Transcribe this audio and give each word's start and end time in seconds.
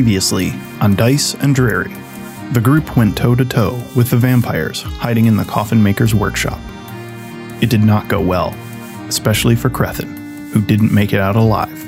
Previously 0.00 0.54
on 0.80 0.96
Dice 0.96 1.34
and 1.34 1.54
Dreary, 1.54 1.94
the 2.52 2.60
group 2.62 2.96
went 2.96 3.18
toe 3.18 3.34
to 3.34 3.44
toe 3.44 3.84
with 3.94 4.08
the 4.08 4.16
vampires 4.16 4.80
hiding 4.80 5.26
in 5.26 5.36
the 5.36 5.44
coffin 5.44 5.82
maker's 5.82 6.14
workshop. 6.14 6.58
It 7.60 7.68
did 7.68 7.84
not 7.84 8.08
go 8.08 8.18
well, 8.18 8.54
especially 9.10 9.56
for 9.56 9.68
Crethin, 9.68 10.48
who 10.54 10.62
didn't 10.62 10.94
make 10.94 11.12
it 11.12 11.20
out 11.20 11.36
alive. 11.36 11.78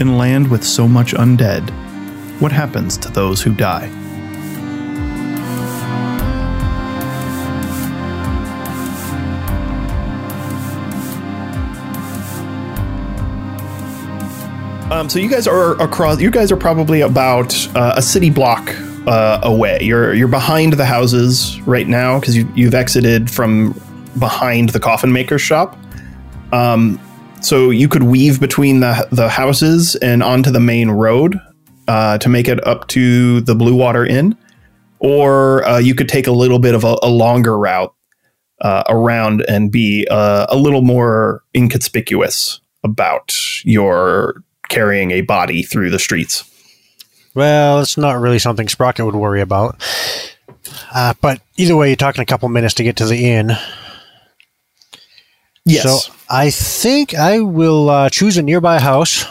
In 0.00 0.08
a 0.08 0.16
land 0.16 0.50
with 0.50 0.64
so 0.64 0.88
much 0.88 1.14
undead, 1.14 1.70
what 2.40 2.50
happens 2.50 2.96
to 2.96 3.10
those 3.10 3.42
who 3.42 3.54
die? 3.54 3.86
So 15.08 15.18
you 15.18 15.30
guys 15.30 15.46
are 15.46 15.72
across. 15.80 16.20
You 16.20 16.30
guys 16.30 16.52
are 16.52 16.56
probably 16.56 17.00
about 17.00 17.54
uh, 17.74 17.94
a 17.96 18.02
city 18.02 18.28
block 18.28 18.68
uh, 19.06 19.40
away. 19.42 19.78
You're 19.80 20.12
you're 20.12 20.28
behind 20.28 20.74
the 20.74 20.84
houses 20.84 21.58
right 21.62 21.88
now 21.88 22.20
because 22.20 22.36
you, 22.36 22.46
you've 22.54 22.74
exited 22.74 23.30
from 23.30 23.72
behind 24.18 24.68
the 24.68 24.80
coffin 24.80 25.10
maker's 25.10 25.40
shop. 25.40 25.78
Um, 26.52 27.00
so 27.40 27.70
you 27.70 27.88
could 27.88 28.02
weave 28.02 28.38
between 28.38 28.80
the 28.80 29.08
the 29.10 29.30
houses 29.30 29.96
and 29.96 30.22
onto 30.22 30.50
the 30.50 30.60
main 30.60 30.90
road 30.90 31.40
uh, 31.88 32.18
to 32.18 32.28
make 32.28 32.46
it 32.46 32.64
up 32.66 32.86
to 32.88 33.40
the 33.40 33.54
Blue 33.54 33.74
Water 33.74 34.04
Inn, 34.04 34.36
or 34.98 35.66
uh, 35.66 35.78
you 35.78 35.94
could 35.94 36.10
take 36.10 36.26
a 36.26 36.32
little 36.32 36.58
bit 36.58 36.74
of 36.74 36.84
a, 36.84 36.98
a 37.02 37.08
longer 37.08 37.58
route 37.58 37.94
uh, 38.60 38.82
around 38.90 39.42
and 39.48 39.72
be 39.72 40.06
uh, 40.10 40.44
a 40.50 40.56
little 40.56 40.82
more 40.82 41.42
inconspicuous 41.54 42.60
about 42.84 43.34
your 43.64 44.44
carrying 44.68 45.10
a 45.10 45.22
body 45.22 45.62
through 45.62 45.90
the 45.90 45.98
streets. 45.98 46.44
Well, 47.34 47.80
it's 47.80 47.96
not 47.96 48.20
really 48.20 48.38
something 48.38 48.68
Sprocket 48.68 49.04
would 49.04 49.14
worry 49.14 49.40
about. 49.40 49.82
Uh, 50.92 51.14
but 51.20 51.40
either 51.56 51.76
way, 51.76 51.88
you're 51.88 51.96
talking 51.96 52.22
a 52.22 52.26
couple 52.26 52.48
minutes 52.48 52.74
to 52.74 52.82
get 52.82 52.96
to 52.96 53.06
the 53.06 53.30
inn. 53.30 53.52
Yes. 55.64 55.82
So 56.06 56.12
I 56.30 56.50
think 56.50 57.14
I 57.14 57.40
will 57.40 57.90
uh, 57.90 58.10
choose 58.10 58.38
a 58.38 58.42
nearby 58.42 58.80
house 58.80 59.24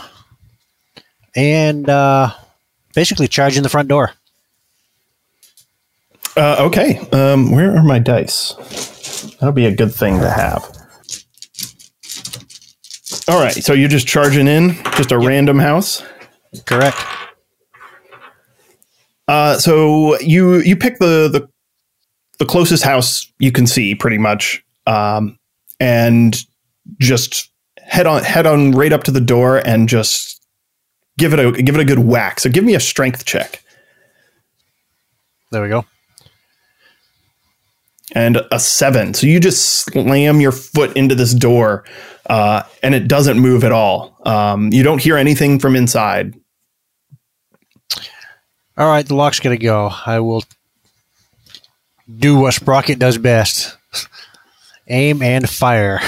and 1.36 1.90
uh, 1.90 2.32
basically 2.94 3.28
charge 3.28 3.58
in 3.58 3.64
the 3.64 3.70
front 3.70 3.90
door. 3.90 4.12
Uh, 6.36 6.68
okay. 6.68 7.00
Um, 7.12 7.52
where 7.52 7.76
are 7.76 7.84
my 7.84 7.98
dice? 7.98 8.54
That'll 9.40 9.52
be 9.52 9.66
a 9.66 9.76
good 9.76 9.94
thing 9.94 10.20
to 10.20 10.30
have. 10.30 10.77
All 13.28 13.40
right. 13.40 13.54
So 13.54 13.74
you're 13.74 13.90
just 13.90 14.08
charging 14.08 14.48
in, 14.48 14.76
just 14.96 15.12
a 15.12 15.18
random 15.18 15.60
house. 15.60 16.04
Correct. 16.66 16.98
Uh, 19.28 19.58
so 19.58 20.18
you 20.20 20.60
you 20.60 20.78
pick 20.78 21.00
the 21.00 21.28
the 21.28 21.50
the 22.40 22.46
closest 22.46 22.84
house 22.84 23.32
you 23.40 23.52
can 23.52 23.68
see, 23.68 23.96
pretty 23.96 24.18
much, 24.18 24.64
um, 24.86 25.38
and 25.80 26.38
just 27.00 27.52
head 27.80 28.08
on 28.08 28.24
head 28.24 28.46
on 28.46 28.72
right 28.72 28.94
up 28.94 29.04
to 29.04 29.12
the 29.12 29.20
door 29.20 29.58
and 29.58 29.90
just 29.90 30.46
give 31.18 31.34
it 31.34 31.40
a 31.40 31.52
give 31.52 31.76
it 31.76 31.82
a 31.82 31.86
good 31.86 32.00
whack. 32.00 32.40
So 32.40 32.50
give 32.50 32.64
me 32.64 32.76
a 32.76 32.80
strength 32.80 33.26
check 33.26 33.62
There 35.52 35.62
we 35.62 35.70
go. 35.70 35.86
And 38.14 38.42
a 38.52 38.60
seven. 38.60 39.14
So 39.14 39.28
you 39.28 39.40
just 39.40 39.86
slam 39.86 40.40
your 40.40 40.52
foot 40.52 40.96
into 40.96 41.16
this 41.16 41.34
door, 41.34 41.84
uh, 42.30 42.64
and 42.84 42.96
it 42.96 43.08
doesn't 43.08 43.40
move 43.40 43.64
at 43.64 43.72
all. 43.72 44.18
Um, 44.26 44.72
you 44.72 44.84
don't 44.84 45.02
hear 45.02 45.18
anything 45.18 45.60
from 45.60 45.76
inside. 45.76 46.36
All 48.78 48.88
right, 48.88 49.06
the 49.06 49.16
lock's 49.16 49.40
going 49.40 49.58
to 49.58 49.64
go. 49.64 49.90
I 50.06 50.20
will 50.20 50.44
do 52.18 52.38
what 52.38 52.54
Sprocket 52.54 53.00
does 53.00 53.18
best 53.18 53.78
aim 54.88 55.22
and 55.22 55.50
fire. 55.50 56.00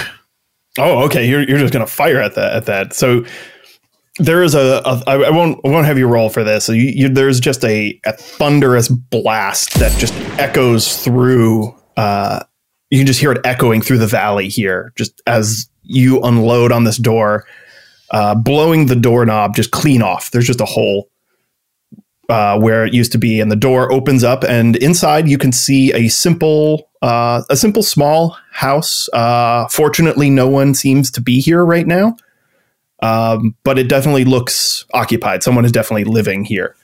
Oh, 0.77 1.03
okay. 1.05 1.27
You're 1.27 1.43
you're 1.47 1.59
just 1.59 1.73
gonna 1.73 1.87
fire 1.87 2.21
at 2.21 2.35
that 2.35 2.53
at 2.53 2.65
that. 2.67 2.93
So 2.93 3.25
there 4.17 4.43
is 4.43 4.53
a, 4.55 4.81
a 4.85 5.03
I 5.07 5.13
I 5.15 5.29
won't 5.29 5.59
I 5.65 5.69
won't 5.69 5.85
have 5.85 5.97
you 5.97 6.07
roll 6.07 6.29
for 6.29 6.43
this. 6.43 6.65
So 6.65 6.71
you, 6.71 6.83
you, 6.83 7.09
there's 7.09 7.39
just 7.39 7.63
a, 7.65 7.99
a 8.05 8.13
thunderous 8.13 8.87
blast 8.87 9.73
that 9.75 9.97
just 9.99 10.13
echoes 10.39 11.03
through. 11.03 11.75
Uh, 11.99 12.39
you 12.89 12.97
can 12.97 13.05
just 13.07 13.19
hear 13.19 13.33
it 13.33 13.45
echoing 13.45 13.81
through 13.81 13.97
the 13.97 14.07
valley 14.07 14.47
here, 14.47 14.93
just 14.95 15.21
as 15.27 15.69
you 15.83 16.21
unload 16.23 16.71
on 16.71 16.85
this 16.85 16.97
door, 16.97 17.45
uh, 18.11 18.33
blowing 18.35 18.85
the 18.85 18.95
doorknob 18.95 19.53
just 19.53 19.71
clean 19.71 20.01
off. 20.01 20.31
There's 20.31 20.47
just 20.47 20.61
a 20.61 20.65
hole 20.65 21.09
uh, 22.29 22.57
where 22.57 22.85
it 22.85 22.93
used 22.93 23.11
to 23.11 23.17
be, 23.17 23.41
and 23.41 23.51
the 23.51 23.57
door 23.57 23.91
opens 23.91 24.23
up, 24.23 24.45
and 24.45 24.77
inside 24.77 25.27
you 25.27 25.37
can 25.37 25.51
see 25.51 25.91
a 25.93 26.07
simple, 26.07 26.89
uh, 27.01 27.43
a 27.49 27.57
simple 27.57 27.83
small 27.83 28.37
house. 28.53 29.09
Uh, 29.11 29.67
fortunately, 29.67 30.29
no 30.29 30.47
one 30.47 30.73
seems 30.73 31.11
to 31.11 31.21
be 31.21 31.41
here 31.41 31.65
right 31.65 31.85
now, 31.85 32.15
um, 33.01 33.57
but 33.65 33.77
it 33.77 33.89
definitely 33.89 34.23
looks 34.23 34.85
occupied. 34.93 35.43
Someone 35.43 35.65
is 35.65 35.71
definitely 35.73 36.05
living 36.05 36.45
here. 36.45 36.77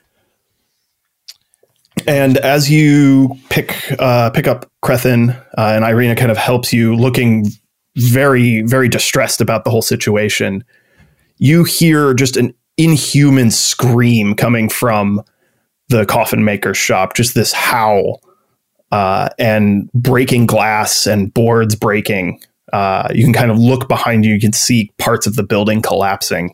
And 2.07 2.38
as 2.38 2.69
you 2.69 3.38
pick 3.49 3.75
uh, 3.99 4.29
pick 4.31 4.47
up 4.47 4.69
Crethin, 4.81 5.31
uh, 5.31 5.41
and 5.57 5.83
Irina 5.83 6.16
kind 6.16 6.31
of 6.31 6.38
helps 6.38 6.71
you, 6.71 6.95
looking 6.95 7.47
very 7.97 8.61
very 8.61 8.89
distressed 8.89 9.41
about 9.41 9.63
the 9.63 9.69
whole 9.69 9.81
situation. 9.81 10.63
You 11.38 11.63
hear 11.63 12.13
just 12.13 12.38
an 12.38 12.53
inhuman 12.77 13.51
scream 13.51 14.35
coming 14.35 14.69
from 14.69 15.21
the 15.89 16.05
coffin 16.05 16.43
maker's 16.43 16.77
shop. 16.77 17.16
Just 17.16 17.35
this 17.35 17.53
howl 17.53 18.22
uh, 18.91 19.29
and 19.39 19.91
breaking 19.93 20.45
glass 20.45 21.05
and 21.05 21.33
boards 21.33 21.75
breaking. 21.75 22.41
Uh, 22.73 23.07
you 23.13 23.23
can 23.23 23.33
kind 23.33 23.51
of 23.51 23.57
look 23.57 23.87
behind 23.87 24.25
you. 24.25 24.33
You 24.33 24.39
can 24.39 24.53
see 24.53 24.91
parts 24.97 25.27
of 25.27 25.35
the 25.35 25.43
building 25.43 25.81
collapsing 25.81 26.53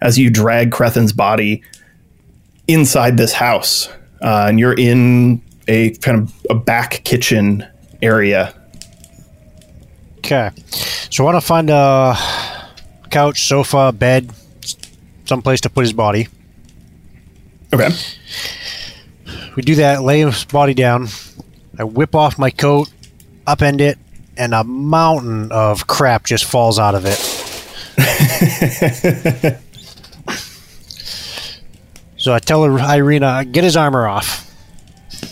as 0.00 0.18
you 0.18 0.30
drag 0.30 0.70
Crethin's 0.70 1.12
body 1.12 1.62
inside 2.68 3.16
this 3.16 3.32
house, 3.32 3.88
uh, 4.20 4.46
and 4.48 4.58
you're 4.58 4.78
in 4.78 5.42
a 5.68 5.90
kind 5.90 6.18
of 6.18 6.32
a 6.50 6.54
back 6.54 7.02
kitchen 7.04 7.66
area. 8.00 8.54
Okay. 10.18 10.50
So 11.10 11.24
I 11.24 11.32
want 11.32 11.36
to 11.42 11.46
find 11.46 11.70
a 11.70 12.16
couch, 13.10 13.42
sofa, 13.42 13.92
bed, 13.92 14.30
someplace 15.24 15.60
to 15.62 15.70
put 15.70 15.82
his 15.82 15.92
body. 15.92 16.28
Okay. 17.72 17.90
We 19.56 19.62
do 19.62 19.74
that, 19.76 20.02
lay 20.02 20.20
his 20.20 20.44
body 20.44 20.74
down. 20.74 21.08
I 21.78 21.84
whip 21.84 22.14
off 22.14 22.38
my 22.38 22.50
coat, 22.50 22.90
upend 23.46 23.80
it, 23.80 23.98
and 24.36 24.54
a 24.54 24.64
mountain 24.64 25.50
of 25.52 25.86
crap 25.86 26.24
just 26.24 26.44
falls 26.44 26.78
out 26.78 26.94
of 26.94 27.04
it. 27.06 27.18
so 32.22 32.32
I 32.32 32.38
tell 32.38 32.62
Irina, 32.64 33.44
get 33.44 33.64
his 33.64 33.76
armor 33.76 34.06
off. 34.06 34.48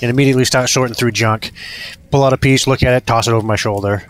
And 0.03 0.11
immediately 0.11 0.45
start 0.45 0.69
sorting 0.69 0.95
through 0.95 1.13
junk. 1.13 1.53
Pull 2.11 2.25
out 2.25 2.33
a 2.33 2.37
piece, 2.37 2.67
look 2.67 2.83
at 2.83 2.95
it, 2.95 3.07
toss 3.07 3.29
it 3.29 3.33
over 3.33 3.47
my 3.47 3.55
shoulder. 3.55 4.03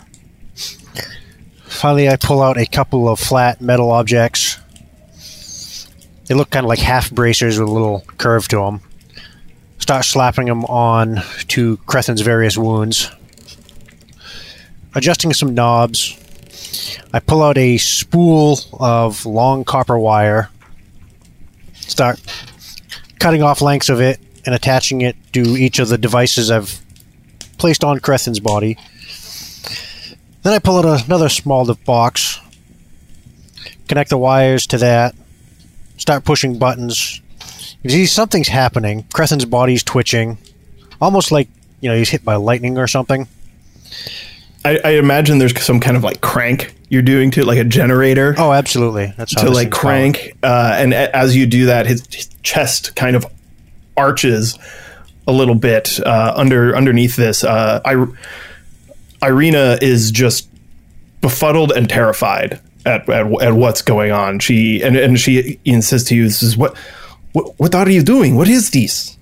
Finally, 1.65 2.09
I 2.09 2.17
pull 2.17 2.41
out 2.41 2.57
a 2.57 2.65
couple 2.65 3.07
of 3.07 3.21
flat 3.21 3.61
metal 3.61 3.91
objects. 3.91 4.59
They 6.25 6.35
look 6.35 6.49
kind 6.49 6.65
of 6.65 6.69
like 6.69 6.79
half 6.79 7.11
bracers 7.11 7.59
with 7.59 7.69
a 7.69 7.71
little 7.71 8.03
curve 8.17 8.49
to 8.49 8.57
them. 8.57 8.81
Start 9.79 10.07
slapping 10.07 10.47
them 10.47 10.65
on 10.65 11.21
to 11.49 11.77
Crethin's 11.87 12.23
various 12.23 12.57
wounds. 12.57 13.11
Adjusting 14.95 15.35
some 15.35 15.53
knobs. 15.53 16.17
I 17.13 17.21
pull 17.21 17.43
out 17.43 17.59
a 17.59 17.77
spool 17.77 18.59
of 18.73 19.27
long 19.27 19.65
copper 19.65 19.99
wire. 19.99 20.49
Start 21.75 22.19
cutting 23.21 23.43
off 23.43 23.63
lengths 23.63 23.89
of 23.89 24.01
it 24.01 24.19
and 24.45 24.55
attaching 24.55 25.03
it 25.03 25.15
to 25.35 25.41
each 25.57 25.79
of 25.79 25.89
the 25.89 25.99
devices 25.99 26.51
I've 26.51 26.81
placed 27.59 27.85
on 27.85 28.01
Crethin's 28.01 28.41
body. 28.41 28.77
Then 30.43 30.55
I 30.55 30.59
pull 30.59 30.79
out 30.79 31.05
another 31.05 31.29
small 31.29 31.73
box, 31.85 32.41
connect 33.87 34.11
the 34.11 34.19
wires 34.19 34.67
to 34.69 34.79
that, 34.79 35.15
start 35.99 36.25
pushing 36.25 36.59
buttons. 36.59 37.21
You 37.83 37.91
see 37.91 38.07
something's 38.07 38.49
happening. 38.49 39.05
Crethin's 39.13 39.45
body's 39.45 39.83
twitching, 39.83 40.39
almost 41.01 41.31
like 41.31 41.49
you 41.81 41.91
know 41.91 41.97
he's 41.97 42.09
hit 42.09 42.25
by 42.25 42.37
lightning 42.37 42.79
or 42.79 42.87
something. 42.87 43.29
I, 44.65 44.79
I 44.85 44.91
imagine 44.91 45.39
there's 45.39 45.59
some 45.63 45.81
kind 45.81 45.97
of 45.97 46.05
like 46.05 46.21
crank 46.21 46.75
you're 46.89 47.03
doing 47.03 47.31
to 47.33 47.41
it, 47.41 47.47
like 47.47 47.59
a 47.59 47.65
generator 47.65 48.35
Oh, 48.37 48.53
absolutely. 48.53 49.13
That's 49.17 49.35
how 49.35 49.45
to 49.45 49.51
like 49.51 49.71
crank. 49.71 50.37
Uh, 50.43 50.75
and 50.77 50.93
a- 50.93 51.15
as 51.17 51.35
you 51.37 51.47
do 51.47 51.67
that, 51.67 51.87
his, 51.87 52.07
his 52.13 52.29
chest 52.43 52.95
kind 52.97 53.17
of 53.17 53.25
arches 53.97 54.59
a 55.27 55.33
little 55.33 55.55
bit 55.55 55.99
uh, 56.05 56.33
under 56.37 56.77
underneath 56.77 57.17
this. 57.17 57.45
Uh, 57.45 57.81
I, 57.85 58.07
Irina 59.27 59.79
is 59.81 60.11
just 60.11 60.49
befuddled 61.21 61.73
and 61.73 61.89
terrified 61.89 62.61
at, 62.85 63.09
at, 63.09 63.43
at 63.43 63.53
what's 63.53 63.83
going 63.83 64.11
on. 64.11 64.39
She 64.41 64.83
and, 64.83 64.97
and 64.97 65.19
she 65.19 65.61
insists 65.65 66.09
to 66.09 66.17
you, 66.17 66.25
"This 66.25 66.43
is 66.43 66.57
what, 66.57 66.77
what 67.33 67.59
what 67.59 67.75
are 67.75 67.89
you 67.89 68.03
doing? 68.03 68.37
What 68.37 68.49
is 68.49 68.71
this?" 68.71 69.17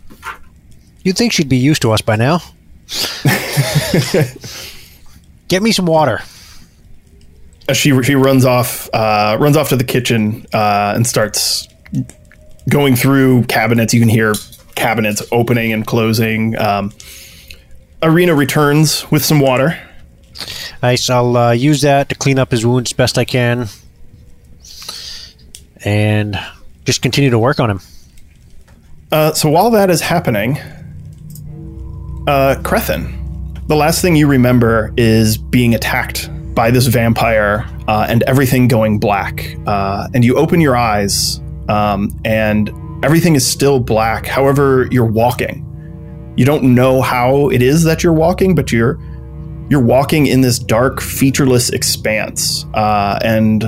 You'd 1.05 1.17
think 1.17 1.33
she'd 1.33 1.49
be 1.49 1.57
used 1.59 1.83
to 1.83 1.93
us 1.93 2.01
by 2.01 2.17
now. 2.17 2.41
Get 5.49 5.63
me 5.63 5.73
some 5.73 5.87
water. 5.87 6.21
She 7.73 8.03
she 8.03 8.15
runs 8.15 8.45
off 8.45 8.89
uh, 8.95 9.37
runs 9.41 9.57
off 9.57 9.71
to 9.71 9.77
the 9.77 9.85
kitchen 9.85 10.47
uh, 10.55 10.93
and 10.95 11.07
starts 11.07 11.69
going 12.69 12.97
through 12.97 13.45
cabinets. 13.45 13.93
You 13.93 14.01
can 14.01 14.09
hear 14.09 14.35
cabinets 14.75 15.23
opening 15.33 15.73
and 15.73 15.87
closing. 15.87 16.59
Um, 16.59 16.93
Irina 18.03 18.35
returns 18.35 19.11
with 19.11 19.25
some 19.25 19.41
water. 19.41 19.79
Nice. 20.83 21.11
I'll 21.11 21.37
uh, 21.37 21.53
use 21.53 21.83
that 21.83 22.09
to 22.11 22.15
clean 22.15 22.39
up 22.39 22.51
his 22.53 22.65
wounds 22.65 22.93
best 22.93 23.19
I 23.19 23.25
can, 23.25 23.69
and 25.85 26.39
just 26.85 27.03
continue 27.03 27.31
to 27.31 27.39
work 27.39 27.59
on 27.61 27.71
him. 27.71 27.81
Uh, 29.11 29.33
so 29.33 29.51
while 29.51 29.71
that 29.71 29.91
is 29.91 30.01
happening, 30.01 30.59
uh, 32.27 32.61
Crethin, 32.63 33.18
the 33.69 33.77
last 33.77 34.01
thing 34.01 34.17
you 34.17 34.27
remember 34.27 34.93
is 34.97 35.37
being 35.37 35.75
attacked 35.75 36.31
by 36.55 36.71
this 36.71 36.87
vampire 36.87 37.67
uh, 37.87 38.07
and 38.09 38.23
everything 38.25 38.67
going 38.67 38.99
black. 38.99 39.57
Uh, 39.67 40.09
and 40.15 40.25
you 40.25 40.37
open 40.37 40.61
your 40.61 40.75
eyes, 40.75 41.41
um, 41.69 42.19
and 42.25 42.71
everything 43.05 43.37
is 43.37 43.47
still 43.47 43.79
black. 43.79 44.27
However, 44.27 44.89
you're 44.91 45.07
walking. 45.07 45.65
You 46.37 46.47
don't 46.47 46.75
know 46.75 47.03
how 47.03 47.51
it 47.51 47.63
is 47.63 47.85
that 47.85 48.03
you're 48.03 48.13
walking, 48.13 48.55
but 48.55 48.73
you're 48.73 48.99
you're 49.71 49.85
walking 49.85 50.27
in 50.27 50.41
this 50.41 50.59
dark, 50.59 50.99
featureless 50.99 51.69
expanse. 51.69 52.65
Uh, 52.73 53.19
and 53.23 53.65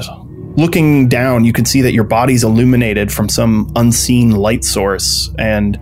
looking 0.57 1.11
down, 1.11 1.45
you 1.45 1.53
can 1.53 1.67
see 1.67 1.83
that 1.83 1.93
your 1.93 2.05
body's 2.05 2.43
illuminated 2.43 3.13
from 3.13 3.29
some 3.29 3.71
unseen 3.77 4.31
light 4.31 4.65
source, 4.65 5.31
and 5.39 5.79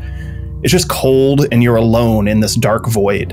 it's 0.64 0.72
just 0.72 0.88
cold, 0.88 1.46
and 1.52 1.62
you're 1.62 1.76
alone 1.76 2.26
in 2.26 2.40
this 2.40 2.56
dark 2.56 2.88
void. 2.88 3.32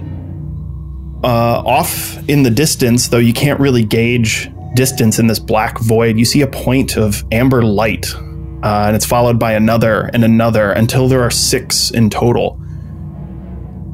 Uh, 1.25 1.63
off 1.65 2.17
in 2.29 2.43
the 2.43 2.51
distance, 2.51 3.07
though 3.07 3.17
you 3.17 3.33
can't 3.33 3.59
really 3.59 3.83
gauge 3.83 4.47
distance 4.75 5.17
in 5.17 5.25
this 5.25 5.39
black 5.39 5.79
void, 5.79 6.19
you 6.19 6.25
see 6.25 6.41
a 6.41 6.47
point 6.47 6.97
of 6.97 7.23
amber 7.31 7.63
light, 7.63 8.13
uh, 8.15 8.85
and 8.85 8.95
it's 8.95 9.07
followed 9.07 9.39
by 9.39 9.53
another 9.53 10.11
and 10.13 10.23
another 10.23 10.71
until 10.73 11.07
there 11.07 11.23
are 11.23 11.31
six 11.31 11.89
in 11.89 12.11
total. 12.11 12.61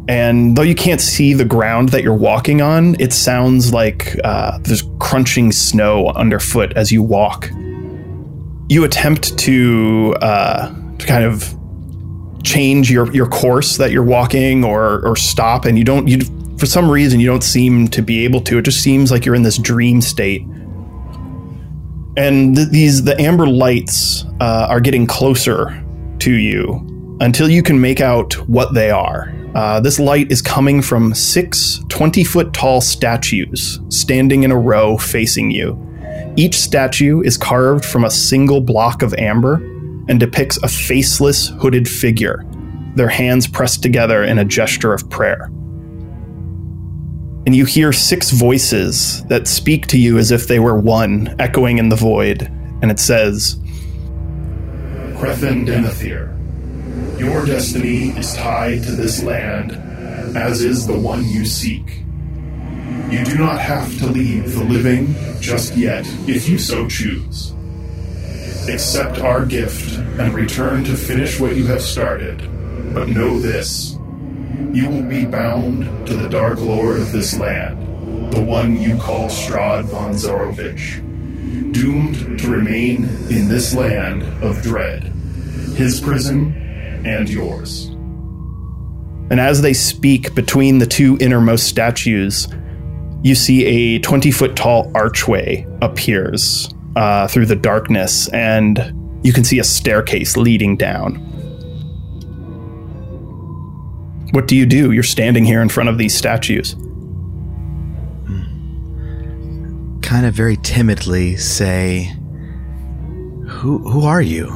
And 0.09 0.57
though 0.57 0.61
you 0.63 0.75
can't 0.75 0.99
see 0.99 1.33
the 1.33 1.45
ground 1.45 1.89
that 1.89 2.03
you're 2.03 2.13
walking 2.13 2.61
on, 2.61 2.99
it 2.99 3.13
sounds 3.13 3.71
like 3.71 4.17
uh, 4.25 4.57
there's 4.63 4.83
crunching 4.99 5.53
snow 5.53 6.09
underfoot 6.09 6.73
as 6.73 6.91
you 6.91 7.01
walk. 7.01 7.49
You 8.67 8.83
attempt 8.83 9.37
to 9.39 10.15
uh, 10.21 10.67
to 10.97 11.05
kind 11.07 11.23
of 11.23 11.55
change 12.43 12.91
your, 12.91 13.09
your 13.13 13.27
course 13.27 13.77
that 13.77 13.91
you're 13.91 14.03
walking 14.03 14.65
or 14.65 15.07
or 15.07 15.15
stop, 15.15 15.63
and 15.63 15.77
you 15.77 15.85
don't 15.85 16.09
you 16.09 16.19
for 16.61 16.67
some 16.67 16.91
reason 16.91 17.19
you 17.19 17.25
don't 17.25 17.43
seem 17.43 17.87
to 17.87 18.03
be 18.03 18.23
able 18.23 18.39
to. 18.39 18.59
It 18.59 18.65
just 18.65 18.83
seems 18.83 19.09
like 19.09 19.25
you're 19.25 19.33
in 19.33 19.41
this 19.41 19.57
dream 19.57 19.99
state. 19.99 20.43
And 22.15 22.55
th- 22.55 22.69
these 22.69 23.03
the 23.03 23.19
amber 23.19 23.47
lights 23.47 24.25
uh, 24.39 24.67
are 24.69 24.79
getting 24.79 25.07
closer 25.07 25.83
to 26.19 26.31
you 26.31 27.17
until 27.19 27.49
you 27.49 27.63
can 27.63 27.81
make 27.81 27.99
out 27.99 28.35
what 28.47 28.75
they 28.75 28.91
are. 28.91 29.33
Uh, 29.55 29.79
this 29.79 29.97
light 29.99 30.31
is 30.31 30.39
coming 30.39 30.83
from 30.83 31.15
six 31.15 31.83
20 31.89 32.23
foot 32.23 32.53
tall 32.53 32.79
statues 32.79 33.79
standing 33.89 34.43
in 34.43 34.51
a 34.51 34.57
row 34.57 34.99
facing 34.99 35.49
you. 35.49 35.75
Each 36.35 36.53
statue 36.53 37.21
is 37.21 37.37
carved 37.37 37.83
from 37.83 38.05
a 38.05 38.11
single 38.11 38.61
block 38.61 39.01
of 39.01 39.15
amber 39.15 39.55
and 40.07 40.19
depicts 40.19 40.57
a 40.57 40.67
faceless, 40.67 41.47
hooded 41.47 41.89
figure, 41.89 42.45
their 42.93 43.09
hands 43.09 43.47
pressed 43.47 43.81
together 43.81 44.23
in 44.23 44.37
a 44.37 44.45
gesture 44.45 44.93
of 44.93 45.09
prayer. 45.09 45.49
And 47.45 47.55
you 47.55 47.65
hear 47.65 47.91
six 47.91 48.29
voices 48.29 49.23
that 49.25 49.47
speak 49.47 49.87
to 49.87 49.97
you 49.99 50.19
as 50.19 50.31
if 50.31 50.47
they 50.47 50.59
were 50.59 50.77
one, 50.77 51.35
echoing 51.39 51.79
in 51.79 51.89
the 51.89 51.95
void. 51.95 52.43
And 52.81 52.91
it 52.91 52.99
says, 52.99 53.59
Crethin 55.17 55.65
Denethir, 55.65 56.37
your 57.19 57.45
destiny 57.45 58.09
is 58.09 58.35
tied 58.35 58.83
to 58.83 58.91
this 58.91 59.23
land, 59.23 59.71
as 60.37 60.63
is 60.63 60.85
the 60.85 60.97
one 60.97 61.25
you 61.25 61.45
seek. 61.45 62.03
You 63.09 63.25
do 63.25 63.37
not 63.37 63.59
have 63.59 63.97
to 63.99 64.07
leave 64.07 64.53
the 64.53 64.63
living 64.63 65.15
just 65.39 65.75
yet, 65.75 66.05
if 66.27 66.47
you 66.47 66.57
so 66.57 66.87
choose. 66.87 67.53
Accept 68.69 69.19
our 69.19 69.45
gift 69.45 69.97
and 69.97 70.33
return 70.33 70.83
to 70.83 70.95
finish 70.95 71.39
what 71.39 71.55
you 71.55 71.65
have 71.67 71.81
started. 71.81 72.39
But 72.93 73.09
know 73.09 73.39
this 73.39 73.97
you 74.73 74.89
will 74.89 75.03
be 75.03 75.25
bound 75.25 76.07
to 76.07 76.15
the 76.15 76.29
Dark 76.29 76.59
Lord 76.59 76.99
of 76.99 77.11
this 77.11 77.37
land, 77.37 78.33
the 78.33 78.41
one 78.41 78.81
you 78.81 78.97
call 78.97 79.27
Strahd 79.27 79.85
von 79.85 80.13
Zarovich, 80.13 81.01
doomed 81.73 82.39
to 82.39 82.49
remain 82.49 83.05
in 83.29 83.47
this 83.47 83.73
land 83.73 84.23
of 84.43 84.61
dread, 84.61 85.03
his 85.75 85.99
prison 85.99 86.53
and 87.05 87.29
yours. 87.29 87.87
And 89.29 89.39
as 89.39 89.61
they 89.61 89.73
speak 89.73 90.35
between 90.35 90.79
the 90.79 90.85
two 90.85 91.17
innermost 91.21 91.67
statues, 91.67 92.47
you 93.23 93.35
see 93.35 93.65
a 93.65 93.99
20 93.99 94.31
foot 94.31 94.55
tall 94.55 94.91
archway 94.95 95.65
appears 95.81 96.73
uh, 96.95 97.27
through 97.27 97.45
the 97.45 97.55
darkness, 97.55 98.27
and 98.29 98.93
you 99.23 99.31
can 99.31 99.43
see 99.43 99.59
a 99.59 99.63
staircase 99.63 100.35
leading 100.35 100.75
down. 100.75 101.30
What 104.31 104.47
do 104.47 104.55
you 104.55 104.65
do? 104.65 104.91
You're 104.91 105.03
standing 105.03 105.45
here 105.45 105.61
in 105.61 105.69
front 105.69 105.89
of 105.89 105.97
these 105.97 106.15
statues. 106.15 106.75
Kind 110.01 110.25
of 110.25 110.33
very 110.33 110.57
timidly 110.57 111.35
say, 111.37 112.13
"Who 113.47 113.77
who 113.89 114.05
are 114.05 114.21
you?" 114.21 114.51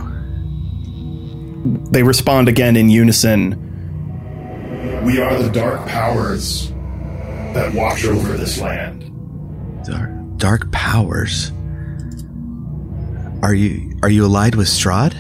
They 1.92 2.04
respond 2.04 2.48
again 2.48 2.76
in 2.76 2.90
unison. 2.90 3.56
We 5.04 5.20
are 5.22 5.42
the 5.42 5.50
dark 5.50 5.86
powers 5.88 6.72
that 7.54 7.74
watch 7.74 8.06
over 8.06 8.34
this 8.34 8.60
land. 8.60 9.12
Dark, 9.86 10.10
dark 10.38 10.72
powers. 10.72 11.52
Are 13.42 13.54
you 13.54 13.98
are 14.04 14.10
you 14.10 14.26
allied 14.26 14.56
with 14.56 14.68
Strahd? 14.68 15.16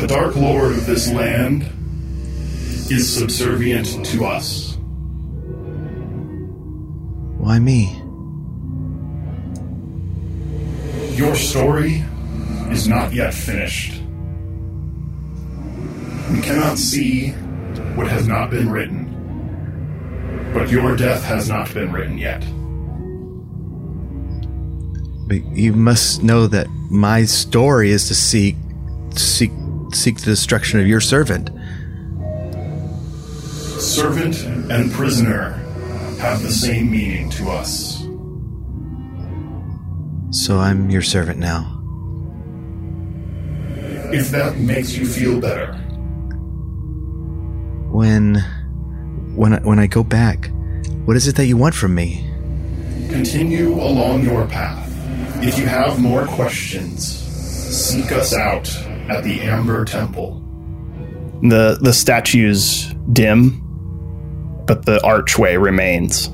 The 0.00 0.06
Dark 0.06 0.36
Lord 0.36 0.72
of 0.72 0.86
this 0.86 1.10
land 1.10 1.66
is 2.90 3.12
subservient 3.12 4.04
to 4.06 4.24
us. 4.24 4.76
Why 7.36 7.58
me? 7.58 7.94
Your 11.16 11.34
story 11.34 12.04
is 12.70 12.88
not 12.88 13.12
yet 13.12 13.34
finished. 13.34 14.00
We 16.30 16.40
cannot 16.40 16.78
see 16.78 17.30
what 17.94 18.08
has 18.08 18.26
not 18.28 18.50
been 18.50 18.70
written, 18.70 20.50
but 20.54 20.70
your 20.70 20.96
death 20.96 21.24
has 21.24 21.48
not 21.48 21.72
been 21.74 21.92
written 21.92 22.18
yet. 22.18 22.40
But 25.28 25.44
you 25.56 25.72
must 25.74 26.22
know 26.22 26.46
that 26.46 26.68
my 26.90 27.24
story 27.24 27.90
is 27.90 28.08
to 28.08 28.14
seek 28.14 28.56
seek 29.10 29.50
seek 29.92 30.18
the 30.18 30.26
destruction 30.26 30.80
of 30.80 30.86
your 30.86 31.00
servant. 31.00 31.50
Servant 33.78 34.44
and 34.70 34.90
prisoner 34.92 35.52
have 36.20 36.42
the 36.42 36.50
same 36.50 36.90
meaning 36.90 37.30
to 37.30 37.48
us. 37.50 37.98
So 40.30 40.58
I'm 40.58 40.90
your 40.90 41.02
servant 41.02 41.38
now. 41.38 41.74
If 44.12 44.30
that 44.30 44.56
makes 44.58 44.96
you 44.96 45.06
feel 45.06 45.40
better, 45.40 45.74
When 47.90 48.36
when 49.34 49.54
I, 49.54 49.60
when 49.60 49.78
I 49.78 49.86
go 49.86 50.02
back, 50.02 50.50
what 51.04 51.16
is 51.16 51.28
it 51.28 51.36
that 51.36 51.46
you 51.46 51.56
want 51.56 51.74
from 51.74 51.94
me? 51.94 52.24
continue 53.08 53.72
along 53.72 54.22
your 54.22 54.46
path. 54.46 54.84
If 55.42 55.58
you 55.58 55.64
have 55.66 55.98
more 55.98 56.26
questions, 56.26 57.06
seek 57.08 58.12
us 58.12 58.34
out 58.34 58.68
at 59.08 59.24
the 59.24 59.40
Amber 59.40 59.84
Temple. 59.86 60.42
The 61.42 61.78
the 61.80 61.92
statues 61.92 62.92
dim, 63.12 63.62
but 64.68 64.86
the 64.86 65.04
archway 65.04 65.56
remains. 65.56 66.26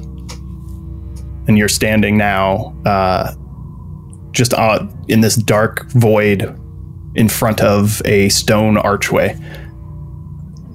And 1.47 1.57
you're 1.57 1.69
standing 1.69 2.19
now 2.19 2.77
uh, 2.85 3.33
just 4.33 4.53
uh, 4.53 4.87
in 5.09 5.23
this 5.23 5.37
dark 5.37 5.91
void 5.93 6.61
in 7.15 7.29
front 7.29 7.63
of 7.63 8.03
a 8.05 8.29
stone 8.29 8.77
archway. 8.77 9.39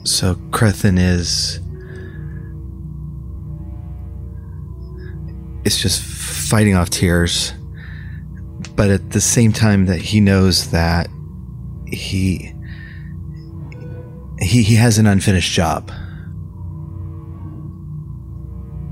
So 0.03 0.35
Crethin 0.51 0.97
is 0.97 1.59
it's 5.65 5.79
just 5.79 6.01
fighting 6.01 6.73
off 6.73 6.89
tears 6.89 7.53
but 8.79 8.89
at 8.89 9.09
the 9.09 9.19
same 9.19 9.51
time 9.51 9.87
that 9.87 9.99
he 9.99 10.21
knows 10.21 10.71
that 10.71 11.09
he 11.85 12.53
he 14.39 14.63
he 14.63 14.75
has 14.75 14.97
an 14.97 15.05
unfinished 15.05 15.51
job. 15.51 15.91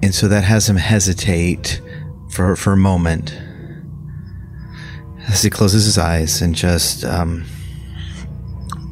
And 0.01 0.13
so 0.13 0.27
that 0.27 0.43
has 0.43 0.69
him 0.69 0.75
hesitate 0.77 1.81
for 2.29 2.55
for 2.55 2.73
a 2.73 2.77
moment 2.77 3.37
as 5.27 5.43
he 5.43 5.49
closes 5.49 5.85
his 5.85 5.97
eyes 5.97 6.41
and 6.41 6.55
just 6.55 7.03
um, 7.03 7.45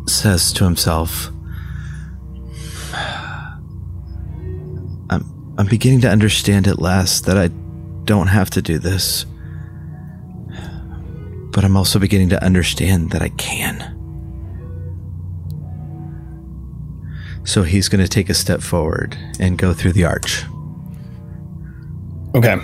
says 0.07 0.51
to 0.53 0.63
himself, 0.63 1.29
I'm, 5.09 5.55
I'm 5.57 5.67
beginning 5.67 6.01
to 6.01 6.09
understand 6.09 6.67
at 6.67 6.79
last 6.79 7.25
that 7.25 7.37
I 7.37 7.47
don't 8.03 8.27
have 8.27 8.49
to 8.51 8.61
do 8.61 8.77
this. 8.79 9.25
But 11.51 11.63
I'm 11.63 11.77
also 11.77 11.99
beginning 11.99 12.29
to 12.29 12.43
understand 12.43 13.11
that 13.11 13.21
I 13.21 13.29
can. 13.29 13.93
So 17.45 17.63
he's 17.63 17.87
going 17.87 18.03
to 18.03 18.09
take 18.09 18.29
a 18.29 18.33
step 18.33 18.61
forward 18.61 19.17
and 19.39 19.57
go 19.57 19.73
through 19.73 19.93
the 19.93 20.03
arch. 20.03 20.43
Okay. 22.35 22.57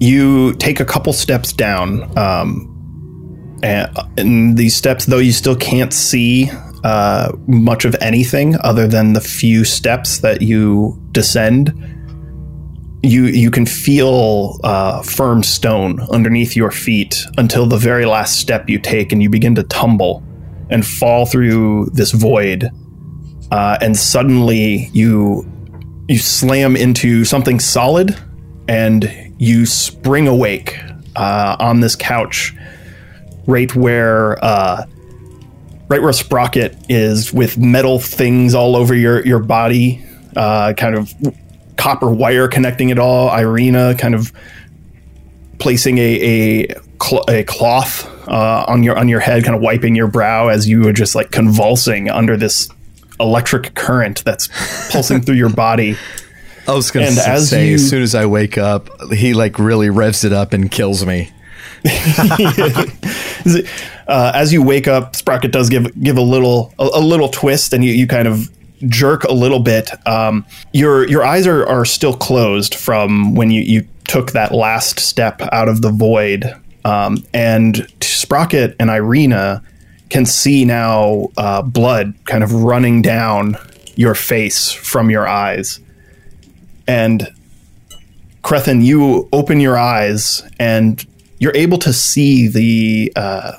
You 0.00 0.52
take 0.54 0.78
a 0.78 0.84
couple 0.84 1.14
steps 1.14 1.52
down, 1.52 2.16
um, 2.18 2.70
and, 3.62 3.90
and 4.18 4.58
these 4.58 4.76
steps, 4.76 5.06
though 5.06 5.18
you 5.18 5.32
still 5.32 5.56
can't 5.56 5.94
see 5.94 6.50
uh, 6.84 7.32
much 7.46 7.86
of 7.86 7.96
anything 8.02 8.56
other 8.60 8.86
than 8.86 9.14
the 9.14 9.20
few 9.22 9.64
steps 9.64 10.18
that 10.18 10.42
you 10.42 11.00
descend, 11.12 11.72
you 13.02 13.24
you 13.24 13.50
can 13.50 13.64
feel 13.64 14.60
uh, 14.62 15.00
firm 15.02 15.42
stone 15.42 16.00
underneath 16.10 16.54
your 16.54 16.70
feet 16.70 17.16
until 17.38 17.66
the 17.66 17.78
very 17.78 18.04
last 18.04 18.38
step 18.38 18.68
you 18.68 18.78
take, 18.78 19.10
and 19.10 19.22
you 19.22 19.30
begin 19.30 19.54
to 19.54 19.62
tumble 19.62 20.22
and 20.68 20.84
fall 20.84 21.24
through 21.24 21.86
this 21.94 22.12
void, 22.12 22.70
uh, 23.50 23.78
and 23.80 23.96
suddenly 23.96 24.90
you 24.92 25.50
you 26.08 26.18
slam 26.18 26.76
into 26.76 27.24
something 27.24 27.58
solid, 27.58 28.14
and 28.68 29.34
you 29.38 29.66
spring 29.66 30.28
awake 30.28 30.78
uh, 31.16 31.56
on 31.58 31.80
this 31.80 31.96
couch, 31.96 32.54
right 33.46 33.74
where 33.74 34.42
uh, 34.44 34.84
right 35.88 36.02
where 36.02 36.12
Sprocket 36.12 36.76
is, 36.88 37.32
with 37.32 37.58
metal 37.58 37.98
things 37.98 38.54
all 38.54 38.76
over 38.76 38.94
your 38.94 39.24
your 39.26 39.40
body, 39.40 40.04
uh, 40.36 40.72
kind 40.76 40.94
of 40.94 41.12
copper 41.76 42.10
wire 42.10 42.48
connecting 42.48 42.90
it 42.90 42.98
all. 42.98 43.34
Irina 43.36 43.94
kind 43.96 44.14
of 44.14 44.32
placing 45.58 45.98
a 45.98 46.64
a, 46.64 46.74
cl- 47.02 47.24
a 47.28 47.44
cloth 47.44 48.06
uh, 48.28 48.64
on 48.66 48.82
your 48.82 48.98
on 48.98 49.08
your 49.08 49.20
head, 49.20 49.44
kind 49.44 49.54
of 49.54 49.62
wiping 49.62 49.94
your 49.94 50.08
brow 50.08 50.48
as 50.48 50.68
you 50.68 50.86
are 50.88 50.92
just 50.92 51.14
like 51.14 51.30
convulsing 51.30 52.08
under 52.08 52.36
this 52.36 52.68
electric 53.20 53.74
current 53.74 54.24
that's 54.24 54.48
pulsing 54.90 55.20
through 55.20 55.36
your 55.36 55.50
body. 55.50 55.96
I 56.66 56.74
was 56.74 56.90
going 56.90 57.14
to 57.14 57.28
as 57.28 57.50
say, 57.50 57.68
you- 57.68 57.74
as 57.74 57.88
soon 57.88 58.02
as 58.02 58.14
I 58.14 58.26
wake 58.26 58.56
up, 58.58 58.88
he 59.12 59.34
like 59.34 59.58
really 59.58 59.90
revs 59.90 60.24
it 60.24 60.32
up 60.32 60.52
and 60.52 60.70
kills 60.70 61.04
me. 61.04 61.30
uh, 64.08 64.32
as 64.34 64.52
you 64.52 64.62
wake 64.62 64.88
up, 64.88 65.14
Sprocket 65.16 65.52
does 65.52 65.68
give 65.68 66.02
give 66.02 66.16
a 66.16 66.22
little 66.22 66.72
a, 66.78 66.84
a 66.94 67.00
little 67.00 67.28
twist, 67.28 67.72
and 67.72 67.84
you, 67.84 67.92
you 67.92 68.06
kind 68.06 68.28
of 68.28 68.50
jerk 68.88 69.24
a 69.24 69.32
little 69.32 69.60
bit. 69.60 69.90
Um, 70.06 70.46
your 70.72 71.06
your 71.08 71.24
eyes 71.24 71.46
are, 71.46 71.66
are 71.66 71.84
still 71.84 72.14
closed 72.14 72.74
from 72.74 73.34
when 73.34 73.50
you, 73.50 73.62
you 73.62 73.86
took 74.06 74.32
that 74.32 74.52
last 74.52 74.98
step 75.00 75.40
out 75.52 75.68
of 75.68 75.82
the 75.82 75.90
void, 75.90 76.44
um, 76.84 77.18
and 77.32 77.86
Sprocket 78.00 78.76
and 78.80 78.90
Irina 78.90 79.62
can 80.10 80.26
see 80.26 80.64
now 80.64 81.28
uh, 81.36 81.62
blood 81.62 82.14
kind 82.24 82.44
of 82.44 82.52
running 82.52 83.02
down 83.02 83.56
your 83.96 84.14
face 84.14 84.70
from 84.70 85.10
your 85.10 85.26
eyes, 85.26 85.80
and 86.86 87.28
Crethin, 88.42 88.82
you 88.82 89.28
open 89.32 89.58
your 89.58 89.78
eyes 89.78 90.42
and 90.58 91.04
you're 91.38 91.56
able 91.56 91.78
to 91.78 91.92
see 91.92 92.46
the 92.46 93.12
uh, 93.16 93.52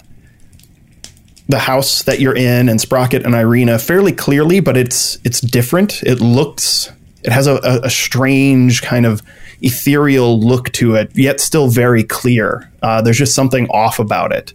the 1.47 1.59
house 1.59 2.03
that 2.03 2.19
you're 2.19 2.35
in 2.35 2.69
and 2.69 2.79
Sprocket 2.79 3.25
and 3.25 3.35
Irina 3.35 3.79
fairly 3.79 4.11
clearly, 4.11 4.59
but 4.59 4.77
it's 4.77 5.17
it's 5.23 5.41
different. 5.41 6.03
It 6.03 6.21
looks 6.21 6.91
it 7.23 7.31
has 7.31 7.47
a, 7.47 7.59
a, 7.83 7.89
strange 7.89 8.83
kind 8.83 9.03
of 9.03 9.23
ethereal 9.61 10.39
look 10.39 10.71
to 10.73 10.93
it, 10.93 11.11
yet 11.15 11.39
still 11.39 11.69
very 11.69 12.03
clear. 12.03 12.71
Uh, 12.83 13.01
there's 13.01 13.17
just 13.17 13.33
something 13.33 13.67
off 13.69 13.97
about 13.97 14.31
it. 14.31 14.53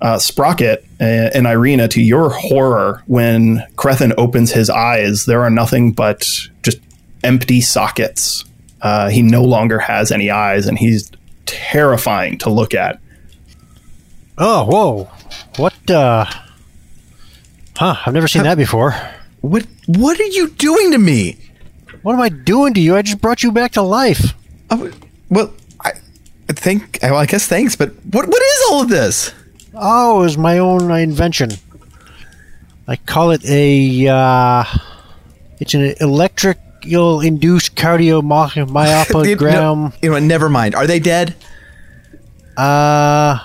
Uh, 0.00 0.18
Sprocket 0.18 0.84
and, 0.98 1.32
and 1.32 1.46
Irina, 1.46 1.86
to 1.88 2.02
your 2.02 2.30
horror, 2.30 3.04
when 3.06 3.64
Crethin 3.76 4.12
opens 4.18 4.50
his 4.50 4.68
eyes, 4.68 5.26
there 5.26 5.42
are 5.42 5.50
nothing 5.50 5.92
but 5.92 6.26
empty 7.26 7.60
sockets. 7.60 8.44
Uh, 8.80 9.08
he 9.08 9.20
no 9.20 9.42
longer 9.42 9.78
has 9.78 10.12
any 10.12 10.30
eyes, 10.30 10.66
and 10.66 10.78
he's 10.78 11.10
terrifying 11.44 12.38
to 12.38 12.50
look 12.50 12.72
at. 12.72 13.00
Oh, 14.38 14.64
whoa. 14.64 15.10
What, 15.56 15.90
uh. 15.90 16.26
Huh, 17.76 17.96
I've 18.06 18.14
never 18.14 18.28
seen 18.28 18.44
that 18.44 18.56
before. 18.56 18.94
What 19.40 19.66
What 19.86 20.18
are 20.18 20.24
you 20.24 20.48
doing 20.50 20.92
to 20.92 20.98
me? 20.98 21.36
What 22.02 22.14
am 22.14 22.20
I 22.20 22.28
doing 22.28 22.74
to 22.74 22.80
you? 22.80 22.96
I 22.96 23.02
just 23.02 23.20
brought 23.20 23.42
you 23.42 23.52
back 23.52 23.72
to 23.72 23.82
life. 23.82 24.34
Oh, 24.70 24.90
well, 25.28 25.52
I 25.80 25.92
I 26.48 26.52
think. 26.52 26.98
Well, 27.02 27.16
I 27.16 27.26
guess 27.26 27.46
thanks. 27.46 27.76
But 27.76 27.90
what 28.12 28.28
What 28.28 28.42
is 28.42 28.62
all 28.70 28.82
of 28.82 28.88
this? 28.88 29.32
Oh, 29.74 30.20
it 30.20 30.24
was 30.24 30.38
my 30.38 30.58
own 30.58 30.90
invention. 30.90 31.50
I 32.88 32.96
call 32.96 33.32
it 33.32 33.44
a, 33.44 34.08
uh. 34.08 34.64
It's 35.58 35.74
an 35.74 35.94
electrical 36.86 37.20
induced 37.20 37.76
cardiomyopagram. 37.76 39.36
No, 39.56 39.92
you 40.02 40.08
know, 40.08 40.14
what, 40.14 40.22
never 40.22 40.48
mind. 40.48 40.74
Are 40.74 40.86
they 40.86 40.98
dead? 41.00 41.34
Uh. 42.56 43.38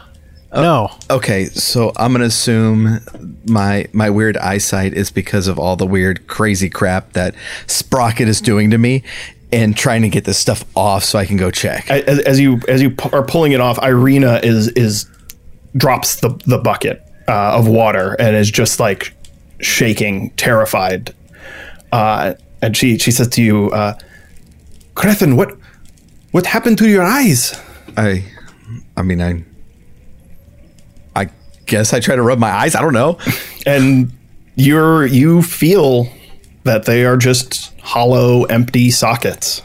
No. 0.53 0.91
Okay, 1.09 1.45
so 1.45 1.93
I'm 1.95 2.11
gonna 2.11 2.25
assume 2.25 2.99
my 3.47 3.87
my 3.93 4.09
weird 4.09 4.35
eyesight 4.37 4.93
is 4.93 5.09
because 5.09 5.47
of 5.47 5.57
all 5.57 5.77
the 5.77 5.85
weird, 5.87 6.27
crazy 6.27 6.69
crap 6.69 7.13
that 7.13 7.35
Sprocket 7.67 8.27
is 8.27 8.41
doing 8.41 8.69
to 8.71 8.77
me, 8.77 9.03
and 9.53 9.77
trying 9.77 10.01
to 10.01 10.09
get 10.09 10.25
this 10.25 10.37
stuff 10.37 10.65
off 10.75 11.05
so 11.05 11.17
I 11.17 11.25
can 11.25 11.37
go 11.37 11.51
check. 11.51 11.89
as, 11.89 12.19
as 12.19 12.39
you 12.39 12.59
as 12.67 12.81
you 12.81 12.91
pu- 12.91 13.15
are 13.15 13.23
pulling 13.23 13.53
it 13.53 13.61
off, 13.61 13.81
Irina 13.81 14.41
is 14.43 14.67
is 14.69 15.05
drops 15.77 16.17
the 16.17 16.29
the 16.45 16.57
bucket 16.57 17.01
uh, 17.29 17.57
of 17.57 17.65
water 17.65 18.17
and 18.19 18.35
is 18.35 18.51
just 18.51 18.77
like 18.77 19.13
shaking, 19.61 20.31
terrified. 20.31 21.15
Uh, 21.93 22.33
and 22.61 22.75
she 22.75 22.97
she 22.97 23.11
says 23.11 23.27
to 23.29 23.41
you, 23.43 23.69
uh, 23.71 23.93
"Crethin, 24.95 25.35
what 25.35 25.57
what 26.31 26.45
happened 26.45 26.77
to 26.79 26.89
your 26.89 27.03
eyes?" 27.03 27.59
I, 27.97 28.23
I 28.95 29.01
mean, 29.01 29.21
I, 29.21 29.43
I 31.15 31.29
guess 31.65 31.93
I 31.93 31.99
try 31.99 32.15
to 32.15 32.21
rub 32.21 32.39
my 32.39 32.49
eyes. 32.51 32.75
I 32.75 32.81
don't 32.81 32.93
know. 32.93 33.17
And 33.63 34.11
you're 34.55 35.05
you 35.05 35.43
feel 35.43 36.11
that 36.63 36.85
they 36.85 37.05
are 37.05 37.15
just 37.15 37.79
hollow, 37.79 38.45
empty 38.45 38.89
sockets. 38.89 39.61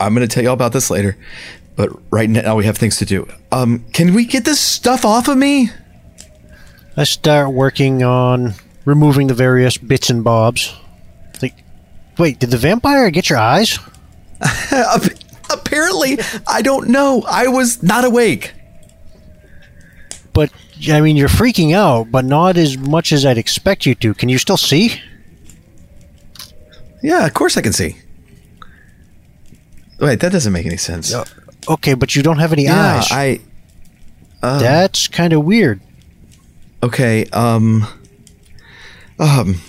I'm 0.00 0.14
gonna 0.14 0.26
tell 0.26 0.42
you 0.42 0.48
all 0.48 0.54
about 0.54 0.72
this 0.72 0.90
later, 0.90 1.16
but 1.76 1.90
right 2.10 2.30
now 2.30 2.56
we 2.56 2.64
have 2.64 2.78
things 2.78 2.96
to 2.98 3.04
do. 3.04 3.28
Um, 3.52 3.84
can 3.92 4.14
we 4.14 4.24
get 4.24 4.44
this 4.44 4.60
stuff 4.60 5.04
off 5.04 5.28
of 5.28 5.36
me? 5.36 5.70
I 6.96 7.04
start 7.04 7.52
working 7.52 8.02
on 8.02 8.54
removing 8.88 9.26
the 9.26 9.34
various 9.34 9.76
bits 9.76 10.08
and 10.08 10.24
bobs. 10.24 10.74
Like, 11.42 11.54
wait, 12.18 12.38
did 12.38 12.50
the 12.50 12.56
vampire 12.56 13.10
get 13.10 13.28
your 13.28 13.38
eyes? 13.38 13.78
Apparently, 15.50 16.18
I 16.46 16.62
don't 16.62 16.88
know. 16.88 17.22
I 17.28 17.48
was 17.48 17.82
not 17.82 18.04
awake. 18.04 18.54
But 20.32 20.50
I 20.90 21.00
mean, 21.00 21.16
you're 21.16 21.28
freaking 21.28 21.74
out, 21.74 22.10
but 22.10 22.24
not 22.24 22.56
as 22.56 22.78
much 22.78 23.12
as 23.12 23.26
I'd 23.26 23.38
expect 23.38 23.84
you 23.84 23.94
to. 23.96 24.14
Can 24.14 24.28
you 24.30 24.38
still 24.38 24.56
see? 24.56 25.00
Yeah, 27.02 27.26
of 27.26 27.34
course 27.34 27.56
I 27.56 27.60
can 27.60 27.72
see. 27.72 27.96
Wait, 30.00 30.20
that 30.20 30.32
doesn't 30.32 30.52
make 30.52 30.64
any 30.64 30.76
sense. 30.76 31.14
Okay, 31.68 31.94
but 31.94 32.16
you 32.16 32.22
don't 32.22 32.38
have 32.38 32.52
any 32.52 32.64
yeah, 32.64 32.96
eyes. 32.96 33.08
I. 33.10 33.40
That's 34.40 35.08
kind 35.08 35.32
of 35.32 35.44
weird. 35.44 35.80
Okay. 36.82 37.26
Um. 37.30 37.86
Um. 39.18 39.60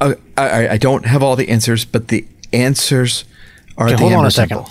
I, 0.00 0.14
I 0.36 0.68
I 0.70 0.76
don't 0.76 1.06
have 1.06 1.22
all 1.22 1.36
the 1.36 1.48
answers, 1.48 1.84
but 1.84 2.08
the 2.08 2.26
answers 2.52 3.24
are 3.78 3.86
Okay, 3.86 3.94
the 3.96 4.00
hold 4.00 4.12
on 4.12 4.26
a 4.26 4.30
second. 4.30 4.66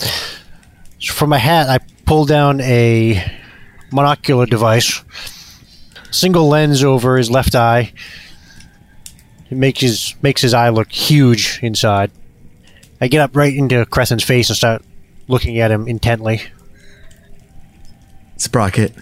So 1.00 1.12
from 1.12 1.30
my 1.30 1.38
hat, 1.38 1.68
I 1.68 1.78
pull 2.04 2.26
down 2.26 2.60
a 2.60 3.22
monocular 3.90 4.48
device, 4.48 5.02
single 6.10 6.48
lens 6.48 6.84
over 6.84 7.16
his 7.16 7.30
left 7.30 7.54
eye. 7.54 7.92
It 9.50 9.56
makes 9.56 9.80
his 9.80 10.14
makes 10.22 10.40
his 10.42 10.54
eye 10.54 10.68
look 10.68 10.90
huge 10.90 11.60
inside. 11.62 12.10
I 13.00 13.08
get 13.08 13.20
up 13.20 13.36
right 13.36 13.54
into 13.54 13.84
Crethin's 13.86 14.24
face 14.24 14.48
and 14.48 14.56
start 14.56 14.82
looking 15.28 15.58
at 15.58 15.70
him 15.70 15.86
intently. 15.86 16.42
Sprocket. 18.38 18.92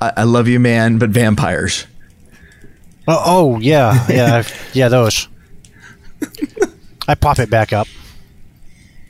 I, 0.00 0.12
I 0.18 0.22
love 0.24 0.48
you, 0.48 0.58
man, 0.60 0.98
but 0.98 1.10
vampires. 1.10 1.86
Oh, 3.10 3.22
oh 3.26 3.58
yeah, 3.60 4.06
yeah, 4.08 4.36
I've- 4.36 4.52
yeah, 4.78 4.88
those. 4.88 5.28
I 7.08 7.14
pop 7.14 7.38
it 7.38 7.50
back 7.50 7.72
up. 7.72 7.88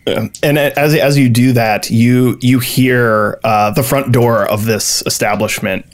and 0.07 0.59
as 0.59 0.95
as 0.95 1.19
you 1.19 1.29
do 1.29 1.53
that, 1.53 1.91
you 1.91 2.39
you 2.41 2.59
hear 2.59 3.39
uh, 3.45 3.71
the 3.73 3.83
front 3.83 4.13
door 4.13 4.47
of 4.47 4.65
this 4.65 5.03
establishment 5.07 5.85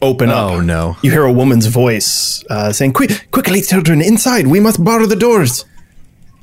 open 0.00 0.30
up. 0.30 0.50
Oh, 0.52 0.60
no. 0.60 0.96
You 1.02 1.10
hear 1.10 1.24
a 1.24 1.32
woman's 1.32 1.66
voice 1.66 2.44
uh, 2.48 2.72
saying, 2.72 2.92
"Quick, 2.92 3.28
quickly, 3.32 3.60
children, 3.62 4.00
inside! 4.00 4.46
We 4.46 4.60
must 4.60 4.82
bar 4.84 5.06
the 5.06 5.16
doors." 5.16 5.64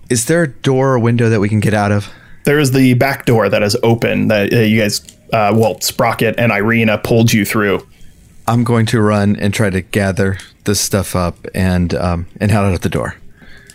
Is 0.10 0.26
there 0.26 0.44
a 0.44 0.48
door 0.50 0.94
or 0.96 1.00
window 1.00 1.30
that 1.30 1.40
we 1.40 1.48
can 1.50 1.60
get 1.62 1.74
out 1.74 1.92
of? 1.92 2.10
There 2.44 2.60
is 2.60 2.72
the 2.72 2.94
back 2.96 3.26
door 3.26 3.48
that 3.48 3.64
is 3.64 3.78
open 3.84 4.28
that 4.28 4.52
uh, 4.54 4.60
you 4.60 4.82
guys, 4.82 5.02
uh, 5.32 5.54
well, 5.56 5.80
Sprocket 5.80 6.36
and 6.38 6.52
Irina 6.52 6.98
pulled 6.98 7.32
you 7.32 7.46
through. 7.46 7.88
I'm 8.46 8.66
going 8.66 8.86
to 8.88 9.00
run 9.02 9.38
and 9.38 9.54
try 9.54 9.70
to 9.70 9.80
gather 9.82 10.38
this 10.66 10.80
stuff 10.80 11.16
up 11.16 11.36
and 11.54 11.94
um, 11.96 12.28
and 12.40 12.52
head 12.52 12.64
out 12.64 12.82
the 12.82 12.90
door. 12.90 13.16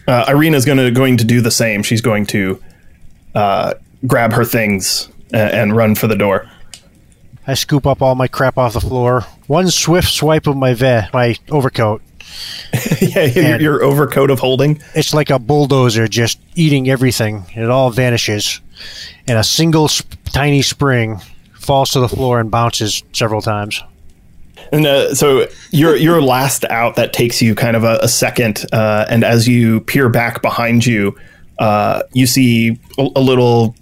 Uh, 0.07 0.25
Irina's 0.29 0.65
going 0.65 0.79
to 0.79 0.91
going 0.91 1.17
to 1.19 1.25
do 1.25 1.41
the 1.41 1.51
same. 1.51 1.83
She's 1.83 2.01
going 2.01 2.27
to 2.27 2.63
uh, 3.35 3.75
grab 4.07 4.33
her 4.33 4.45
things 4.45 5.09
and, 5.33 5.51
and 5.51 5.77
run 5.77 5.95
for 5.95 6.07
the 6.07 6.17
door. 6.17 6.49
I 7.47 7.55
scoop 7.55 7.87
up 7.87 8.03
all 8.03 8.15
my 8.15 8.29
crap 8.29 8.59
off 8.59 8.75
the 8.75 8.81
floor. 8.81 9.23
One 9.47 9.71
swift 9.71 10.09
swipe 10.09 10.47
of 10.47 10.57
my 10.57 10.75
ve- 10.75 11.09
my 11.13 11.37
overcoat. 11.51 12.03
yeah, 13.01 13.25
your, 13.25 13.61
your 13.61 13.83
overcoat 13.83 14.31
of 14.31 14.39
holding. 14.39 14.83
It's 14.95 15.15
like 15.15 15.31
a 15.31 15.39
bulldozer 15.39 16.09
just 16.09 16.39
eating 16.55 16.91
everything. 16.91 17.47
It 17.55 17.71
all 17.71 17.91
vanishes. 17.91 18.61
And 19.27 19.39
a 19.39 19.45
single 19.45 19.89
sp- 19.89 20.13
tiny 20.27 20.63
spring 20.63 21.21
falls 21.55 21.91
to 21.91 22.01
the 22.01 22.09
floor 22.09 22.39
and 22.39 22.51
bounces 22.51 23.03
several 23.13 23.41
times. 23.41 23.83
And 24.73 24.87
uh, 24.87 25.15
so 25.15 25.47
you're 25.71 25.97
you're 25.97 26.21
last 26.21 26.65
out. 26.67 26.97
That 26.97 27.13
takes 27.13 27.41
you 27.41 27.55
kind 27.55 27.77
of 27.77 27.85
a, 27.85 27.99
a 28.03 28.09
second, 28.09 28.65
uh, 28.73 29.07
and 29.09 29.25
as 29.25 29.49
you 29.49 29.81
peer 29.81 30.09
back 30.09 30.43
behind 30.43 30.85
you, 30.85 31.17
uh, 31.59 32.03
you 32.13 32.27
see 32.27 32.79
a, 32.99 33.09
a 33.17 33.21
little 33.21 33.75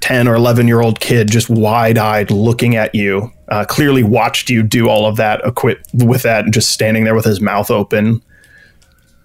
ten 0.00 0.28
or 0.28 0.34
eleven 0.34 0.68
year 0.68 0.80
old 0.80 1.00
kid 1.00 1.28
just 1.28 1.50
wide 1.50 1.98
eyed 1.98 2.30
looking 2.30 2.76
at 2.76 2.94
you. 2.94 3.32
Uh, 3.48 3.64
clearly 3.64 4.04
watched 4.04 4.48
you 4.48 4.62
do 4.62 4.88
all 4.88 5.06
of 5.06 5.16
that, 5.16 5.40
equipped 5.44 5.86
with 5.92 6.22
that, 6.22 6.44
and 6.44 6.54
just 6.54 6.70
standing 6.70 7.04
there 7.04 7.14
with 7.14 7.24
his 7.24 7.40
mouth 7.40 7.70
open. 7.70 8.22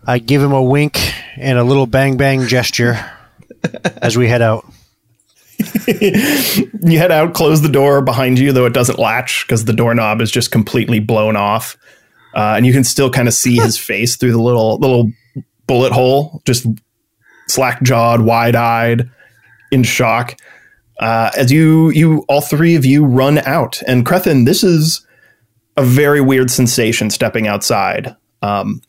I 0.07 0.19
give 0.19 0.41
him 0.41 0.51
a 0.51 0.61
wink 0.61 0.99
and 1.37 1.57
a 1.57 1.63
little 1.63 1.87
bang 1.87 2.17
bang 2.17 2.47
gesture 2.47 2.99
as 4.01 4.17
we 4.17 4.27
head 4.27 4.41
out. 4.41 4.65
You 6.85 6.99
head 6.99 7.11
out, 7.11 7.33
close 7.33 7.61
the 7.63 7.69
door 7.69 8.01
behind 8.03 8.37
you, 8.37 8.51
though 8.51 8.65
it 8.67 8.73
doesn't 8.73 8.99
latch 8.99 9.43
because 9.47 9.65
the 9.65 9.73
doorknob 9.73 10.21
is 10.21 10.29
just 10.29 10.51
completely 10.51 10.99
blown 10.99 11.35
off, 11.35 11.77
uh, 12.35 12.53
and 12.55 12.65
you 12.65 12.73
can 12.73 12.83
still 12.83 13.09
kind 13.09 13.27
of 13.27 13.33
see 13.33 13.55
his 13.55 13.77
face 13.79 14.15
through 14.15 14.31
the 14.33 14.41
little 14.41 14.77
little 14.77 15.09
bullet 15.65 15.91
hole, 15.91 16.43
just 16.45 16.67
slack 17.47 17.81
jawed, 17.81 18.21
wide 18.21 18.55
eyed, 18.55 19.09
in 19.71 19.83
shock. 19.83 20.39
Uh, 20.99 21.31
as 21.35 21.51
you 21.51 21.89
you 21.89 22.23
all 22.29 22.41
three 22.41 22.75
of 22.75 22.85
you 22.85 23.03
run 23.03 23.39
out, 23.39 23.81
and 23.87 24.05
Crethin, 24.05 24.45
this 24.45 24.63
is 24.63 25.05
a 25.75 25.83
very 25.83 26.21
weird 26.21 26.51
sensation 26.51 27.09
stepping 27.09 27.47
outside. 27.47 28.15
Um, 28.41 28.81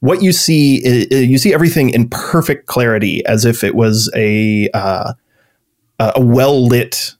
what 0.00 0.22
you 0.22 0.32
see 0.32 0.84
is, 0.84 1.06
you 1.10 1.38
see 1.38 1.52
everything 1.52 1.90
in 1.90 2.08
perfect 2.08 2.66
clarity, 2.66 3.24
as 3.26 3.44
if 3.44 3.64
it 3.64 3.74
was 3.74 4.10
a 4.14 4.68
uh, 4.74 5.14
a 5.98 6.20
well 6.20 6.66
lit 6.66 7.14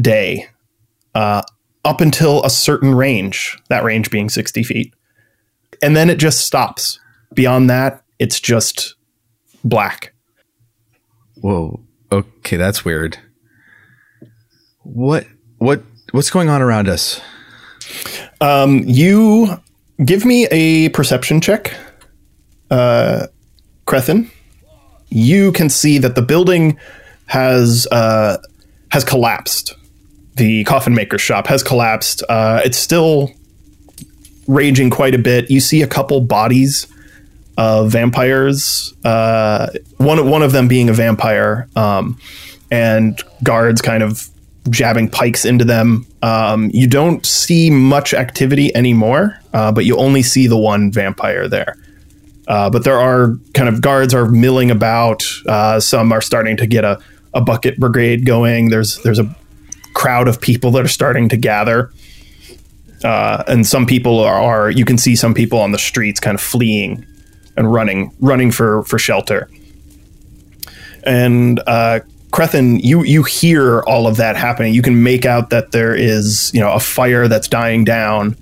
day 0.00 0.48
uh, 1.14 1.42
up 1.84 2.00
until 2.00 2.44
a 2.44 2.50
certain 2.50 2.94
range, 2.94 3.58
that 3.68 3.84
range 3.84 4.10
being 4.10 4.28
60 4.28 4.62
feet. 4.62 4.94
And 5.82 5.96
then 5.96 6.10
it 6.10 6.18
just 6.18 6.44
stops. 6.44 7.00
Beyond 7.34 7.68
that, 7.70 8.02
it's 8.18 8.40
just 8.40 8.94
black. 9.64 10.12
Whoa. 11.40 11.80
Okay, 12.10 12.56
that's 12.56 12.84
weird. 12.84 13.18
What 14.82 15.26
what 15.58 15.82
what's 16.12 16.30
going 16.30 16.48
on 16.48 16.62
around 16.62 16.88
us? 16.88 17.20
Um, 18.40 18.82
you 18.86 19.60
give 20.04 20.24
me 20.24 20.46
a 20.46 20.88
perception 20.90 21.40
check, 21.40 21.74
uh, 22.70 23.26
Crethin. 23.84 24.30
You 25.10 25.52
can 25.52 25.68
see 25.68 25.98
that 25.98 26.14
the 26.14 26.22
building 26.22 26.78
has 27.28 27.86
uh, 27.92 28.38
has 28.90 29.04
collapsed. 29.04 29.74
The 30.36 30.64
coffin 30.64 30.94
maker's 30.94 31.20
shop 31.20 31.46
has 31.46 31.62
collapsed. 31.62 32.22
Uh, 32.28 32.60
it's 32.64 32.78
still 32.78 33.30
raging 34.46 34.90
quite 34.90 35.14
a 35.14 35.18
bit. 35.18 35.50
You 35.50 35.60
see 35.60 35.82
a 35.82 35.86
couple 35.86 36.20
bodies 36.20 36.86
of 37.56 37.92
vampires. 37.92 38.94
Uh, 39.04 39.68
one 39.98 40.28
one 40.28 40.42
of 40.42 40.52
them 40.52 40.68
being 40.68 40.88
a 40.88 40.92
vampire, 40.92 41.68
um, 41.76 42.18
and 42.70 43.20
guards 43.42 43.82
kind 43.82 44.02
of 44.02 44.28
jabbing 44.70 45.08
pikes 45.08 45.44
into 45.44 45.64
them. 45.64 46.06
Um, 46.22 46.70
you 46.72 46.86
don't 46.86 47.24
see 47.24 47.70
much 47.70 48.14
activity 48.14 48.74
anymore, 48.74 49.38
uh, 49.52 49.72
but 49.72 49.84
you 49.84 49.96
only 49.96 50.22
see 50.22 50.46
the 50.46 50.58
one 50.58 50.90
vampire 50.92 51.48
there. 51.48 51.76
Uh, 52.46 52.70
but 52.70 52.84
there 52.84 52.98
are 52.98 53.34
kind 53.52 53.68
of 53.68 53.82
guards 53.82 54.14
are 54.14 54.26
milling 54.26 54.70
about. 54.70 55.22
Uh, 55.46 55.78
some 55.78 56.12
are 56.12 56.22
starting 56.22 56.56
to 56.56 56.66
get 56.66 56.84
a, 56.84 56.98
a 57.34 57.40
bucket 57.40 57.78
brigade 57.78 58.24
going. 58.24 58.70
There's 58.70 59.02
there's 59.02 59.18
a 59.18 59.34
crowd 59.94 60.28
of 60.28 60.40
people 60.40 60.70
that 60.72 60.84
are 60.84 60.88
starting 60.88 61.28
to 61.30 61.36
gather. 61.36 61.92
Uh, 63.04 63.44
and 63.46 63.66
some 63.66 63.86
people 63.86 64.20
are, 64.20 64.40
are 64.40 64.70
you 64.70 64.84
can 64.84 64.98
see 64.98 65.14
some 65.14 65.34
people 65.34 65.60
on 65.60 65.72
the 65.72 65.78
streets 65.78 66.18
kind 66.18 66.34
of 66.34 66.40
fleeing 66.40 67.06
and 67.56 67.72
running 67.72 68.12
running 68.20 68.50
for 68.50 68.82
for 68.84 68.98
shelter. 68.98 69.48
And 71.04 71.60
uh, 71.66 72.00
Crethin, 72.30 72.78
you 72.80 73.02
you 73.04 73.22
hear 73.22 73.80
all 73.80 74.06
of 74.06 74.16
that 74.16 74.36
happening. 74.36 74.74
You 74.74 74.82
can 74.82 75.02
make 75.02 75.24
out 75.24 75.50
that 75.50 75.72
there 75.72 75.94
is 75.94 76.52
you 76.54 76.60
know 76.60 76.72
a 76.72 76.80
fire 76.80 77.28
that's 77.28 77.48
dying 77.48 77.84
down. 77.84 78.36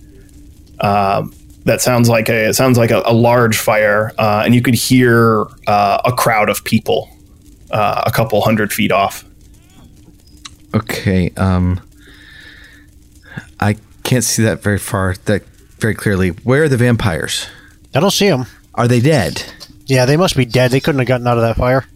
Um, 0.80 1.32
that 1.64 1.80
sounds 1.80 2.08
like 2.08 2.28
a 2.28 2.48
it 2.48 2.54
sounds 2.54 2.78
like 2.78 2.90
a, 2.90 3.02
a 3.04 3.12
large 3.12 3.58
fire, 3.58 4.12
uh, 4.18 4.42
and 4.44 4.54
you 4.54 4.62
could 4.62 4.74
hear 4.74 5.46
uh, 5.66 6.00
a 6.04 6.12
crowd 6.12 6.48
of 6.48 6.64
people 6.64 7.10
uh, 7.70 8.02
a 8.06 8.12
couple 8.12 8.40
hundred 8.42 8.72
feet 8.72 8.92
off. 8.92 9.24
Okay, 10.74 11.30
um 11.36 11.80
I 13.60 13.76
can't 14.02 14.24
see 14.24 14.42
that 14.42 14.62
very 14.62 14.78
far 14.78 15.14
that 15.24 15.44
very 15.78 15.94
clearly. 15.94 16.30
Where 16.30 16.64
are 16.64 16.68
the 16.68 16.76
vampires? 16.76 17.46
I 17.94 18.00
don't 18.00 18.10
see 18.10 18.28
them. 18.28 18.46
Are 18.74 18.88
they 18.88 19.00
dead? 19.00 19.42
Yeah, 19.86 20.04
they 20.04 20.16
must 20.16 20.36
be 20.36 20.44
dead. 20.44 20.70
They 20.70 20.80
couldn't 20.80 20.98
have 20.98 21.08
gotten 21.08 21.26
out 21.26 21.38
of 21.38 21.42
that 21.42 21.56
fire. 21.56 21.86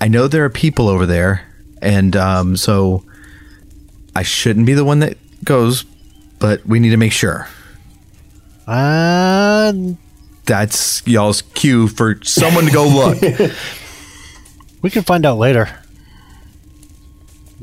I 0.00 0.08
know 0.08 0.28
there 0.28 0.44
are 0.44 0.50
people 0.50 0.88
over 0.88 1.06
there, 1.06 1.46
and 1.80 2.14
um, 2.16 2.56
so 2.56 3.04
I 4.14 4.22
shouldn't 4.22 4.66
be 4.66 4.74
the 4.74 4.84
one 4.84 5.00
that 5.00 5.16
goes, 5.44 5.84
but 6.38 6.64
we 6.66 6.80
need 6.80 6.90
to 6.90 6.96
make 6.96 7.12
sure. 7.12 7.48
Uh, 8.66 9.72
That's 10.48 11.06
y'all's 11.06 11.42
cue 11.42 11.86
for 11.88 12.18
someone 12.24 12.64
to 12.64 12.70
go 12.72 12.88
look. 12.88 13.20
we 14.82 14.88
can 14.90 15.02
find 15.02 15.24
out 15.26 15.36
later. 15.38 15.68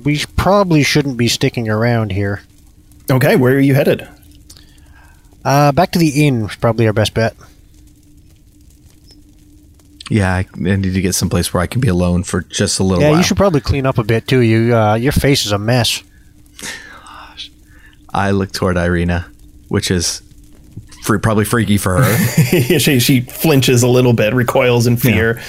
We 0.03 0.23
probably 0.37 0.83
shouldn't 0.83 1.17
be 1.17 1.27
sticking 1.27 1.67
around 1.67 2.11
here. 2.11 2.43
Okay, 3.11 3.35
where 3.35 3.55
are 3.55 3.59
you 3.59 3.73
headed? 3.73 4.07
Uh, 5.43 5.71
back 5.71 5.91
to 5.93 5.99
the 5.99 6.27
inn 6.27 6.45
is 6.45 6.55
probably 6.55 6.85
our 6.85 6.93
best 6.93 7.13
bet. 7.15 7.35
yeah, 10.11 10.31
I, 10.33 10.45
I 10.55 10.75
need 10.75 10.93
to 10.93 11.01
get 11.01 11.15
someplace 11.15 11.51
where 11.53 11.63
I 11.63 11.67
can 11.67 11.81
be 11.81 11.87
alone 11.87 12.23
for 12.23 12.41
just 12.41 12.79
a 12.79 12.83
little 12.83 13.01
Yeah, 13.03 13.09
while. 13.09 13.17
you 13.17 13.23
should 13.23 13.37
probably 13.37 13.61
clean 13.61 13.85
up 13.87 13.97
a 13.97 14.03
bit 14.03 14.27
too. 14.27 14.39
You, 14.41 14.75
uh, 14.77 14.93
your 14.95 15.11
face 15.11 15.45
is 15.45 15.51
a 15.51 15.57
mess. 15.57 16.03
I 18.13 18.31
look 18.31 18.51
toward 18.51 18.77
Irina, 18.77 19.29
which 19.69 19.89
is 19.91 20.21
free, 21.05 21.19
probably 21.19 21.45
freaky 21.45 21.77
for 21.77 22.01
her. 22.03 22.17
she 22.79 22.99
she 22.99 23.21
flinches 23.21 23.83
a 23.83 23.87
little 23.87 24.13
bit, 24.13 24.33
recoils 24.33 24.87
in 24.87 24.97
fear. 24.97 25.41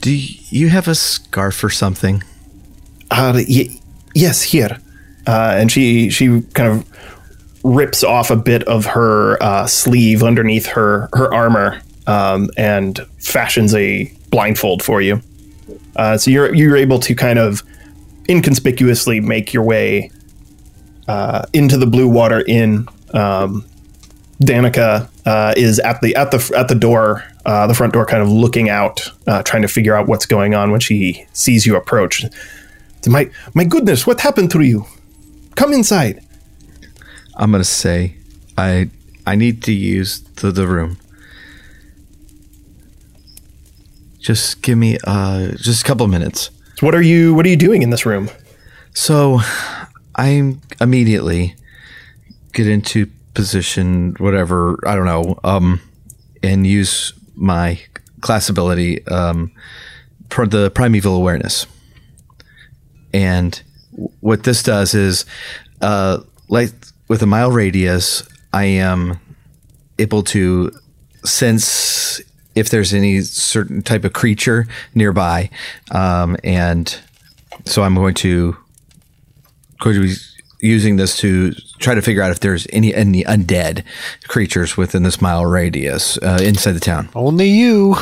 Do 0.00 0.14
you 0.14 0.68
have 0.68 0.88
a 0.88 0.94
scarf 0.94 1.62
or 1.64 1.70
something? 1.70 2.22
Uh, 3.10 3.42
y- 3.48 3.78
yes, 4.14 4.42
here. 4.42 4.78
Uh, 5.26 5.54
and 5.56 5.72
she 5.72 6.10
she 6.10 6.42
kind 6.52 6.70
of 6.70 6.88
rips 7.62 8.04
off 8.04 8.30
a 8.30 8.36
bit 8.36 8.62
of 8.64 8.84
her 8.84 9.42
uh, 9.42 9.66
sleeve 9.66 10.22
underneath 10.22 10.66
her 10.66 11.08
her 11.14 11.32
armor 11.32 11.80
um, 12.06 12.50
and 12.58 12.98
fashions 13.18 13.74
a 13.74 14.12
blindfold 14.30 14.82
for 14.82 15.00
you. 15.00 15.22
Uh, 15.96 16.18
so 16.18 16.30
you're 16.30 16.54
you're 16.54 16.76
able 16.76 16.98
to 16.98 17.14
kind 17.14 17.38
of 17.38 17.62
inconspicuously 18.28 19.20
make 19.20 19.52
your 19.54 19.62
way 19.62 20.10
uh, 21.08 21.44
into 21.52 21.76
the 21.76 21.86
Blue 21.86 22.08
Water 22.08 22.44
Inn. 22.46 22.86
Um, 23.12 23.64
Danica 24.42 25.08
uh, 25.26 25.54
is 25.56 25.78
at 25.80 26.00
the 26.00 26.14
at 26.16 26.30
the 26.30 26.52
at 26.56 26.68
the 26.68 26.74
door, 26.74 27.24
uh, 27.46 27.66
the 27.66 27.74
front 27.74 27.92
door, 27.92 28.04
kind 28.04 28.22
of 28.22 28.28
looking 28.28 28.68
out, 28.68 29.08
uh, 29.26 29.42
trying 29.42 29.62
to 29.62 29.68
figure 29.68 29.94
out 29.94 30.08
what's 30.08 30.26
going 30.26 30.54
on 30.54 30.70
when 30.70 30.80
she 30.80 31.24
sees 31.32 31.66
you 31.66 31.76
approach. 31.76 32.24
My 33.06 33.30
my 33.54 33.64
goodness, 33.64 34.06
what 34.06 34.20
happened 34.20 34.50
to 34.52 34.60
you? 34.62 34.86
Come 35.54 35.72
inside. 35.72 36.24
I'm 37.36 37.52
gonna 37.52 37.64
say, 37.64 38.16
I 38.58 38.90
I 39.26 39.36
need 39.36 39.62
to 39.64 39.72
use 39.72 40.20
the 40.36 40.50
the 40.50 40.66
room. 40.66 40.98
Just 44.18 44.62
give 44.62 44.78
me 44.78 44.98
uh 45.06 45.52
just 45.56 45.82
a 45.82 45.84
couple 45.84 46.06
minutes. 46.08 46.50
So 46.76 46.86
what 46.86 46.94
are 46.94 47.02
you 47.02 47.34
what 47.34 47.46
are 47.46 47.50
you 47.50 47.56
doing 47.56 47.82
in 47.82 47.90
this 47.90 48.04
room? 48.04 48.30
So 48.94 49.40
I 50.16 50.56
immediately 50.80 51.56
get 52.52 52.66
into 52.66 53.10
position, 53.34 54.14
whatever, 54.18 54.78
I 54.86 54.94
don't 54.94 55.06
know, 55.06 55.38
um, 55.44 55.80
and 56.42 56.66
use 56.66 57.12
my 57.34 57.80
class 58.20 58.48
ability, 58.48 59.06
um, 59.08 59.52
for 60.30 60.46
the 60.46 60.70
primeval 60.70 61.14
awareness. 61.14 61.66
And 63.12 63.60
what 64.20 64.42
this 64.44 64.62
does 64.62 64.94
is, 64.94 65.24
uh, 65.80 66.20
like 66.48 66.72
with 67.08 67.22
a 67.22 67.26
mile 67.26 67.50
radius, 67.50 68.26
I 68.52 68.64
am 68.64 69.18
able 69.98 70.22
to 70.24 70.72
sense 71.24 72.20
if 72.54 72.70
there's 72.70 72.94
any 72.94 73.20
certain 73.20 73.82
type 73.82 74.04
of 74.04 74.12
creature 74.12 74.66
nearby, 74.94 75.50
um, 75.90 76.36
and 76.44 76.96
so 77.64 77.82
I'm 77.82 77.94
going 77.94 78.14
to 78.14 78.56
going 79.80 79.96
to 79.96 80.02
be 80.02 80.14
using 80.60 80.96
this 80.96 81.16
to 81.18 81.52
try 81.84 81.94
to 81.94 82.02
figure 82.02 82.22
out 82.22 82.30
if 82.30 82.40
there's 82.40 82.66
any 82.72 82.94
any 82.94 83.22
undead 83.24 83.84
creatures 84.26 84.76
within 84.76 85.02
this 85.02 85.20
mile 85.20 85.44
radius 85.44 86.18
uh, 86.18 86.38
inside 86.42 86.72
the 86.72 86.80
town. 86.80 87.08
Only 87.14 87.48
you. 87.48 87.96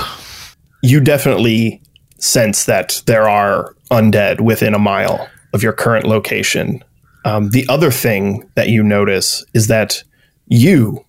You 0.83 1.01
definitely 1.01 1.83
sense 2.19 2.65
that 2.65 3.03
there 3.07 3.29
are 3.29 3.75
undead 3.91 4.41
within 4.41 4.75
a 4.75 4.79
mile 4.79 5.29
of 5.53 5.63
your 5.63 5.73
current 5.73 6.07
location. 6.07 6.83
Um, 7.25 7.51
the 7.51 7.67
other 7.69 7.91
thing 7.91 8.49
that 8.55 8.69
you 8.69 8.83
notice 8.83 9.45
is 9.53 9.67
that 9.67 10.03
you 10.47 11.05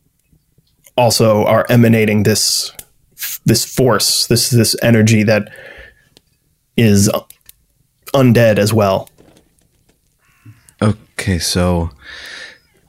also 0.97 1.45
are 1.45 1.65
emanating 1.69 2.23
this 2.23 2.71
this 3.45 3.63
force, 3.63 4.27
this 4.27 4.49
this 4.49 4.75
energy 4.81 5.23
that 5.23 5.49
is 6.75 7.09
undead 8.13 8.57
as 8.57 8.73
well. 8.73 9.09
Okay, 10.81 11.39
so 11.39 11.91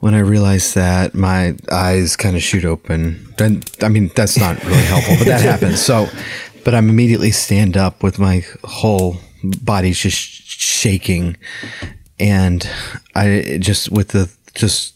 when 0.04 0.14
I 0.14 0.18
realize 0.18 0.74
that, 0.74 1.14
my 1.14 1.56
eyes 1.72 2.14
kind 2.14 2.36
of 2.36 2.42
shoot 2.42 2.66
open. 2.66 3.26
Then, 3.38 3.62
I 3.80 3.88
mean, 3.88 4.10
that's 4.14 4.38
not 4.38 4.62
really 4.62 4.82
helpful, 4.82 5.14
but 5.16 5.26
that 5.28 5.40
happens. 5.52 5.80
So, 5.80 6.08
but 6.62 6.74
I'm 6.74 6.90
immediately 6.90 7.30
stand 7.30 7.78
up 7.78 8.02
with 8.02 8.18
my 8.18 8.44
whole 8.64 9.16
body 9.42 9.92
just 9.92 10.18
shaking, 10.18 11.38
and 12.20 12.68
I 13.14 13.56
just 13.62 13.90
with 13.90 14.08
the 14.08 14.30
just. 14.54 14.94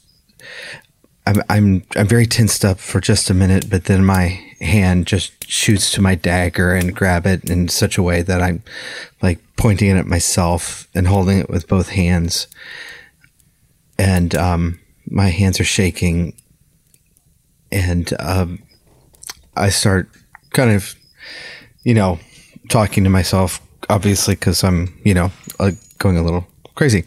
I'm 1.27 1.43
I'm 1.49 1.85
I'm 1.97 2.07
very 2.07 2.27
tensed 2.27 2.63
up 2.63 2.79
for 2.79 3.01
just 3.01 3.31
a 3.31 3.35
minute, 3.35 3.71
but 3.71 3.85
then 3.85 4.05
my 4.05 4.39
hand 4.61 5.07
just 5.07 5.49
shoots 5.49 5.91
to 5.93 6.03
my 6.03 6.17
dagger 6.17 6.75
and 6.75 6.95
grab 6.95 7.27
it 7.27 7.49
in 7.49 7.69
such 7.69 7.97
a 7.97 8.03
way 8.03 8.21
that 8.21 8.43
I'm 8.43 8.63
like 9.23 9.39
pointing 9.57 9.89
it 9.89 9.97
at 9.97 10.07
myself 10.07 10.87
and 10.95 11.07
holding 11.07 11.39
it 11.39 11.49
with 11.49 11.67
both 11.67 11.89
hands. 11.89 12.47
And 13.99 14.35
um, 14.35 14.79
my 15.11 15.29
hands 15.29 15.61
are 15.61 15.65
shaking, 15.65 16.35
and 17.71 18.13
um, 18.21 18.63
I 19.57 19.71
start 19.71 20.09
kind 20.51 20.71
of, 20.71 20.95
you 21.83 21.95
know, 21.95 22.19
talking 22.69 23.05
to 23.05 23.11
myself, 23.11 23.61
obviously, 23.89 24.35
because 24.35 24.63
I'm, 24.65 24.99
you 25.05 25.15
know, 25.15 25.31
uh, 25.59 25.73
going 25.99 26.17
a 26.17 26.23
little 26.23 26.47
crazy. 26.75 27.05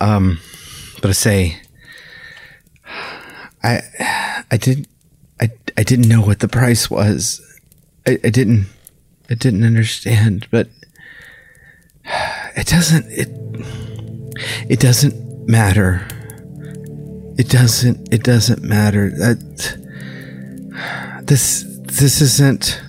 Um, 0.00 0.38
but 1.00 1.10
I 1.10 1.12
say, 1.12 1.56
I, 3.62 3.80
I 4.50 4.56
didn't, 4.56 4.88
I, 5.40 5.50
I 5.76 5.82
didn't 5.82 6.08
know 6.08 6.22
what 6.22 6.40
the 6.40 6.48
price 6.48 6.90
was. 6.90 7.40
I, 8.06 8.18
I 8.24 8.30
didn't, 8.30 8.66
I 9.28 9.34
didn't 9.34 9.64
understand, 9.64 10.46
but 10.50 10.68
it 12.56 12.66
doesn't, 12.66 13.06
it, 13.10 13.28
it 14.68 14.80
doesn't 14.80 15.48
matter. 15.48 16.06
It 17.40 17.48
doesn't, 17.48 18.12
it 18.12 18.22
doesn't 18.22 18.62
matter. 18.62 19.08
That, 19.08 19.38
this, 21.22 21.64
this 21.84 22.20
isn't, 22.20 22.82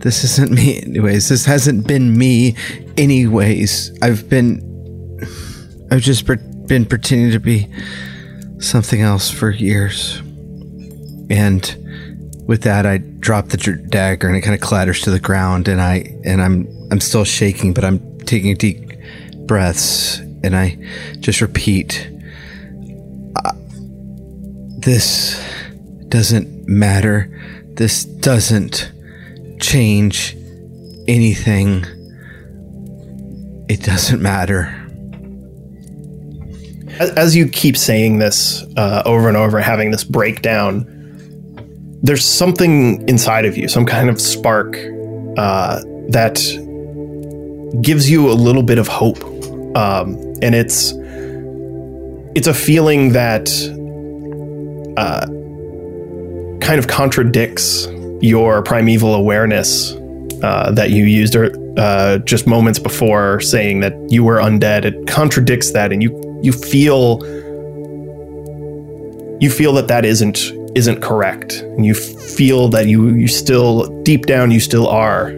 this 0.00 0.24
isn't 0.24 0.50
me 0.50 0.80
anyways. 0.80 1.28
This 1.28 1.44
hasn't 1.44 1.86
been 1.86 2.16
me 2.16 2.56
anyways. 2.96 3.92
I've 4.00 4.30
been, 4.30 5.20
I've 5.90 6.00
just 6.00 6.24
been 6.24 6.86
pretending 6.86 7.32
to 7.32 7.38
be 7.38 7.68
something 8.58 9.02
else 9.02 9.28
for 9.28 9.50
years. 9.50 10.22
And 11.28 11.76
with 12.46 12.62
that, 12.62 12.86
I 12.86 12.96
drop 12.98 13.48
the 13.48 13.58
dagger 13.90 14.28
and 14.28 14.36
it 14.38 14.40
kind 14.40 14.54
of 14.54 14.62
clatters 14.62 15.02
to 15.02 15.10
the 15.10 15.20
ground. 15.20 15.68
And 15.68 15.78
I 15.78 16.16
and 16.24 16.40
I'm 16.40 16.66
I'm 16.90 17.00
still 17.00 17.24
shaking, 17.24 17.74
but 17.74 17.84
I'm 17.84 18.18
taking 18.20 18.56
deep 18.56 18.94
breaths, 19.46 20.20
and 20.42 20.56
I 20.56 20.78
just 21.20 21.42
repeat, 21.42 22.08
"This 24.82 25.42
doesn't 26.08 26.68
matter. 26.68 27.28
This 27.74 28.04
doesn't 28.04 28.92
change 29.60 30.36
anything. 31.08 31.84
It 33.68 33.82
doesn't 33.82 34.20
matter." 34.20 34.82
as, 36.98 37.34
you 37.34 37.48
keep 37.48 37.76
saying 37.76 38.18
this 38.18 38.64
uh, 38.76 39.02
over 39.04 39.28
and 39.28 39.36
over, 39.36 39.60
having 39.60 39.90
this 39.90 40.04
breakdown, 40.04 40.86
there's 42.02 42.24
something 42.24 43.06
inside 43.08 43.44
of 43.44 43.56
you, 43.56 43.68
some 43.68 43.86
kind 43.86 44.08
of 44.08 44.20
spark 44.20 44.76
uh, 45.36 45.80
that 46.08 46.36
gives 47.80 48.10
you 48.10 48.30
a 48.30 48.34
little 48.34 48.62
bit 48.62 48.78
of 48.78 48.88
hope, 48.88 49.22
um, 49.76 50.16
and 50.42 50.54
it's 50.54 50.92
it's 52.34 52.46
a 52.46 52.54
feeling 52.54 53.12
that 53.12 53.48
uh, 54.96 55.26
kind 56.60 56.78
of 56.78 56.86
contradicts 56.86 57.86
your 58.20 58.62
primeval 58.62 59.14
awareness 59.14 59.92
uh, 60.42 60.70
that 60.72 60.90
you 60.90 61.04
used 61.04 61.36
uh, 61.36 62.18
just 62.18 62.46
moments 62.46 62.78
before 62.78 63.40
saying 63.40 63.80
that 63.80 63.94
you 64.10 64.24
were 64.24 64.36
undead. 64.38 64.84
It 64.84 65.06
contradicts 65.06 65.72
that, 65.72 65.92
and 65.92 66.02
you 66.02 66.10
you 66.42 66.52
feel 66.52 67.20
you 69.40 69.50
feel 69.50 69.72
that 69.74 69.88
that 69.88 70.04
isn't 70.04 70.52
isn't 70.76 71.00
correct, 71.02 71.60
and 71.60 71.84
you 71.84 71.94
feel 71.94 72.68
that 72.68 72.86
you 72.86 73.08
you 73.10 73.28
still 73.28 74.02
deep 74.02 74.26
down 74.26 74.50
you 74.50 74.60
still 74.60 74.88
are 74.88 75.28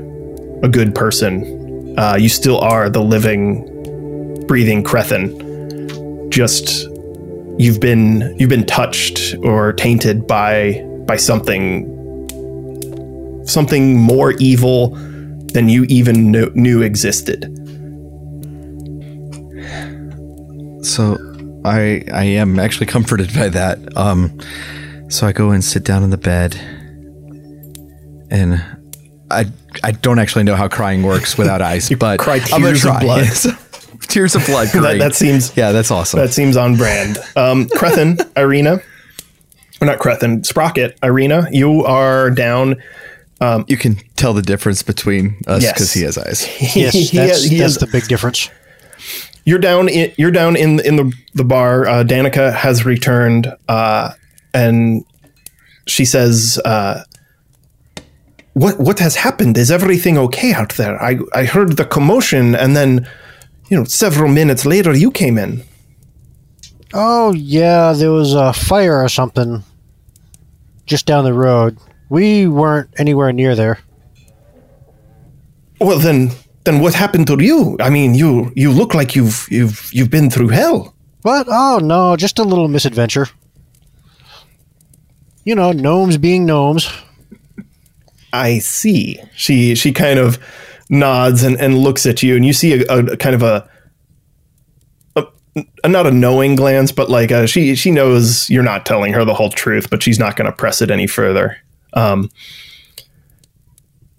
a 0.63 0.69
good 0.69 0.95
person. 0.95 1.99
Uh, 1.99 2.17
you 2.19 2.29
still 2.29 2.59
are 2.59 2.91
the 2.91 3.03
living, 3.03 4.47
breathing 4.47 4.83
Crethin. 4.83 5.41
Just 6.31 6.89
you've 7.59 7.81
been 7.81 8.35
you've 8.39 8.51
been 8.51 8.67
touched 8.67 9.35
or 9.43 9.73
tainted 9.73 10.27
by 10.27 10.83
by 11.07 11.17
something 11.17 11.91
something 13.47 13.99
more 13.99 14.33
evil 14.33 14.91
than 15.53 15.69
you 15.69 15.85
even 15.85 16.33
knew, 16.33 16.51
knew 16.55 16.83
existed. 16.83 17.45
So 20.85 21.17
I 21.65 22.05
I 22.13 22.25
am 22.25 22.59
actually 22.59 22.87
comforted 22.97 23.33
by 23.35 23.49
that. 23.51 23.97
Um, 23.97 24.39
so 25.09 25.27
I 25.27 25.33
go 25.33 25.51
and 25.51 25.63
sit 25.65 25.85
down 25.85 26.03
in 26.03 26.11
the 26.11 26.19
bed, 26.19 26.55
and 28.31 28.63
I 29.31 29.47
I 29.83 29.93
don't 29.93 30.19
actually 30.19 30.45
know 30.45 30.57
how 30.57 30.69
crying 30.69 31.03
works 31.03 31.39
without 31.39 31.63
eyes, 31.71 31.89
but 31.91 32.19
cry 32.19 32.37
I'm 32.37 32.63
gonna 32.63 32.69
tears 32.69 32.81
try. 32.83 33.01
blood. 33.01 33.27
tears 34.09 34.35
of 34.35 34.45
blood. 34.47 34.69
That, 34.73 34.81
Great. 34.81 34.99
that 34.99 35.15
seems 35.15 35.57
yeah, 35.57 35.73
that's 35.73 35.91
awesome. 35.91 36.21
that 36.21 36.33
seems 36.33 36.57
on 36.57 36.77
brand. 36.77 37.19
Um, 37.37 37.69
Crethin, 37.69 38.19
Irina, 38.37 38.81
or 39.81 39.87
not 39.87 39.99
Crethin, 39.99 40.45
Sprocket, 40.45 40.99
Irina, 41.03 41.49
you 41.51 41.85
are 41.85 42.31
down. 42.31 42.77
you 43.69 43.77
can 43.77 43.97
tell 44.17 44.33
the 44.33 44.43
difference 44.43 44.83
between 44.83 45.37
us 45.47 45.63
Yes. 45.63 45.73
because 45.75 45.93
he 45.93 46.03
has 46.03 46.17
eyes. 46.19 46.47
Yes, 46.75 46.95
He- 46.95 47.17
that's, 47.17 47.45
he 47.45 47.59
that's 47.59 47.73
is- 47.75 47.79
the 47.79 47.87
big 47.87 48.07
difference. 48.09 48.49
You're 49.47 49.59
down. 49.59 49.89
In, 49.91 50.11
you're 50.17 50.31
down 50.31 50.57
in 50.57 50.81
in 50.81 50.97
the 50.97 51.13
the 51.35 51.45
bar. 51.45 51.87
Uh, 51.87 52.03
Danica 52.05 52.51
has 52.55 52.87
returned, 52.87 53.53
uh, 53.69 54.13
and 54.55 55.05
she 55.87 56.07
says, 56.07 56.59
uh, 56.65 57.03
"What 58.55 58.81
what 58.81 58.99
has 59.01 59.17
happened? 59.17 59.59
Is 59.59 59.71
everything 59.71 60.17
okay 60.17 60.55
out 60.55 60.75
there? 60.77 60.97
I 61.03 61.19
I 61.35 61.45
heard 61.45 61.77
the 61.77 61.85
commotion, 61.85 62.55
and 62.55 62.75
then, 62.75 63.07
you 63.69 63.77
know, 63.79 63.85
several 63.85 64.31
minutes 64.31 64.65
later, 64.67 64.93
you 64.95 65.11
came 65.11 65.39
in. 65.39 65.63
Oh 66.93 67.33
yeah, 67.33 67.93
there 67.93 68.13
was 68.13 68.35
a 68.35 68.53
fire 68.53 69.03
or 69.03 69.09
something. 69.09 69.65
just 70.87 71.07
down 71.07 71.25
the 71.25 71.33
road. 71.33 71.79
We 72.09 72.47
weren't 72.47 72.91
anywhere 72.99 73.33
near 73.33 73.55
there. 73.57 73.79
Well, 75.81 75.99
then, 75.99 76.31
then 76.65 76.81
what 76.81 76.95
happened 76.95 77.27
to 77.29 77.43
you? 77.43 77.77
I 77.81 77.91
mean, 77.91 78.15
you 78.15 78.53
you 78.55 78.71
look 78.71 78.95
like 78.95 79.17
you've 79.17 79.47
you've 79.51 79.91
you've 79.93 80.11
been 80.11 80.31
through 80.31 80.49
hell. 80.49 80.95
What? 81.23 81.47
Oh 81.49 81.81
no, 81.83 82.17
just 82.17 82.39
a 82.39 82.45
little 82.45 82.69
misadventure. 82.69 83.29
You 85.45 85.55
know, 85.55 85.73
gnomes 85.73 86.17
being 86.19 86.47
gnomes. 86.47 86.89
I 88.33 88.59
see. 88.59 89.21
She 89.35 89.75
she 89.75 89.93
kind 89.93 90.19
of 90.19 90.39
nods 90.89 91.43
and, 91.43 91.59
and 91.61 91.79
looks 91.79 92.07
at 92.07 92.23
you, 92.23 92.37
and 92.37 92.45
you 92.45 92.53
see 92.53 92.85
a, 92.85 92.85
a, 92.87 93.17
kind 93.17 93.35
of 93.35 93.43
a, 93.43 93.69
a, 95.17 95.89
not 95.89 96.07
a 96.07 96.11
knowing 96.11 96.55
glance, 96.57 96.93
but 96.93 97.11
like 97.11 97.31
a, 97.31 97.47
she 97.47 97.75
she 97.75 97.91
knows 97.91 98.49
you're 98.51 98.63
not 98.63 98.87
telling 98.87 99.13
her 99.13 99.25
the 99.25 99.35
whole 99.35 99.51
truth, 99.51 99.91
but 99.91 100.03
she's 100.03 100.19
not 100.19 100.37
going 100.37 100.51
to 100.51 100.57
press 100.57 100.83
it 100.83 100.91
any 100.91 101.07
further. 101.07 101.57
Um, 101.93 102.31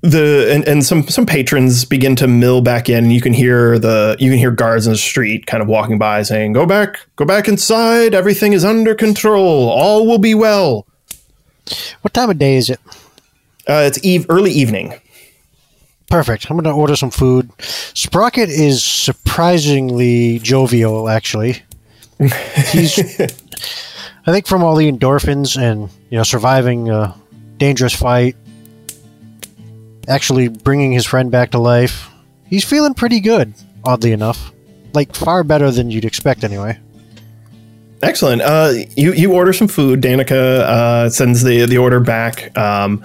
the 0.01 0.51
and, 0.53 0.67
and 0.67 0.85
some 0.85 1.07
some 1.07 1.25
patrons 1.25 1.83
begin 1.83 2.15
to 2.17 2.27
mill 2.27 2.61
back 2.61 2.89
in. 2.89 3.05
and 3.05 3.13
You 3.13 3.21
can 3.21 3.33
hear 3.33 3.79
the 3.79 4.15
you 4.19 4.29
can 4.29 4.37
hear 4.37 4.51
guards 4.51 4.85
in 4.85 4.93
the 4.93 4.97
street 4.97 5.47
kind 5.47 5.61
of 5.61 5.67
walking 5.67 5.97
by 5.97 6.21
saying, 6.21 6.53
"Go 6.53 6.65
back, 6.65 6.99
go 7.15 7.25
back 7.25 7.47
inside. 7.47 8.13
Everything 8.13 8.53
is 8.53 8.63
under 8.63 8.93
control. 8.95 9.69
All 9.69 10.05
will 10.05 10.19
be 10.19 10.35
well." 10.35 10.85
What 12.01 12.13
time 12.13 12.29
of 12.29 12.37
day 12.37 12.55
is 12.55 12.69
it? 12.69 12.79
Uh, 13.67 13.83
it's 13.87 13.99
eve 14.03 14.27
early 14.29 14.51
evening. 14.51 14.93
Perfect. 16.09 16.49
I'm 16.49 16.57
going 16.57 16.65
to 16.65 16.71
order 16.71 16.95
some 16.95 17.11
food. 17.11 17.49
Sprocket 17.59 18.49
is 18.49 18.83
surprisingly 18.83 20.39
jovial, 20.39 21.09
actually. 21.09 21.63
He's, 22.19 22.99
I 24.25 24.31
think, 24.31 24.47
from 24.47 24.63
all 24.63 24.75
the 24.75 24.89
endorphins 24.91 25.57
and 25.61 25.89
you 26.09 26.17
know 26.17 26.23
surviving 26.23 26.89
a 26.89 27.15
dangerous 27.57 27.93
fight, 27.93 28.35
actually 30.07 30.47
bringing 30.47 30.91
his 30.91 31.05
friend 31.05 31.31
back 31.31 31.51
to 31.51 31.59
life. 31.59 32.09
He's 32.47 32.63
feeling 32.63 32.93
pretty 32.93 33.19
good, 33.19 33.53
oddly 33.83 34.11
enough. 34.11 34.53
Like 34.93 35.13
far 35.15 35.43
better 35.43 35.71
than 35.71 35.91
you'd 35.91 36.05
expect, 36.05 36.43
anyway. 36.43 36.79
Excellent. 38.01 38.41
Uh, 38.41 38.71
you 38.95 39.13
you 39.13 39.33
order 39.33 39.51
some 39.51 39.67
food. 39.67 40.01
Danica 40.01 40.31
uh, 40.31 41.09
sends 41.09 41.43
the 41.43 41.65
the 41.65 41.77
order 41.77 41.99
back. 41.99 42.55
Um, 42.57 43.03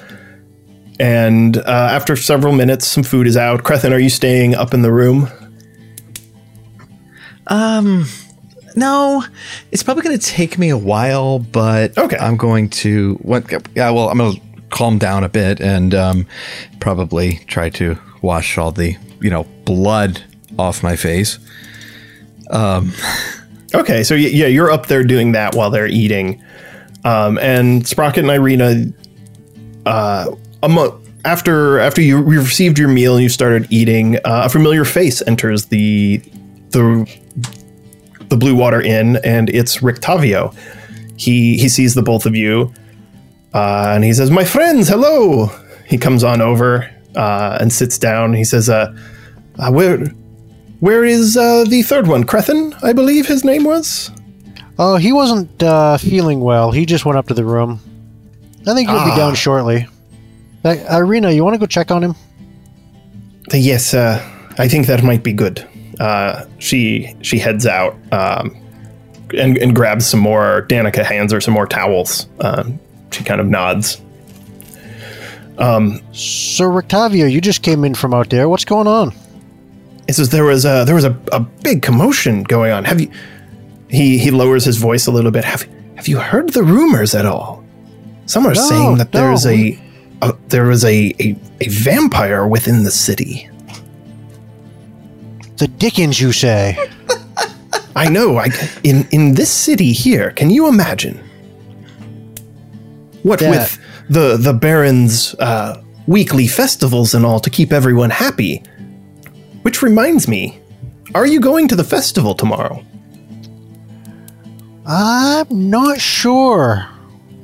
and 1.01 1.57
uh, 1.57 1.63
after 1.67 2.15
several 2.15 2.53
minutes, 2.53 2.87
some 2.87 3.03
food 3.03 3.27
is 3.27 3.37
out. 3.37 3.65
Crethin, 3.65 3.93
are 3.93 3.99
you 3.99 4.11
staying 4.11 4.55
up 4.55 4.73
in 4.75 4.83
the 4.83 4.93
room? 4.93 5.29
Um, 7.49 8.05
no, 8.77 9.25
it's 9.73 9.83
probably 9.83 10.03
going 10.05 10.17
to 10.19 10.25
take 10.25 10.59
me 10.59 10.69
a 10.69 10.79
while, 10.79 11.41
but 11.41 11.97
Okay. 11.99 12.17
I'm 12.19 12.37
going 12.37 12.69
to 12.71 13.15
what? 13.23 13.51
Yeah, 13.75 13.91
well, 13.91 14.09
I'm 14.09 14.19
going 14.19 14.35
to 14.37 14.41
calm 14.69 14.99
down 14.99 15.25
a 15.25 15.29
bit 15.29 15.61
and 15.61 15.93
um, 15.95 16.27
probably 16.79 17.39
try 17.49 17.71
to 17.71 17.99
wash 18.23 18.57
all 18.59 18.71
the 18.71 18.97
you 19.21 19.31
know 19.31 19.45
blood 19.65 20.23
off 20.59 20.83
my 20.83 20.97
face. 20.97 21.39
Okay, 23.73 24.03
so 24.03 24.17
y- 24.17 24.23
yeah, 24.23 24.49
you're 24.49 24.69
up 24.73 24.87
there 24.87 25.05
doing 25.05 25.31
that 25.33 25.55
while 25.55 25.71
they're 25.71 25.87
eating. 25.87 26.43
Um, 27.05 27.39
and 27.39 27.87
Sprocket 27.87 28.25
and 28.25 28.31
Irina, 28.33 28.87
uh, 29.87 30.35
a 30.62 30.68
mo- 30.68 31.01
after 31.25 31.79
after 31.81 32.01
you 32.01 32.18
you 32.33 32.40
received 32.40 32.79
your 32.79 32.88
meal 32.88 33.14
and 33.14 33.23
you 33.23 33.29
started 33.29 33.66
eating, 33.70 34.16
uh, 34.18 34.42
a 34.44 34.49
familiar 34.49 34.85
face 34.85 35.23
enters 35.27 35.66
the 35.66 36.18
the 36.70 37.07
the 38.29 38.37
Blue 38.37 38.55
Water 38.55 38.81
Inn, 38.81 39.16
and 39.25 39.49
it's 39.51 39.79
Rictavio. 39.79 40.55
He 41.16 41.57
he 41.59 41.68
sees 41.68 41.94
the 41.94 42.03
both 42.03 42.27
of 42.27 42.35
you, 42.37 42.73
uh, 43.55 43.92
and 43.94 44.05
he 44.05 44.12
says, 44.12 44.31
"My 44.31 44.44
friends, 44.44 44.88
hello." 44.88 45.51
He 45.87 45.99
comes 45.99 46.23
on 46.23 46.40
over 46.40 46.88
uh, 47.16 47.59
and 47.61 47.73
sits 47.73 47.99
down. 47.99 48.33
He 48.35 48.44
says, 48.44 48.68
uh, 48.70 48.94
uh, 49.59 49.70
"Where 49.73 49.99
where 50.79 51.05
is 51.05 51.37
uh, 51.37 51.64
the 51.64 51.83
third 51.83 52.07
one? 52.07 52.25
Crethin, 52.25 52.75
I 52.83 52.92
believe 52.92 53.27
his 53.27 53.44
name 53.44 53.64
was." 53.64 54.11
Oh, 54.79 54.96
he 54.96 55.12
wasn't 55.12 55.62
uh, 55.62 55.99
feeling 55.99 56.40
well. 56.40 56.70
He 56.70 56.87
just 56.87 57.05
went 57.05 57.18
up 57.18 57.27
to 57.29 57.35
the 57.35 57.44
room. 57.44 57.81
I 58.66 58.73
think 58.75 58.88
he'll 58.88 58.99
Ah. 58.99 59.11
be 59.11 59.16
down 59.16 59.35
shortly. 59.35 59.87
Uh, 60.64 60.77
Irina, 60.90 61.31
you 61.33 61.42
want 61.44 61.55
to 61.55 61.59
go 61.59 61.66
check 61.66 61.90
on 61.90 62.03
him? 62.03 62.14
Yes, 63.53 63.94
uh, 63.94 64.23
I 64.59 64.68
think 64.68 64.87
that 64.87 65.03
might 65.03 65.23
be 65.23 65.33
good. 65.33 65.66
Uh, 65.99 66.44
she 66.59 67.14
she 67.23 67.38
heads 67.38 67.66
out 67.66 67.94
um, 68.12 68.55
and, 69.37 69.59
and 69.59 69.75
grabs 69.75 70.07
some 70.07 70.20
more. 70.20 70.66
Danica 70.68 71.05
hands 71.05 71.33
her 71.33 71.40
some 71.40 71.55
more 71.55 71.66
towels. 71.66 72.29
Um, 72.40 72.79
she 73.11 73.25
kind 73.25 73.40
of 73.40 73.46
nods. 73.46 74.01
So, 76.12 76.64
Rictavio, 76.70 77.31
you 77.31 77.40
just 77.40 77.62
came 77.62 77.85
in 77.85 77.94
from 77.94 78.14
out 78.14 78.31
there. 78.31 78.49
What's 78.49 78.64
going 78.64 78.87
on? 78.87 79.12
It 80.09 80.14
says 80.14 80.31
there 80.31 80.44
was 80.44 80.64
a 80.64 80.85
there 80.87 80.94
was 80.94 81.05
a, 81.05 81.18
a 81.33 81.40
big 81.40 81.83
commotion 81.83 82.42
going 82.44 82.73
on. 82.73 82.85
Have 82.85 83.01
you? 83.01 83.11
He 83.88 84.18
he 84.18 84.31
lowers 84.31 84.64
his 84.64 84.77
voice 84.79 85.07
a 85.07 85.11
little 85.11 85.31
bit. 85.31 85.44
Have 85.44 85.62
have 85.96 86.09
you 86.09 86.18
heard 86.18 86.51
the 86.51 86.62
rumors 86.62 87.14
at 87.14 87.27
all? 87.27 87.62
Some 88.27 88.46
are 88.46 88.55
No, 88.55 88.61
saying 88.68 88.96
that 88.99 89.12
there 89.12 89.29
no, 89.29 89.35
is 89.35 89.44
a, 89.46 89.51
a 89.55 89.89
there 90.51 90.65
was 90.65 90.85
a, 90.85 91.15
a 91.21 91.37
a 91.61 91.69
vampire 91.69 92.47
within 92.47 92.85
the 92.85 92.91
city. 92.91 93.49
The 95.57 95.69
Dickens, 95.69 96.21
you 96.21 96.33
say? 96.33 96.77
I 97.97 98.09
know. 98.09 98.37
I 98.39 98.49
in 98.83 99.07
in 99.11 99.35
this 99.35 99.51
city 99.51 99.93
here. 99.93 100.31
Can 100.33 100.51
you 100.51 100.69
imagine? 100.69 101.19
What 103.23 103.41
Yeah. 103.41 103.51
with 103.51 103.79
the 104.09 104.37
the 104.37 104.53
Baron's 104.53 105.35
uh, 105.39 105.83
weekly 106.07 106.47
festivals 106.49 107.15
and 107.15 107.25
all 107.27 107.41
to 107.41 107.51
keep 107.51 107.73
everyone 107.73 108.11
happy. 108.11 108.63
Which 109.63 109.83
reminds 109.83 110.27
me, 110.27 110.59
are 111.15 111.27
you 111.27 111.41
going 111.41 111.69
to 111.69 111.77
the 111.77 111.85
festival 111.85 112.35
tomorrow? 112.35 112.83
I'm 114.87 115.71
not 115.71 116.01
sure. 116.01 116.87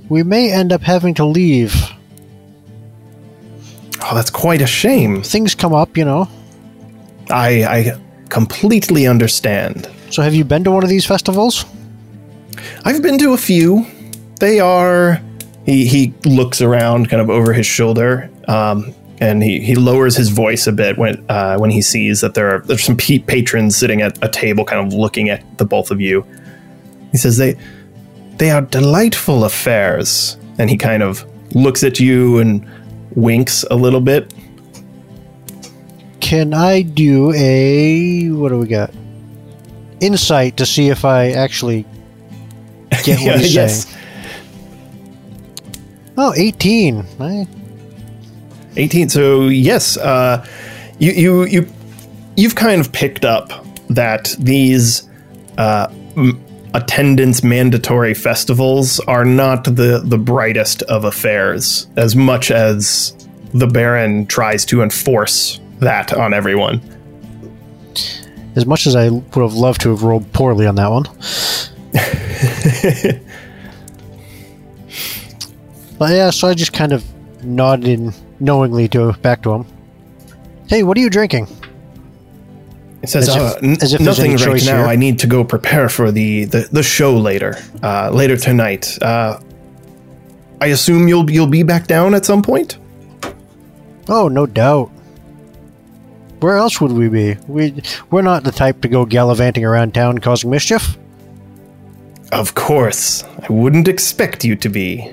We 0.09 0.23
may 0.23 0.51
end 0.51 0.73
up 0.73 0.83
having 0.83 1.15
to 1.15 1.25
leave. 1.25 1.75
Oh, 4.09 4.15
that's 4.15 4.31
quite 4.31 4.63
a 4.63 4.67
shame. 4.67 5.23
Things 5.23 5.55
come 5.55 5.75
up, 5.75 5.97
you 5.97 6.05
know. 6.05 6.29
I 7.29 7.65
I 7.65 8.01
completely 8.29 9.07
understand. 9.07 9.91
So, 10.11 10.23
have 10.23 10.35
you 10.35 10.45
been 10.45 10.63
to 10.65 10.71
one 10.71 10.85
of 10.85 10.89
these 10.89 11.05
festivals? 11.05 11.65
I've 12.85 13.03
been 13.03 13.19
to 13.19 13.33
a 13.33 13.37
few. 13.37 13.87
They 14.39 14.61
are. 14.61 15.21
He 15.65 15.87
he 15.87 16.15
looks 16.25 16.61
around, 16.61 17.09
kind 17.09 17.21
of 17.21 17.31
over 17.31 17.53
his 17.53 17.67
shoulder, 17.67 18.31
um, 18.47 18.95
and 19.19 19.43
he, 19.43 19.59
he 19.59 19.75
lowers 19.75 20.17
his 20.17 20.29
voice 20.29 20.69
a 20.69 20.73
bit 20.73 20.97
when 20.97 21.25
uh, 21.29 21.59
when 21.59 21.71
he 21.71 21.83
sees 21.83 22.21
that 22.21 22.35
there 22.35 22.55
are 22.55 22.61
there's 22.61 22.85
some 22.85 22.97
pe- 22.97 23.19
patrons 23.19 23.77
sitting 23.77 24.03
at 24.03 24.23
a 24.23 24.29
table, 24.29 24.65
kind 24.65 24.87
of 24.87 24.93
looking 24.93 25.31
at 25.31 25.59
the 25.59 25.65
both 25.65 25.91
of 25.91 26.01
you. 26.01 26.25
He 27.11 27.19
says 27.19 27.39
they 27.39 27.57
they 28.37 28.53
are 28.53 28.63
delightful 28.63 29.45
affairs, 29.45 30.37
and 30.59 30.71
he 30.71 30.77
kind 30.77 31.03
of 31.03 31.25
looks 31.55 31.83
at 31.83 31.99
you 31.99 32.39
and 32.39 32.65
winks 33.17 33.65
a 33.71 33.75
little 33.75 34.01
bit. 34.01 34.33
Can 36.21 36.55
I 36.55 36.83
do 36.83 37.33
a. 37.33 38.31
What 38.31 38.51
do 38.51 38.59
we 38.59 38.67
got? 38.69 38.93
Insight 40.01 40.57
to 40.59 40.67
see 40.67 40.89
if 40.89 41.05
I 41.05 41.31
actually 41.33 41.85
get 43.05 43.21
what 43.27 43.41
he's 43.41 43.55
saying. 43.55 43.97
Oh, 46.19 46.33
18. 46.37 47.05
I, 47.21 47.47
18 48.77 49.09
so 49.09 49.49
yes 49.49 49.97
uh, 49.97 50.45
you 50.99 51.13
you 51.13 51.45
you 51.45 51.69
you've 52.37 52.55
kind 52.55 52.81
of 52.81 52.93
picked 52.93 53.25
up 53.25 53.51
that 53.89 54.35
these 54.39 55.09
uh, 55.59 55.89
m- 56.17 56.43
attendance 56.77 57.43
mandatory 57.43 58.13
festivals 58.13 59.01
are 59.01 59.25
not 59.25 59.65
the 59.65 60.03
the 60.05 60.19
brightest 60.19 60.83
of 60.83 61.05
affairs 61.05 61.87
as 61.97 62.15
much 62.15 62.51
as 62.51 63.17
the 63.55 63.67
baron 63.67 64.27
tries 64.27 64.67
to 64.67 64.83
enforce 64.83 65.59
that 65.81 66.13
on 66.13 66.35
everyone 66.35 66.83
as 68.57 68.67
much 68.67 68.87
as 68.87 68.97
I 68.97 69.11
would 69.11 69.35
have 69.35 69.55
loved 69.55 69.83
to 69.83 69.91
have 69.91 70.03
rolled 70.03 70.33
poorly 70.33 70.67
on 70.67 70.75
that 70.77 70.91
one. 70.91 71.05
but 75.99 76.11
yeah, 76.11 76.31
so 76.31 76.49
I 76.49 76.55
just 76.55 76.73
kind 76.73 76.93
of 76.93 77.05
nodded 77.45 78.15
knowingly 78.41 78.89
to 78.89 79.13
back 79.21 79.43
to 79.43 79.53
him. 79.53 79.67
Hey, 80.69 80.83
what 80.83 80.97
are 80.97 81.01
you 81.01 81.11
drinking? 81.11 81.47
It 83.07 83.11
says 83.11 83.29
As 83.29 83.37
if- 83.37 83.43
uh, 83.43 83.85
as 83.85 83.93
if 83.95 84.01
nothing 84.01 84.37
right 84.37 84.65
now 84.65 84.79
here. 84.79 84.87
i 84.87 84.97
need 84.97 85.19
to 85.21 85.27
go 85.27 85.45
prepare 85.45 85.89
for 85.89 86.11
the 86.13 86.45
the, 86.45 86.69
the 86.73 86.83
show 86.83 87.17
later 87.17 87.57
uh, 87.83 88.11
later 88.11 88.37
tonight 88.37 88.85
uh, 89.03 89.39
i 90.61 90.67
assume 90.67 91.09
you'll 91.09 91.31
you'll 91.31 91.47
be 91.61 91.63
back 91.63 91.87
down 91.87 92.15
at 92.15 92.25
some 92.25 92.43
point 92.43 92.79
Oh, 94.09 94.29
no 94.29 94.47
doubt. 94.47 94.89
Where 96.39 96.57
else 96.59 96.81
would 96.81 96.93
we 96.93 97.09
be? 97.09 97.37
We 97.49 97.83
we're 98.13 98.23
not 98.23 98.45
the 98.45 98.53
type 98.53 98.81
to 98.83 98.89
go 98.89 99.05
gallivanting 99.05 99.65
around 99.65 99.95
town 99.95 100.19
causing 100.19 100.49
mischief. 100.49 100.97
Of 102.31 102.55
course. 102.55 103.25
I 103.43 103.47
wouldn't 103.53 103.89
expect 103.89 104.45
you 104.45 104.55
to 104.57 104.69
be. 104.69 105.13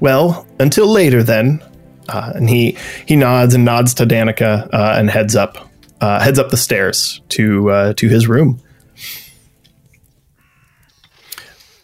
Well, 0.00 0.46
until 0.58 0.88
later 0.88 1.22
then. 1.22 1.62
Uh, 2.08 2.32
and 2.34 2.48
he 2.50 2.76
he 3.06 3.14
nods 3.14 3.54
and 3.54 3.64
nods 3.64 3.94
to 3.94 4.04
Danica 4.04 4.68
uh, 4.72 4.94
and 4.98 5.08
heads 5.10 5.36
up 5.36 5.67
uh, 6.00 6.20
heads 6.20 6.38
up 6.38 6.50
the 6.50 6.56
stairs 6.56 7.20
to 7.30 7.70
uh, 7.70 7.92
to 7.94 8.08
his 8.08 8.28
room. 8.28 8.60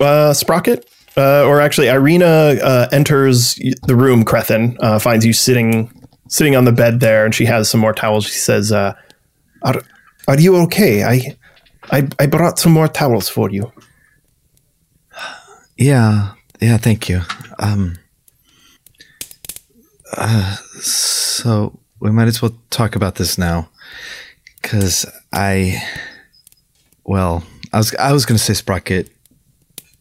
Uh, 0.01 0.33
Sprocket, 0.33 0.89
uh, 1.17 1.45
or 1.45 1.61
actually 1.61 1.89
Irina, 1.89 2.27
uh, 2.27 2.89
enters 2.93 3.55
the 3.83 3.97
room. 3.97 4.25
Crethin 4.25 4.77
uh, 4.81 4.99
finds 4.99 5.25
you 5.25 5.33
sitting 5.33 5.91
sitting 6.29 6.57
on 6.57 6.65
the 6.65 6.73
bed 6.73 7.01
there, 7.01 7.25
and 7.25 7.35
she 7.35 7.45
has 7.45 7.71
some 7.71 7.81
more 7.81 7.93
towels. 7.93 8.27
She 8.27 8.39
says, 8.39 8.73
"Are 8.73 8.97
are 9.63 10.41
you 10.41 10.57
okay? 10.65 11.05
I 11.05 11.37
I 11.91 12.09
I 12.19 12.27
brought 12.27 12.59
some 12.59 12.73
more 12.73 12.89
towels 12.89 13.29
for 13.29 13.51
you." 13.51 13.73
Yeah, 15.77 16.35
yeah, 16.61 16.77
thank 16.77 17.09
you. 17.09 17.23
Um, 17.59 17.99
so 20.81 21.81
we 21.99 22.13
might 22.13 22.29
as 22.29 22.41
well 22.41 22.57
talk 22.71 22.95
about 22.95 23.17
this 23.17 23.39
now, 23.39 23.69
because 24.61 25.07
I, 25.33 25.83
well, 27.05 27.45
I 27.73 27.79
was 27.79 27.95
I 27.97 28.13
was 28.13 28.25
going 28.27 28.39
to 28.39 28.43
say 28.43 28.55
Sprocket 28.55 29.11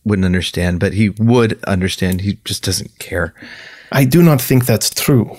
wouldn't 0.05 0.25
understand, 0.25 0.79
but 0.79 0.93
he 0.93 1.09
would 1.09 1.63
understand. 1.63 2.21
He 2.21 2.39
just 2.45 2.63
doesn't 2.63 2.99
care. 2.99 3.33
I 3.91 4.05
do 4.05 4.21
not 4.21 4.41
think 4.41 4.65
that's 4.65 4.89
true. 4.89 5.37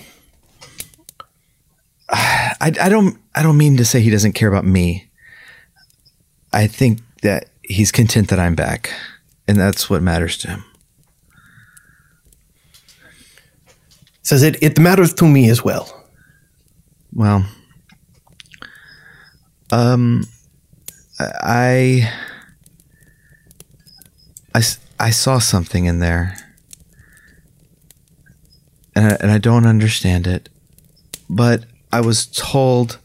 I, 2.08 2.72
I 2.80 2.88
don't 2.88 3.18
I 3.34 3.42
don't 3.42 3.56
mean 3.56 3.76
to 3.76 3.84
say 3.84 4.00
he 4.00 4.10
doesn't 4.10 4.32
care 4.32 4.48
about 4.48 4.64
me. 4.64 5.10
I 6.52 6.66
think 6.66 7.00
that 7.22 7.50
he's 7.62 7.90
content 7.90 8.28
that 8.28 8.38
I'm 8.38 8.54
back, 8.54 8.92
and 9.48 9.58
that's 9.58 9.90
what 9.90 10.02
matters 10.02 10.38
to 10.38 10.48
him. 10.48 10.64
Says 14.22 14.42
it. 14.42 14.62
It 14.62 14.78
matters 14.78 15.12
to 15.14 15.26
me 15.26 15.50
as 15.50 15.62
well. 15.64 16.04
Well, 17.12 17.44
um, 19.74 20.24
I, 21.18 22.12
I, 24.54 24.62
I 25.00 25.10
saw 25.10 25.38
something 25.40 25.86
in 25.86 25.98
there, 25.98 26.36
and 28.94 29.06
I, 29.06 29.16
and 29.20 29.30
I 29.32 29.38
don't 29.38 29.66
understand 29.66 30.28
it, 30.28 30.48
but 31.28 31.64
I 31.92 32.00
was 32.02 32.26
told 32.26 32.98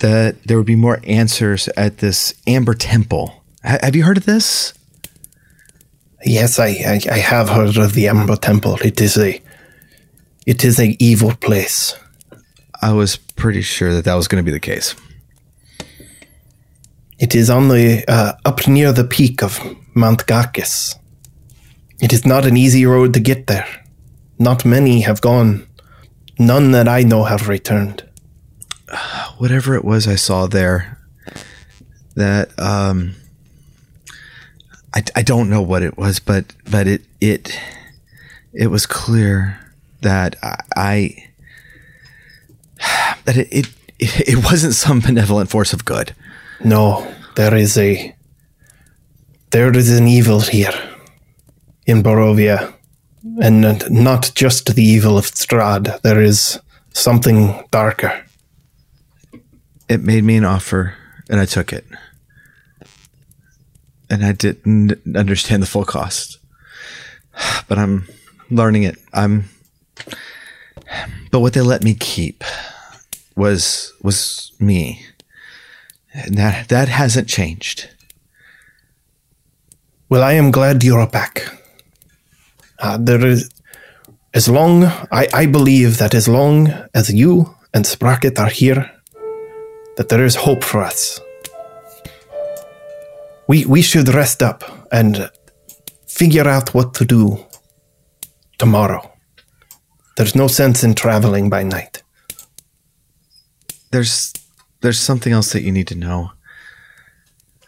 that 0.00 0.42
there 0.44 0.56
would 0.56 0.66
be 0.66 0.74
more 0.76 1.00
answers 1.04 1.68
at 1.76 1.98
this 1.98 2.34
Amber 2.46 2.74
Temple. 2.74 3.44
Ha- 3.64 3.78
have 3.82 3.94
you 3.94 4.02
heard 4.02 4.16
of 4.16 4.26
this? 4.26 4.74
Yes, 6.24 6.58
I, 6.58 6.68
I 6.68 7.00
I 7.10 7.18
have 7.18 7.48
heard 7.48 7.76
of 7.76 7.94
the 7.94 8.08
Amber 8.08 8.36
Temple. 8.36 8.78
It 8.84 9.00
is 9.00 9.16
a 9.16 9.40
it 10.44 10.64
is 10.64 10.80
a 10.80 10.96
evil 10.98 11.34
place. 11.36 11.96
I 12.80 12.92
was 12.92 13.16
pretty 13.16 13.62
sure 13.62 13.94
that 13.94 14.04
that 14.04 14.14
was 14.14 14.26
going 14.26 14.44
to 14.44 14.44
be 14.44 14.52
the 14.52 14.60
case. 14.60 14.94
It 17.22 17.36
is 17.36 17.48
on 17.48 17.68
the 17.68 18.04
uh, 18.08 18.32
up 18.44 18.66
near 18.66 18.92
the 18.92 19.04
peak 19.04 19.44
of 19.44 19.60
Mount 19.94 20.26
Ghakis. 20.26 20.96
It 22.00 22.12
is 22.12 22.26
not 22.26 22.44
an 22.44 22.56
easy 22.56 22.84
road 22.84 23.14
to 23.14 23.20
get 23.20 23.46
there. 23.46 23.68
Not 24.40 24.64
many 24.64 25.02
have 25.02 25.20
gone. 25.20 25.64
None 26.36 26.72
that 26.72 26.88
I 26.88 27.04
know 27.04 27.22
have 27.22 27.46
returned. 27.46 28.02
whatever 29.38 29.76
it 29.76 29.84
was 29.84 30.08
I 30.08 30.16
saw 30.16 30.48
there, 30.48 30.98
that 32.16 32.58
um, 32.58 33.14
I, 34.92 35.04
I 35.14 35.22
don't 35.22 35.48
know 35.48 35.62
what 35.62 35.84
it 35.84 35.96
was, 35.96 36.18
but 36.18 36.52
but 36.68 36.88
it 36.88 37.02
it 37.20 37.56
it 38.52 38.66
was 38.66 38.84
clear 38.84 39.60
that 40.00 40.34
I, 40.42 40.56
I 40.76 41.24
that 43.26 43.36
it, 43.36 43.48
it 43.52 43.68
it 44.00 44.44
wasn't 44.44 44.74
some 44.74 44.98
benevolent 44.98 45.50
force 45.50 45.72
of 45.72 45.84
good. 45.84 46.16
No, 46.64 47.06
there 47.34 47.54
is 47.56 47.76
a 47.76 48.14
there 49.50 49.76
is 49.76 49.90
an 49.90 50.06
evil 50.06 50.40
here 50.40 50.72
in 51.86 52.02
Barovia, 52.02 52.72
and 53.42 53.90
not 53.90 54.30
just 54.34 54.74
the 54.74 54.82
evil 54.82 55.18
of 55.18 55.26
Strahd. 55.26 56.00
There 56.02 56.22
is 56.22 56.60
something 56.94 57.64
darker. 57.70 58.24
It 59.88 60.02
made 60.02 60.24
me 60.24 60.36
an 60.36 60.44
offer, 60.44 60.94
and 61.28 61.40
I 61.40 61.46
took 61.46 61.72
it, 61.72 61.84
and 64.08 64.24
I 64.24 64.32
didn't 64.32 65.16
understand 65.16 65.62
the 65.62 65.66
full 65.66 65.84
cost, 65.84 66.38
but 67.68 67.76
I'm 67.78 68.06
learning 68.50 68.84
it. 68.84 68.98
I'm 69.12 69.50
but 71.32 71.40
what 71.40 71.54
they 71.54 71.60
let 71.60 71.82
me 71.82 71.94
keep 71.94 72.44
was 73.34 73.92
was 74.02 74.52
me 74.60 75.04
and 76.12 76.36
that 76.36 76.68
that 76.68 76.88
hasn't 76.88 77.28
changed 77.28 77.88
Well, 80.08 80.22
I 80.22 80.34
am 80.34 80.50
glad 80.50 80.84
you're 80.84 81.06
back. 81.06 81.42
Uh, 82.78 82.98
there 83.00 83.26
is, 83.26 83.48
as 84.34 84.46
long 84.46 84.84
I, 85.10 85.26
I 85.32 85.46
believe 85.46 85.96
that 85.96 86.14
as 86.14 86.28
long 86.28 86.68
as 86.92 87.08
you 87.08 87.54
and 87.72 87.86
Sprocket 87.86 88.38
are 88.38 88.50
here, 88.50 88.90
that 89.96 90.10
there 90.10 90.22
is 90.26 90.34
hope 90.36 90.64
for 90.64 90.82
us. 90.82 91.18
We 93.48 93.64
we 93.64 93.80
should 93.82 94.08
rest 94.08 94.42
up 94.42 94.62
and 94.92 95.30
figure 96.06 96.46
out 96.46 96.74
what 96.74 96.92
to 96.94 97.04
do 97.06 97.38
tomorrow. 98.58 99.00
There's 100.16 100.34
no 100.34 100.48
sense 100.48 100.84
in 100.84 100.94
traveling 100.94 101.48
by 101.48 101.62
night. 101.62 102.02
there's 103.92 104.32
there's 104.82 104.98
something 104.98 105.32
else 105.32 105.52
that 105.52 105.62
you 105.62 105.72
need 105.72 105.86
to 105.88 105.94
know 105.94 106.32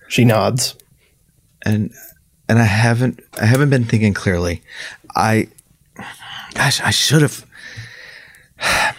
She 0.09 0.25
nods. 0.25 0.75
and 1.65 1.91
and 2.49 2.59
I 2.59 2.65
haven't 2.65 3.21
I 3.41 3.47
haven't 3.47 3.71
been 3.71 3.85
thinking 3.85 4.13
clearly 4.15 4.63
I 5.17 5.49
gosh 6.55 6.81
I 6.81 6.91
should 6.91 7.23
have 7.23 7.47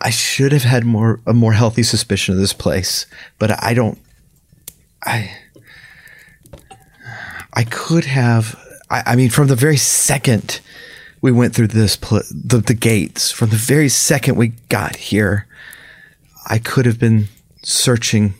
I 0.00 0.10
should 0.10 0.52
have 0.52 0.64
had 0.64 0.84
more 0.84 1.20
a 1.26 1.32
more 1.32 1.52
healthy 1.52 1.82
suspicion 1.82 2.34
of 2.34 2.40
this 2.40 2.52
place 2.52 3.06
but 3.38 3.62
I 3.62 3.74
don't 3.74 3.98
I 5.04 5.30
I 7.52 7.64
could 7.64 8.04
have 8.06 8.58
I, 8.90 9.02
I 9.06 9.16
mean 9.16 9.30
from 9.30 9.48
the 9.48 9.56
very 9.56 9.76
second 9.76 10.60
we 11.20 11.30
went 11.30 11.54
through 11.54 11.68
this 11.68 11.96
pl- 11.96 12.22
the, 12.30 12.58
the 12.58 12.74
gates 12.74 13.30
from 13.30 13.50
the 13.50 13.56
very 13.56 13.88
second 13.88 14.36
we 14.36 14.48
got 14.68 14.96
here 14.96 15.46
I 16.46 16.58
could 16.58 16.86
have 16.86 16.98
been 16.98 17.28
searching 17.62 18.34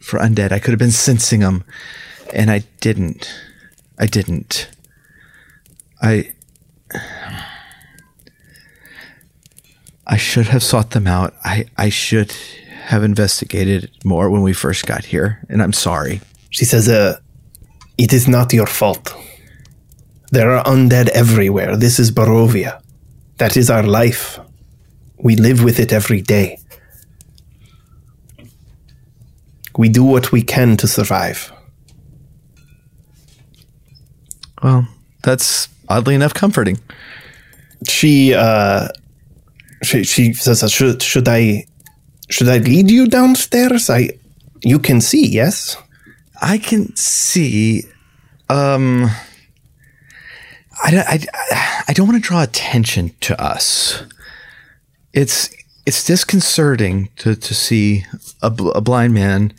for 0.00 0.18
undead. 0.18 0.52
I 0.52 0.58
could 0.58 0.72
have 0.72 0.78
been 0.78 0.90
sensing 0.90 1.40
them, 1.40 1.64
and 2.32 2.50
I 2.50 2.64
didn't. 2.80 3.32
I 3.98 4.06
didn't. 4.06 4.68
I. 6.02 6.32
I 10.06 10.18
should 10.18 10.48
have 10.48 10.62
sought 10.62 10.90
them 10.90 11.06
out. 11.06 11.34
I, 11.44 11.64
I 11.78 11.88
should 11.88 12.32
have 12.84 13.02
investigated 13.02 13.90
more 14.04 14.28
when 14.28 14.42
we 14.42 14.52
first 14.52 14.86
got 14.86 15.06
here, 15.06 15.42
and 15.48 15.62
I'm 15.62 15.72
sorry. 15.72 16.20
She 16.50 16.64
says, 16.66 16.88
uh, 16.88 17.18
It 17.96 18.12
is 18.12 18.28
not 18.28 18.52
your 18.52 18.66
fault. 18.66 19.14
There 20.30 20.50
are 20.50 20.64
undead 20.64 21.08
everywhere. 21.08 21.76
This 21.76 21.98
is 21.98 22.10
Barovia. 22.10 22.82
That 23.38 23.56
is 23.56 23.70
our 23.70 23.82
life. 23.82 24.38
We 25.16 25.36
live 25.36 25.64
with 25.64 25.80
it 25.80 25.92
every 25.92 26.20
day. 26.20 26.58
We 29.76 29.88
do 29.88 30.04
what 30.04 30.30
we 30.32 30.42
can 30.42 30.76
to 30.78 30.86
survive. 30.86 31.52
Well, 34.62 34.86
that's 35.22 35.68
oddly 35.88 36.14
enough 36.14 36.34
comforting. 36.34 36.78
She, 37.88 38.32
uh, 38.34 38.88
she, 39.82 40.04
she 40.04 40.32
says, 40.32 40.62
uh, 40.62 40.68
should, 40.68 41.02
should 41.02 41.28
I, 41.28 41.66
should 42.30 42.48
I 42.48 42.58
lead 42.58 42.90
you 42.90 43.06
downstairs? 43.06 43.90
I, 43.90 44.10
you 44.62 44.78
can 44.78 45.00
see, 45.00 45.26
yes? 45.26 45.76
I 46.40 46.58
can 46.58 46.94
see. 46.96 47.82
Um, 48.48 49.10
I, 50.82 50.90
don't- 50.90 51.06
I, 51.08 51.84
I 51.88 51.92
don't 51.92 52.08
want 52.08 52.22
to 52.22 52.26
draw 52.26 52.42
attention 52.42 53.14
to 53.22 53.40
us. 53.42 54.02
It's 55.12 55.50
it's 55.86 56.04
disconcerting 56.04 57.10
to, 57.16 57.36
to 57.36 57.54
see 57.54 58.04
a, 58.42 58.50
bl- 58.50 58.70
a 58.70 58.80
blind 58.80 59.14
man 59.14 59.52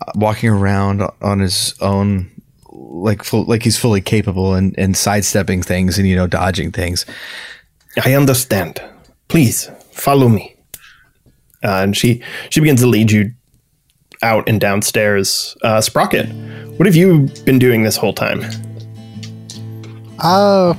uh, 0.00 0.12
walking 0.14 0.48
around 0.48 1.02
on 1.20 1.40
his 1.40 1.74
own, 1.80 2.30
like 2.70 3.22
full, 3.22 3.44
like 3.44 3.62
he's 3.62 3.76
fully 3.76 4.00
capable 4.00 4.54
and, 4.54 4.74
and 4.78 4.96
sidestepping 4.96 5.62
things 5.62 5.98
and 5.98 6.08
you 6.08 6.16
know 6.16 6.26
dodging 6.26 6.72
things. 6.72 7.04
I 8.02 8.14
understand. 8.14 8.80
Please 9.28 9.70
follow 9.92 10.28
me. 10.28 10.54
Uh, 11.62 11.82
and 11.82 11.96
she 11.96 12.22
she 12.50 12.60
begins 12.60 12.80
to 12.80 12.86
lead 12.86 13.10
you 13.10 13.32
out 14.22 14.48
and 14.48 14.60
downstairs. 14.60 15.56
Uh, 15.62 15.80
Sprocket, 15.80 16.28
what 16.78 16.86
have 16.86 16.96
you 16.96 17.28
been 17.44 17.58
doing 17.58 17.82
this 17.82 17.96
whole 17.96 18.12
time? 18.12 18.42
Uh, 20.20 20.74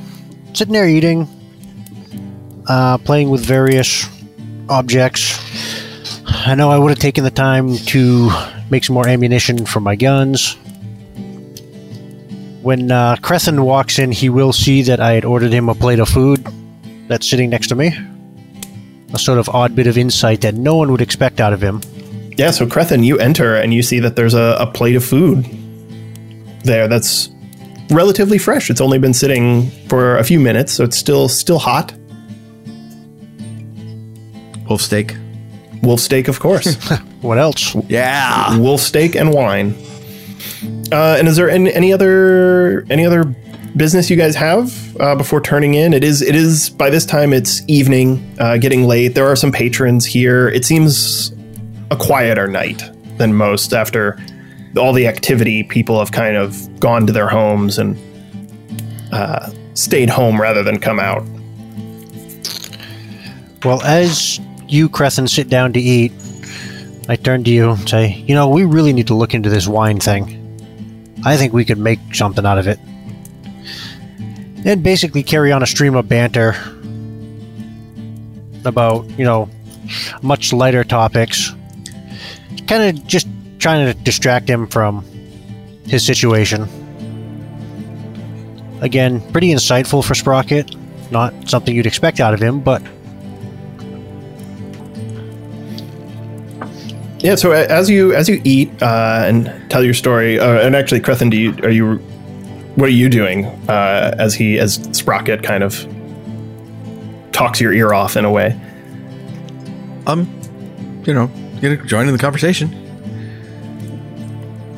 sitting 0.54 0.74
there 0.74 0.88
eating, 0.88 1.28
uh, 2.68 2.98
playing 3.00 3.30
with 3.30 3.46
various 3.46 4.08
objects. 4.70 5.38
I 6.26 6.56
know 6.56 6.70
I 6.70 6.78
would 6.78 6.90
have 6.90 7.00
taken 7.00 7.24
the 7.24 7.32
time 7.32 7.76
to 7.78 8.30
make 8.70 8.84
some 8.84 8.94
more 8.94 9.08
ammunition 9.08 9.66
for 9.66 9.80
my 9.80 9.96
guns. 9.96 10.56
When 12.62 12.92
uh, 12.92 13.18
walks 13.22 14.00
in, 14.00 14.12
he 14.12 14.30
will 14.30 14.54
see 14.54 14.84
that 14.84 15.00
I 15.00 15.14
had 15.14 15.26
ordered 15.26 15.52
him 15.52 15.70
a 15.70 15.76
plate 15.76 16.00
of 16.00 16.10
food 16.10 16.46
that's 17.08 17.30
sitting 17.30 17.50
next 17.50 17.68
to 17.68 17.76
me. 17.76 17.94
A 19.14 19.20
sort 19.20 19.40
of 19.40 19.50
odd 19.50 19.76
bit 19.76 19.88
of 19.88 19.98
insight 19.98 20.42
that 20.42 20.54
no 20.54 20.76
one 20.76 20.92
would 20.92 21.02
expect 21.02 21.40
out 21.40 21.54
of 21.54 21.62
him. 21.62 21.82
Yeah, 22.38 22.52
so 22.52 22.68
Crethin, 22.68 23.04
you 23.04 23.18
enter 23.18 23.56
and 23.56 23.74
you 23.74 23.82
see 23.82 24.00
that 24.00 24.16
there's 24.16 24.34
a, 24.34 24.56
a 24.60 24.68
plate 24.68 24.96
of 24.96 25.04
food 25.04 25.46
there 26.64 26.88
that's 26.88 27.30
relatively 27.90 28.38
fresh. 28.38 28.70
It's 28.70 28.82
only 28.82 29.00
been 29.00 29.14
sitting 29.14 29.70
for 29.88 30.18
a 30.18 30.24
few 30.24 30.40
minutes, 30.40 30.74
so 30.74 30.84
it's 30.84 30.98
still 30.98 31.28
still 31.28 31.60
hot. 31.60 31.94
Wolf 34.70 34.82
steak. 34.82 35.16
Wolf 35.82 36.00
steak, 36.00 36.28
of 36.28 36.40
course. 36.40 36.78
What 37.22 37.38
else? 37.38 37.76
Yeah. 37.90 38.58
Wolf 38.58 38.80
steak 38.80 39.14
and 39.14 39.34
wine. 39.34 39.76
Uh, 40.90 41.18
and 41.20 41.28
is 41.28 41.36
there 41.36 41.50
any, 41.50 41.74
any 41.74 41.92
other 41.92 42.86
any 42.90 43.06
other 43.06 43.26
business 43.76 44.10
you 44.10 44.16
guys 44.16 44.36
have 44.36 44.96
uh, 45.02 45.16
before 45.16 45.42
turning 45.42 45.74
in? 45.74 45.94
It 45.94 46.02
is 46.02 46.22
it 46.22 46.34
is 46.34 46.70
by 46.70 46.90
this 46.90 47.06
time 47.06 47.34
it's 47.34 47.62
evening, 47.68 48.38
uh, 48.40 48.56
getting 48.56 48.86
late. 48.86 49.16
There 49.16 49.28
are 49.28 49.36
some 49.36 49.52
patrons 49.52 50.06
here. 50.06 50.48
It 50.48 50.64
seems 50.64 51.34
a 51.92 51.98
quieter 51.98 52.48
night 52.48 52.82
than 53.18 53.34
most 53.34 53.74
after 53.74 54.18
all 54.78 54.94
the 54.94 55.06
activity. 55.06 55.64
People 55.64 56.00
have 56.00 56.14
kind 56.14 56.38
of 56.38 56.80
gone 56.80 57.06
to 57.06 57.12
their 57.12 57.28
homes 57.28 57.78
and 57.78 57.98
uh, 59.12 59.52
stayed 59.74 60.10
home 60.10 60.40
rather 60.40 60.64
than 60.64 60.80
come 60.80 61.02
out. 61.02 61.26
Well, 63.66 63.82
as 63.84 64.40
you, 64.72 64.90
Crethin, 64.90 65.28
sit 65.28 65.50
down 65.50 65.74
to 65.74 65.80
eat, 65.80 66.12
I 67.08 67.16
turn 67.16 67.44
to 67.44 67.50
you 67.50 67.72
and 67.72 67.90
say, 67.90 68.24
You 68.28 68.36
know, 68.36 68.50
we 68.50 68.66
really 68.66 68.94
need 68.94 69.08
to 69.08 69.16
look 69.16 69.34
into 69.34 69.50
this 69.50 69.68
wine 69.68 70.00
thing. 70.00 70.36
I 71.26 71.38
think 71.38 71.54
we 71.54 71.66
could 71.66 71.80
make 71.80 72.00
something 72.14 72.46
out 72.46 72.58
of 72.58 72.68
it. 72.68 72.80
And 74.66 74.84
basically 74.84 75.24
carry 75.24 75.52
on 75.52 75.64
a 75.64 75.68
stream 75.68 75.96
of 75.96 76.08
banter 76.08 76.56
about, 78.66 79.10
you 79.18 79.26
know, 79.26 79.50
much 80.22 80.54
lighter 80.54 80.84
topics. 80.84 81.54
Kind 82.68 83.00
of 83.00 83.08
just 83.08 83.28
trying 83.58 83.92
to 83.92 84.00
distract 84.04 84.50
him 84.50 84.68
from 84.68 85.04
his 85.86 86.06
situation. 86.06 86.68
Again, 88.82 89.20
pretty 89.32 89.50
insightful 89.50 90.04
for 90.04 90.14
Sprocket. 90.14 90.76
Not 91.12 91.50
something 91.50 91.76
you'd 91.76 91.88
expect 91.88 92.20
out 92.20 92.34
of 92.34 92.40
him, 92.40 92.60
but 92.60 92.84
Yeah. 97.20 97.36
So 97.36 97.52
as 97.52 97.90
you 97.90 98.14
as 98.14 98.30
you 98.30 98.42
eat 98.44 98.72
uh, 98.82 99.24
and 99.26 99.70
tell 99.70 99.84
your 99.84 99.94
story, 99.94 100.40
uh, 100.40 100.66
and 100.66 100.76
actually, 100.76 101.02
Crethin, 101.02 101.30
do 101.30 101.38
you 101.38 101.54
are 101.64 101.70
you 101.70 101.98
what 102.76 102.88
are 102.88 102.94
you 102.94 103.10
doing 103.10 103.46
uh, 103.70 104.16
as 104.18 104.34
he 104.34 104.58
as 104.58 104.76
Sprocket 104.92 105.44
kind 105.44 105.64
of 105.64 105.88
talks 107.32 107.60
your 107.60 107.74
ear 107.74 107.94
off 107.94 108.16
in 108.16 108.26
a 108.26 108.32
way? 108.32 108.60
Um, 110.08 110.28
you 111.06 111.14
know, 111.14 111.28
gonna 111.62 111.78
join 111.86 112.08
in 112.08 112.14
the 112.14 112.20
conversation. 112.20 112.74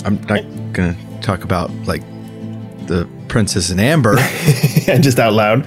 I'm 0.03 0.19
not 0.23 0.41
gonna 0.73 0.97
talk 1.21 1.43
about 1.43 1.71
like 1.85 2.01
the 2.87 3.07
princess 3.27 3.69
and 3.69 3.79
Amber. 3.79 4.17
and 4.87 5.03
just 5.03 5.19
out 5.19 5.33
loud. 5.33 5.65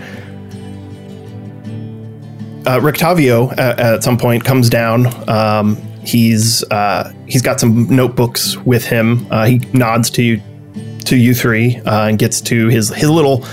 Uh, 2.67 2.81
Rictavio 2.81 3.53
at, 3.53 3.79
at 3.79 4.03
some 4.03 4.19
point 4.19 4.45
comes 4.45 4.69
down. 4.69 5.07
Um, 5.29 5.77
he's 6.05 6.63
uh, 6.71 7.13
he's 7.27 7.43
got 7.43 7.61
some 7.61 7.89
notebooks 7.95 8.57
with 8.59 8.85
him. 8.85 9.27
Uh, 9.31 9.47
he 9.47 9.59
nods 9.73 10.11
to 10.11 10.23
you 10.23 10.41
to 11.07 11.17
you 11.17 11.35
three 11.35 11.77
uh, 11.79 12.09
and 12.09 12.19
gets 12.19 12.41
to 12.43 12.69
his 12.69 12.89
his 12.91 13.11
little 13.11 13.45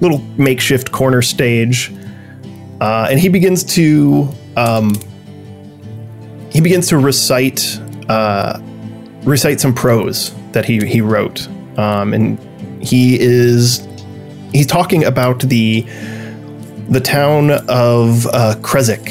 little 0.00 0.18
makeshift 0.36 0.92
corner 0.92 1.22
stage, 1.22 1.92
uh, 2.80 3.08
and 3.10 3.18
he 3.20 3.28
begins 3.28 3.64
to 3.64 4.28
um, 4.56 4.94
he 6.50 6.60
begins 6.60 6.88
to 6.88 6.98
recite 6.98 7.80
uh, 8.08 8.60
recite 9.22 9.60
some 9.60 9.74
prose 9.74 10.34
that 10.52 10.64
he 10.64 10.84
he 10.86 11.00
wrote, 11.00 11.48
um, 11.78 12.12
and 12.12 12.38
he 12.82 13.18
is 13.20 13.86
he's 14.52 14.66
talking 14.66 15.04
about 15.04 15.40
the 15.40 15.82
the 16.88 17.00
town 17.00 17.50
of 17.68 18.26
uh, 18.26 18.56
Krezk 18.60 19.08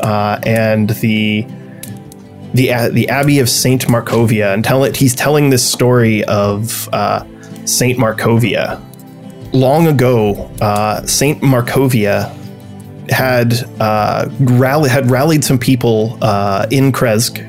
uh, 0.00 0.38
and 0.44 0.90
the 0.90 1.46
the 2.54 2.68
a- 2.68 2.90
the 2.90 3.08
Abbey 3.08 3.38
of 3.38 3.48
Saint 3.48 3.86
Markovia, 3.86 4.54
and 4.54 4.64
tell 4.64 4.84
it 4.84 4.96
he's 4.96 5.14
telling 5.14 5.50
this 5.50 5.64
story 5.64 6.24
of 6.24 6.88
uh, 6.92 7.24
Saint 7.64 7.98
Markovia. 7.98 8.82
Long 9.52 9.86
ago, 9.86 10.50
uh, 10.60 11.04
Saint 11.06 11.40
Markovia 11.42 12.34
had 13.10 13.54
uh, 13.80 14.28
rally 14.40 14.90
had 14.90 15.10
rallied 15.10 15.44
some 15.44 15.58
people 15.58 16.18
uh, 16.20 16.66
in 16.70 16.92
Krezk 16.92 17.44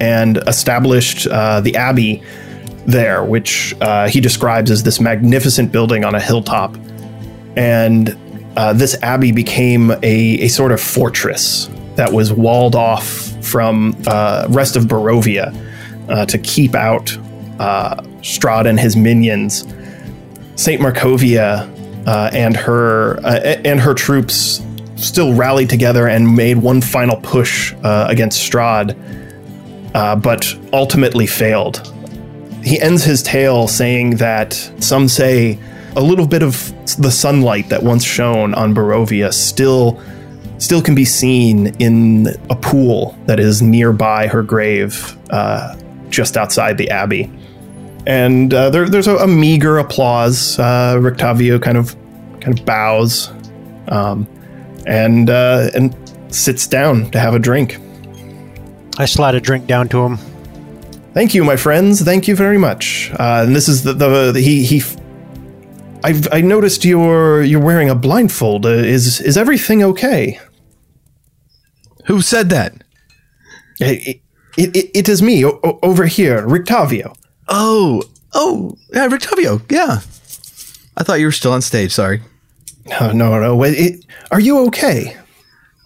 and 0.00 0.38
established 0.46 1.26
uh, 1.26 1.60
the 1.60 1.76
abbey 1.76 2.22
there, 2.86 3.24
which 3.24 3.74
uh, 3.80 4.08
he 4.08 4.20
describes 4.20 4.70
as 4.70 4.82
this 4.82 5.00
magnificent 5.00 5.70
building 5.70 6.04
on 6.04 6.14
a 6.14 6.20
hilltop. 6.20 6.76
And 7.56 8.16
uh, 8.56 8.72
this 8.72 9.00
abbey 9.02 9.30
became 9.32 9.90
a, 9.90 10.02
a 10.02 10.48
sort 10.48 10.72
of 10.72 10.80
fortress 10.80 11.68
that 11.94 12.12
was 12.12 12.32
walled 12.32 12.74
off 12.74 13.31
from 13.52 13.94
uh, 14.06 14.46
rest 14.48 14.76
of 14.76 14.84
Barovia 14.84 15.54
uh, 16.08 16.24
to 16.24 16.38
keep 16.38 16.74
out 16.74 17.14
uh, 17.60 17.96
Strahd 18.22 18.66
and 18.66 18.80
his 18.80 18.96
minions. 18.96 19.66
Saint 20.56 20.80
Markovia 20.80 21.68
uh, 22.06 22.30
and 22.32 22.56
her 22.56 23.18
uh, 23.24 23.60
and 23.64 23.78
her 23.78 23.92
troops 23.92 24.62
still 24.96 25.34
rallied 25.34 25.68
together 25.68 26.08
and 26.08 26.34
made 26.34 26.56
one 26.56 26.80
final 26.80 27.16
push 27.16 27.74
uh, 27.84 28.06
against 28.08 28.40
Strahd, 28.50 28.96
but 29.92 30.54
ultimately 30.72 31.26
failed. 31.26 31.92
He 32.64 32.80
ends 32.80 33.04
his 33.04 33.22
tale 33.22 33.68
saying 33.68 34.16
that 34.16 34.54
some 34.78 35.08
say 35.08 35.58
a 35.94 36.00
little 36.00 36.26
bit 36.26 36.42
of 36.42 36.72
the 36.96 37.10
sunlight 37.10 37.68
that 37.68 37.82
once 37.82 38.04
shone 38.04 38.54
on 38.54 38.74
Barovia 38.74 39.32
still 39.34 40.00
still 40.62 40.80
can 40.80 40.94
be 40.94 41.04
seen 41.04 41.74
in 41.80 42.28
a 42.48 42.54
pool 42.54 43.18
that 43.26 43.40
is 43.40 43.60
nearby 43.60 44.28
her 44.28 44.42
grave, 44.42 45.18
uh, 45.30 45.76
just 46.08 46.36
outside 46.36 46.78
the 46.78 46.88
abbey. 46.88 47.30
And 48.06 48.54
uh, 48.54 48.70
there, 48.70 48.88
there's 48.88 49.08
a, 49.08 49.16
a 49.16 49.26
meager 49.26 49.78
applause. 49.78 50.58
Uh, 50.58 50.96
Rictavio 50.98 51.60
kind 51.60 51.76
of 51.76 51.96
kind 52.40 52.58
of 52.58 52.64
bows, 52.64 53.32
um, 53.88 54.26
and 54.86 55.30
uh, 55.30 55.70
and 55.74 55.94
sits 56.34 56.66
down 56.66 57.10
to 57.10 57.18
have 57.18 57.34
a 57.34 57.38
drink. 57.38 57.78
I 58.98 59.06
slide 59.06 59.34
a 59.34 59.40
drink 59.40 59.66
down 59.66 59.88
to 59.90 60.04
him. 60.04 60.16
Thank 61.12 61.34
you, 61.34 61.44
my 61.44 61.56
friends. 61.56 62.02
Thank 62.02 62.26
you 62.26 62.36
very 62.36 62.58
much. 62.58 63.10
Uh, 63.12 63.44
and 63.46 63.54
this 63.54 63.68
is 63.68 63.82
the, 63.82 63.92
the, 63.92 64.32
the 64.32 64.40
he 64.40 64.64
he. 64.64 64.82
I've 66.04 66.26
I 66.32 66.40
noticed 66.40 66.84
you're 66.84 67.42
you're 67.42 67.60
wearing 67.60 67.90
a 67.90 67.94
blindfold. 67.94 68.66
Uh, 68.66 68.70
is 68.70 69.20
is 69.20 69.36
everything 69.36 69.82
okay? 69.84 70.40
Who 72.06 72.20
said 72.20 72.50
that? 72.50 72.74
It, 73.80 74.20
it, 74.56 74.76
it, 74.76 74.90
it 74.94 75.08
is 75.08 75.22
me 75.22 75.44
o- 75.44 75.60
o- 75.64 75.78
over 75.82 76.06
here, 76.06 76.46
Rictavio. 76.46 77.16
Oh, 77.48 78.02
oh, 78.32 78.76
yeah, 78.92 79.08
Rictavio. 79.08 79.62
Yeah. 79.70 80.00
I 80.96 81.02
thought 81.04 81.20
you 81.20 81.26
were 81.26 81.32
still 81.32 81.52
on 81.52 81.62
stage. 81.62 81.92
Sorry. 81.92 82.20
Oh, 83.00 83.12
no, 83.12 83.38
no. 83.40 83.56
Wait, 83.56 83.78
it, 83.78 84.04
are 84.30 84.40
you 84.40 84.58
okay? 84.66 85.16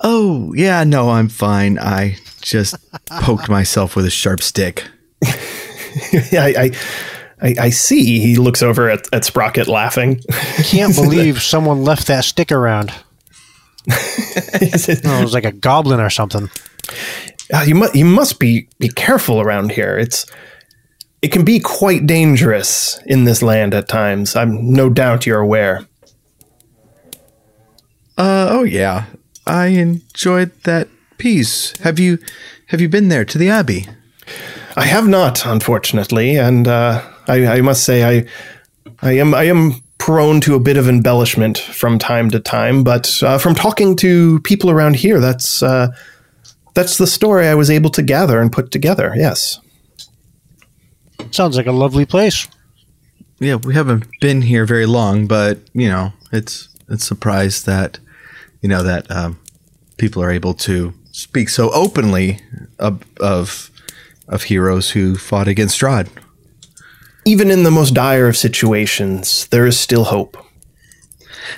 Oh, 0.01 0.53
yeah, 0.55 0.85
no, 0.85 1.11
I'm 1.11 1.29
fine. 1.29 1.79
I 1.79 2.17
just 2.41 2.75
poked 3.07 3.49
myself 3.49 3.97
with 3.97 4.05
a 4.07 4.11
sharp 4.11 4.43
stick. 4.43 4.85
yeah, 6.33 6.43
I, 6.43 6.55
I, 6.59 6.71
I, 7.41 7.55
I 7.61 7.71
see. 7.71 8.19
He 8.21 8.37
looks 8.37 8.63
over 8.63 8.91
at, 8.91 9.07
at 9.13 9.25
Sprocket 9.25 9.69
laughing. 9.69 10.21
Can't 10.65 10.95
believe 10.97 11.41
someone 11.43 11.85
left 11.85 12.07
that 12.09 12.25
stick 12.25 12.51
around. 12.51 12.93
He 14.61 14.71
says, 14.71 15.03
Oh, 15.05 15.19
it 15.19 15.23
was 15.23 15.35
like 15.35 15.45
a 15.45 15.53
goblin 15.53 16.01
or 16.01 16.11
something. 16.11 16.51
"Ah, 17.53 17.63
you 17.63 17.75
must 17.75 17.95
you 17.95 18.05
must 18.05 18.39
be 18.39 18.69
be 18.79 18.89
careful 18.89 19.41
around 19.41 19.73
here. 19.73 19.97
It's 19.97 20.27
it 21.23 21.33
can 21.33 21.45
be 21.45 21.61
quite 21.61 22.07
dangerous 22.07 23.01
in 23.07 23.25
this 23.25 23.43
land 23.43 23.75
at 23.75 23.89
times. 23.89 24.37
I'm 24.37 24.73
no 24.73 24.91
doubt 24.91 25.27
you're 25.27 25.41
aware. 25.41 25.87
Uh, 28.19 28.49
oh 28.51 28.65
yeah. 28.65 29.07
I 29.47 29.67
enjoyed 29.67 30.51
that 30.65 30.89
piece. 31.19 31.77
Have 31.81 31.99
you 31.99 32.19
have 32.67 32.81
you 32.81 32.89
been 32.89 33.09
there 33.09 33.25
to 33.25 33.39
the 33.39 33.49
abbey? 33.49 33.87
I 34.77 34.85
have 34.85 35.09
not, 35.09 35.47
unfortunately, 35.47 36.37
and 36.37 36.69
uh, 36.69 37.03
I, 37.29 37.47
I 37.47 37.61
must 37.63 37.85
say 37.85 38.05
I 38.05 38.27
I 39.01 39.13
am 39.13 39.35
I 39.35 39.45
am 39.45 39.83
prone 39.99 40.41
to 40.43 40.55
a 40.55 40.61
bit 40.61 40.77
of 40.77 40.89
embellishment 40.89 41.59
from 41.59 41.99
time 41.99 42.31
to 42.31 42.41
time, 42.41 42.85
but 42.85 43.23
uh, 43.23 43.39
from 43.39 43.55
talking 43.55 43.97
to 43.97 44.41
people 44.41 44.71
around 44.71 44.97
here, 44.97 45.21
that's 45.21 45.63
uh, 45.63 45.89
that's 46.75 46.99
the 46.99 47.07
story 47.07 47.49
I 47.49 47.55
was 47.55 47.71
able 47.71 47.91
to 47.91 48.03
gather 48.03 48.41
and 48.41 48.53
put 48.53 48.71
together. 48.71 49.13
Yes. 49.17 49.61
Sounds 51.31 51.57
like 51.57 51.67
a 51.67 51.73
lovely 51.73 52.05
place. 52.05 52.47
Yeah, 53.39 53.57
we 53.57 53.75
haven't 53.75 54.07
been 54.21 54.43
here 54.43 54.65
very 54.65 54.87
long, 54.87 55.27
but 55.27 55.59
you 55.73 55.89
know, 55.89 56.13
it's 56.33 56.69
it's 56.89 57.05
surprised 57.05 57.67
that 57.67 57.99
you 58.63 58.69
know 58.69 58.83
that 58.83 59.11
um, 59.11 59.39
people 59.97 60.23
are 60.23 60.31
able 60.31 60.55
to 60.55 60.95
speak 61.13 61.49
so 61.49 61.71
openly 61.73 62.41
of 62.79 63.03
of, 63.21 63.71
of 64.29 64.45
heroes 64.45 64.91
who 64.91 65.17
fought 65.17 65.49
against 65.49 65.81
Strahd. 65.81 66.09
Even 67.27 67.51
in 67.51 67.65
the 67.65 67.71
most 67.71 67.93
dire 67.93 68.29
of 68.29 68.37
situations, 68.37 69.47
there 69.49 69.67
is 69.67 69.79
still 69.79 70.05
hope. 70.05 70.37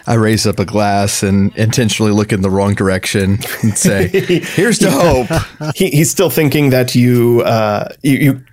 I 0.07 0.15
raise 0.15 0.47
up 0.47 0.59
a 0.59 0.65
glass 0.65 1.23
and 1.23 1.55
intentionally 1.57 2.13
look 2.13 2.33
in 2.33 2.41
the 2.41 2.51
wrong 2.51 2.75
direction 2.75 3.39
and 3.63 3.77
say, 3.77 4.09
"Here's 4.57 4.79
to 4.81 4.91
hope." 4.91 5.29
He, 5.75 5.91
he's 5.91 6.11
still 6.11 6.31
thinking 6.31 6.71
that 6.71 6.95
you 6.95 7.43
uh, 7.43 7.89
you, 8.03 8.17
you 8.19 8.45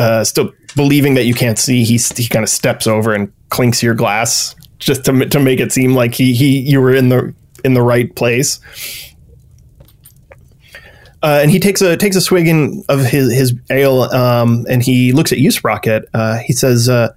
uh, 0.00 0.24
still 0.24 0.52
believing 0.76 1.14
that 1.14 1.24
you 1.24 1.34
can't 1.34 1.58
see. 1.58 1.84
He 1.84 1.98
he 2.16 2.28
kind 2.28 2.42
of 2.42 2.48
steps 2.48 2.86
over 2.86 3.12
and 3.12 3.32
clinks 3.48 3.82
your 3.82 3.94
glass 3.94 4.54
just 4.78 5.04
to 5.04 5.26
to 5.26 5.40
make 5.40 5.60
it 5.60 5.72
seem 5.72 5.94
like 5.94 6.14
he 6.14 6.34
he 6.34 6.60
you 6.60 6.80
were 6.80 6.94
in 6.94 7.08
the 7.08 7.34
in 7.64 7.74
the 7.74 7.82
right 7.82 8.14
place. 8.14 8.60
Uh, 11.22 11.40
and 11.42 11.50
he 11.50 11.58
takes 11.58 11.82
a 11.82 11.96
takes 11.96 12.16
a 12.16 12.20
swig 12.20 12.48
in, 12.48 12.82
of 12.88 13.04
his 13.04 13.32
his 13.32 13.54
ale, 13.70 14.04
um, 14.04 14.64
and 14.70 14.82
he 14.82 15.12
looks 15.12 15.32
at 15.32 15.38
you, 15.38 15.50
Sprocket. 15.50 16.08
Uh, 16.14 16.38
he 16.38 16.54
says, 16.54 16.88
uh, 16.88 17.12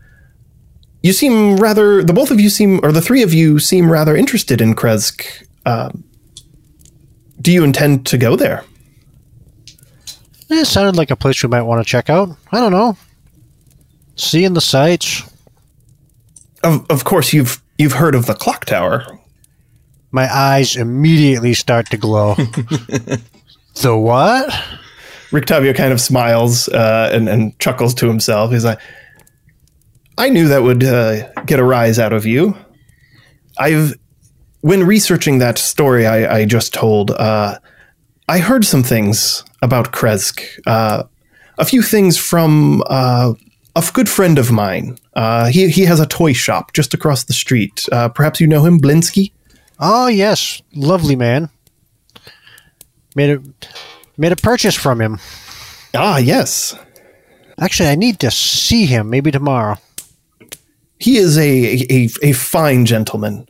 "You 1.01 1.14
seem 1.14 1.56
rather. 1.58 2.04
The 2.04 2.12
both 2.14 2.30
of 2.30 2.39
you 2.39 2.49
seem, 2.49 2.82
or 2.84 2.91
the 2.91 3.01
three 3.01 3.24
of 3.24 3.34
you 3.34 3.60
seem 3.60 3.89
rather 3.89 4.16
interested 4.16 4.60
in 4.60 4.76
Krezk. 4.76 5.47
Um, 5.66 6.04
do 7.41 7.51
you 7.51 7.64
intend 7.64 8.06
to 8.08 8.18
go 8.18 8.36
there?" 8.36 8.66
It 10.49 10.66
sounded 10.66 10.97
like 10.97 11.10
a 11.10 11.16
place 11.16 11.41
we 11.41 11.49
might 11.49 11.62
want 11.62 11.86
to 11.86 11.89
check 11.89 12.10
out. 12.10 12.30
I 12.51 12.60
don't 12.60 12.72
know. 12.74 12.97
Seeing 14.16 14.54
the 14.54 14.62
sights. 14.62 15.24
Of 16.62 16.86
of 16.89 17.06
course, 17.06 17.32
you've 17.32 17.62
you've 17.78 17.93
heard 17.93 18.16
of 18.16 18.26
the 18.26 18.36
clock 18.36 18.66
tower. 18.66 19.20
My 20.12 20.32
eyes 20.32 20.76
immediately 20.76 21.54
start 21.54 21.89
to 21.89 21.97
glow. 21.97 22.36
the 23.82 23.97
what? 23.97 24.49
Rictavio 25.32 25.76
kind 25.76 25.91
of 25.91 25.99
smiles 25.99 26.67
uh, 26.69 27.09
and, 27.11 27.28
and 27.28 27.57
chuckles 27.59 27.93
to 27.95 28.07
himself. 28.07 28.51
He's 28.51 28.65
like, 28.65 28.80
I 30.17 30.30
knew 30.30 30.47
that 30.49 30.61
would 30.61 30.84
uh, 30.84 31.32
get 31.43 31.59
a 31.59 31.63
rise 31.63 31.97
out 31.97 32.13
of 32.13 32.26
you. 32.26 32.55
I've, 33.57 33.95
when 34.61 34.84
researching 34.84 35.39
that 35.39 35.57
story 35.57 36.05
I, 36.05 36.39
I 36.39 36.45
just 36.45 36.74
told, 36.74 37.11
uh, 37.11 37.57
I 38.30 38.39
heard 38.39 38.63
some 38.63 38.84
things 38.84 39.43
about 39.61 39.91
Krezk. 39.91 40.43
Uh, 40.67 41.03
a 41.57 41.65
few 41.65 41.82
things 41.82 42.17
from 42.17 42.84
uh, 42.88 43.34
a 43.76 43.86
good 43.93 44.09
friend 44.09 44.38
of 44.38 44.51
mine. 44.51 44.97
Uh, 45.15 45.47
he, 45.47 45.69
he 45.69 45.86
has 45.86 45.99
a 45.99 46.05
toy 46.05 46.34
shop 46.34 46.74
just 46.74 46.93
across 46.93 47.24
the 47.24 47.34
street. 47.34 47.86
Uh, 47.91 48.07
perhaps 48.09 48.39
you 48.39 48.47
know 48.47 48.63
him, 48.63 48.80
Blinsky? 48.80 49.32
Oh 49.80 50.07
yes, 50.07 50.61
lovely 50.76 51.15
man. 51.15 51.49
Made 53.16 53.30
a 53.30 53.41
made 54.18 54.32
a 54.32 54.36
purchase 54.36 54.76
from 54.76 55.01
him. 55.01 55.20
Ah, 55.93 56.18
yes. 56.18 56.76
Actually, 57.59 57.89
I 57.89 57.95
need 57.95 58.20
to 58.22 58.32
see 58.32 58.86
him. 58.86 59.09
Maybe 59.09 59.32
tomorrow. 59.32 59.78
He 60.99 61.18
is 61.18 61.38
a, 61.38 61.86
a, 61.91 62.09
a 62.22 62.32
fine 62.32 62.86
gentleman. 62.86 63.47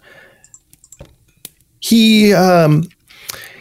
He 1.80 2.34
um, 2.34 2.90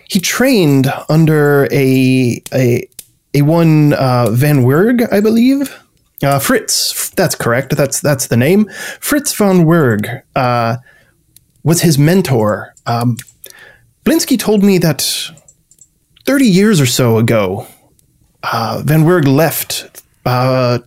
he 0.09 0.19
trained 0.21 0.93
under 1.09 1.69
a 1.73 2.43
a 2.53 2.89
a 3.35 3.43
one 3.43 3.93
uh, 3.95 4.31
Van 4.31 4.65
Weerg, 4.65 5.13
I 5.13 5.21
believe. 5.21 5.79
Uh, 6.23 6.39
Fritz, 6.39 7.11
that's 7.11 7.35
correct. 7.35 7.77
That's 7.77 8.01
that's 8.01 8.29
the 8.29 8.37
name. 8.37 8.69
Fritz 9.01 9.35
von 9.35 9.65
Weerg 9.65 10.23
uh, 10.37 10.77
was 11.65 11.83
his 11.83 11.99
mentor. 11.99 12.75
Um, 12.87 13.17
Blinsky 14.05 14.39
told 14.39 14.63
me 14.63 14.79
that 14.79 15.31
thirty 16.25 16.47
years 16.47 16.81
or 16.81 16.87
so 16.87 17.19
ago, 17.19 17.67
uh, 18.43 18.83
Van 18.85 19.05
Weerg 19.05 19.27
left 19.27 20.03
uh, 20.25 20.79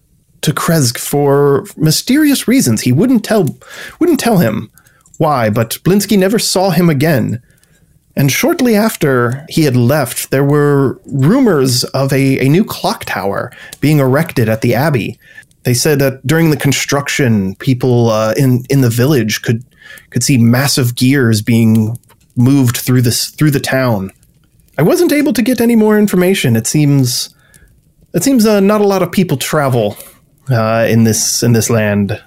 to 0.42 0.54
Krezk 0.54 0.98
for 0.98 1.66
mysterious 1.76 2.48
reasons. 2.48 2.82
He 2.82 2.92
wouldn't 2.92 3.24
tell 3.24 3.58
wouldn't 4.00 4.20
tell 4.20 4.38
him 4.38 4.72
why, 5.18 5.50
but 5.50 5.80
Blinsky 5.84 6.18
never 6.18 6.40
saw 6.40 6.72
him 6.72 6.90
again. 6.90 7.42
And 8.18 8.32
shortly 8.32 8.76
after 8.76 9.46
he 9.50 9.64
had 9.64 9.76
left, 9.76 10.32
there 10.32 10.44
were 10.44 11.02
rumors 11.06 11.84
of 11.86 12.14
a, 12.14 12.40
a 12.40 12.48
new 12.48 12.64
clock 12.64 13.04
tower 13.04 13.52
being 13.82 14.00
erected 14.00 14.48
at 14.48 14.62
the 14.62 14.74
Abbey. 14.74 15.20
They 15.64 15.74
said 15.74 16.00
that 16.00 16.26
during 16.26 16.50
the 16.50 16.58
construction, 16.58 17.56
people 17.56 18.10
uh, 18.10 18.34
in 18.38 18.64
in 18.70 18.82
the 18.82 18.90
village 18.90 19.42
could 19.42 19.64
could 20.12 20.24
see 20.24 20.38
massive 20.38 20.96
gears 20.96 21.42
being 21.42 21.98
moved 22.38 22.78
through 22.78 23.02
this 23.02 23.32
through 23.32 23.52
the 23.52 23.60
town. 23.60 24.12
I 24.78 24.84
wasn't 24.84 25.12
able 25.12 25.34
to 25.34 25.42
get 25.42 25.62
any 25.62 25.76
more 25.76 25.98
information. 25.98 26.56
It 26.56 26.68
seems 26.68 27.34
it 28.14 28.24
seems 28.24 28.46
uh, 28.46 28.60
not 28.60 28.82
a 28.82 28.88
lot 28.88 29.04
of 29.04 29.12
people 29.12 29.38
travel 29.38 29.98
uh, 30.50 30.86
in 30.90 31.04
this 31.04 31.44
in 31.44 31.54
this 31.54 31.70
land. 31.70 32.22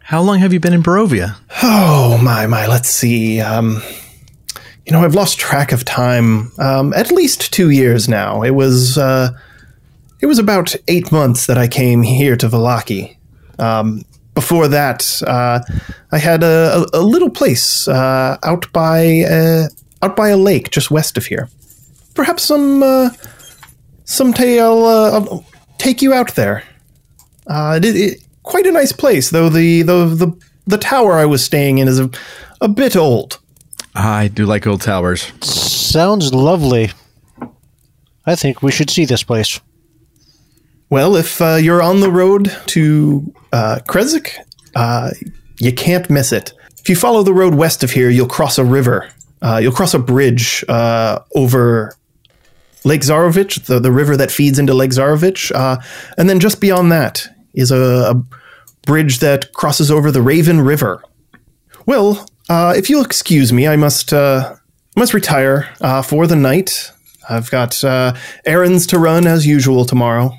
How 0.00 0.22
long 0.22 0.38
have 0.38 0.52
you 0.52 0.60
been 0.60 0.72
in 0.72 0.82
Barovia? 0.82 1.36
Oh 1.62 2.18
my 2.22 2.46
my, 2.46 2.66
let's 2.66 2.90
see. 2.90 3.40
Um, 3.40 3.82
you 4.84 4.92
know, 4.92 5.04
I've 5.04 5.14
lost 5.14 5.38
track 5.38 5.70
of 5.72 5.84
time. 5.84 6.50
Um, 6.58 6.92
at 6.94 7.12
least 7.12 7.52
two 7.52 7.70
years 7.70 8.08
now. 8.08 8.42
It 8.42 8.50
was 8.50 8.98
uh, 8.98 9.30
it 10.20 10.26
was 10.26 10.38
about 10.38 10.74
eight 10.88 11.12
months 11.12 11.46
that 11.46 11.58
I 11.58 11.68
came 11.68 12.02
here 12.02 12.36
to 12.36 12.48
Vallaki. 12.48 13.16
Um, 13.58 14.04
before 14.34 14.68
that, 14.68 15.22
uh, 15.26 15.60
I 16.12 16.18
had 16.18 16.42
a, 16.42 16.86
a, 16.92 17.00
a 17.00 17.02
little 17.02 17.30
place 17.30 17.86
uh, 17.86 18.38
out 18.42 18.72
by 18.72 19.20
uh, 19.20 19.68
out 20.02 20.16
by 20.16 20.30
a 20.30 20.36
lake 20.36 20.70
just 20.70 20.90
west 20.90 21.16
of 21.16 21.26
here. 21.26 21.48
Perhaps 22.20 22.42
some 22.42 22.82
uh, 22.82 23.08
someday 24.04 24.60
I'll, 24.60 24.84
uh, 24.84 25.10
I'll 25.12 25.46
take 25.78 26.02
you 26.02 26.12
out 26.12 26.34
there. 26.34 26.64
Uh, 27.46 27.80
it, 27.82 27.96
it, 27.96 28.26
quite 28.42 28.66
a 28.66 28.72
nice 28.72 28.92
place, 28.92 29.30
though 29.30 29.48
the, 29.48 29.80
the 29.80 30.04
the 30.04 30.46
the 30.66 30.76
tower 30.76 31.14
I 31.14 31.24
was 31.24 31.42
staying 31.42 31.78
in 31.78 31.88
is 31.88 31.98
a, 31.98 32.10
a 32.60 32.68
bit 32.68 32.94
old. 32.94 33.40
I 33.94 34.28
do 34.28 34.44
like 34.44 34.66
old 34.66 34.82
towers. 34.82 35.32
Sounds 35.40 36.34
lovely. 36.34 36.90
I 38.26 38.36
think 38.36 38.62
we 38.62 38.70
should 38.70 38.90
see 38.90 39.06
this 39.06 39.22
place. 39.22 39.58
Well, 40.90 41.16
if 41.16 41.40
uh, 41.40 41.54
you're 41.54 41.80
on 41.82 42.00
the 42.00 42.10
road 42.10 42.54
to 42.66 43.32
uh, 43.50 43.78
Krezk, 43.88 44.30
uh, 44.74 45.12
you 45.58 45.72
can't 45.72 46.10
miss 46.10 46.32
it. 46.32 46.52
If 46.80 46.90
you 46.90 46.96
follow 46.96 47.22
the 47.22 47.32
road 47.32 47.54
west 47.54 47.82
of 47.82 47.92
here, 47.92 48.10
you'll 48.10 48.28
cross 48.28 48.58
a 48.58 48.64
river. 48.64 49.08
Uh, 49.40 49.58
you'll 49.62 49.72
cross 49.72 49.94
a 49.94 49.98
bridge 49.98 50.62
uh, 50.68 51.20
over 51.34 51.96
Lake 52.84 53.02
Zarovich, 53.02 53.64
the, 53.66 53.78
the 53.78 53.92
river 53.92 54.16
that 54.16 54.30
feeds 54.30 54.58
into 54.58 54.74
Lake 54.74 54.90
Zarovich. 54.90 55.52
Uh, 55.54 55.78
and 56.16 56.28
then 56.28 56.40
just 56.40 56.60
beyond 56.60 56.90
that 56.92 57.26
is 57.54 57.70
a, 57.70 58.14
a 58.14 58.24
bridge 58.86 59.18
that 59.18 59.52
crosses 59.52 59.90
over 59.90 60.10
the 60.10 60.22
Raven 60.22 60.60
River. 60.60 61.02
Well, 61.86 62.26
uh, 62.48 62.74
if 62.76 62.88
you'll 62.88 63.04
excuse 63.04 63.52
me, 63.52 63.66
I 63.66 63.76
must 63.76 64.12
uh, 64.12 64.56
must 64.96 65.14
retire 65.14 65.68
uh, 65.80 66.02
for 66.02 66.26
the 66.26 66.36
night. 66.36 66.92
I've 67.28 67.50
got 67.50 67.82
uh, 67.84 68.14
errands 68.44 68.86
to 68.88 68.98
run 68.98 69.26
as 69.26 69.46
usual 69.46 69.84
tomorrow. 69.84 70.32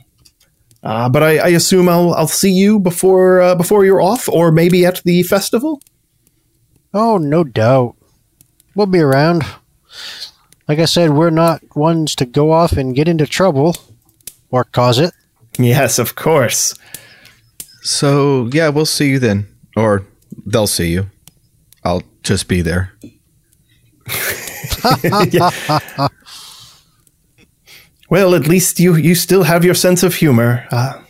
Uh, 0.83 1.07
but 1.09 1.21
I, 1.21 1.37
I, 1.37 1.47
assume 1.49 1.87
I'll 1.87 2.11
I'll 2.15 2.27
see 2.27 2.51
you 2.51 2.79
before 2.79 3.55
before 3.55 3.85
you're 3.85 4.01
off, 4.01 4.27
or 4.27 4.51
maybe 4.51 4.83
at 4.83 5.01
the 5.03 5.21
festival. 5.23 5.79
Oh, 6.93 7.17
no 7.17 7.43
doubt. 7.43 7.95
We'll 8.75 8.87
be 8.87 8.99
around. 8.99 9.43
Like 10.67 10.79
I 10.79 10.85
said, 10.85 11.11
we're 11.11 11.29
not 11.29 11.61
ones 11.75 12.15
to 12.15 12.25
go 12.25 12.51
off 12.51 12.73
and 12.73 12.95
get 12.95 13.07
into 13.07 13.25
trouble 13.25 13.75
or 14.49 14.63
cause 14.63 14.99
it. 14.99 15.13
Yes, 15.57 15.99
of 15.99 16.15
course. 16.15 16.73
So 17.81 18.49
yeah, 18.53 18.69
we'll 18.69 18.85
see 18.85 19.09
you 19.09 19.19
then, 19.19 19.47
or 19.75 20.05
they'll 20.45 20.67
see 20.67 20.91
you. 20.91 21.09
I'll 21.83 22.03
just 22.23 22.47
be 22.47 22.61
there. 22.61 22.93
well, 28.09 28.35
at 28.35 28.47
least 28.47 28.79
you 28.79 28.95
you 28.95 29.15
still 29.15 29.43
have 29.43 29.65
your 29.65 29.73
sense 29.73 30.03
of 30.03 30.15
humor. 30.15 30.67
Uh, 30.71 31.01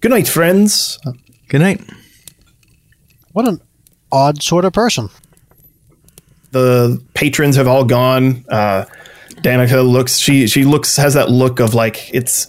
good 0.00 0.10
night, 0.10 0.28
friends. 0.28 0.98
Good 1.48 1.60
night. 1.60 1.80
What 3.32 3.48
an 3.48 3.60
odd 4.12 4.42
sort 4.42 4.64
of 4.64 4.72
person. 4.72 5.08
The 6.54 7.02
patrons 7.14 7.56
have 7.56 7.66
all 7.66 7.84
gone. 7.84 8.44
Uh, 8.48 8.84
Danika 9.42 9.84
looks. 9.84 10.18
She 10.18 10.46
she 10.46 10.64
looks 10.64 10.96
has 10.96 11.14
that 11.14 11.28
look 11.28 11.58
of 11.58 11.74
like 11.74 12.14
it's 12.14 12.46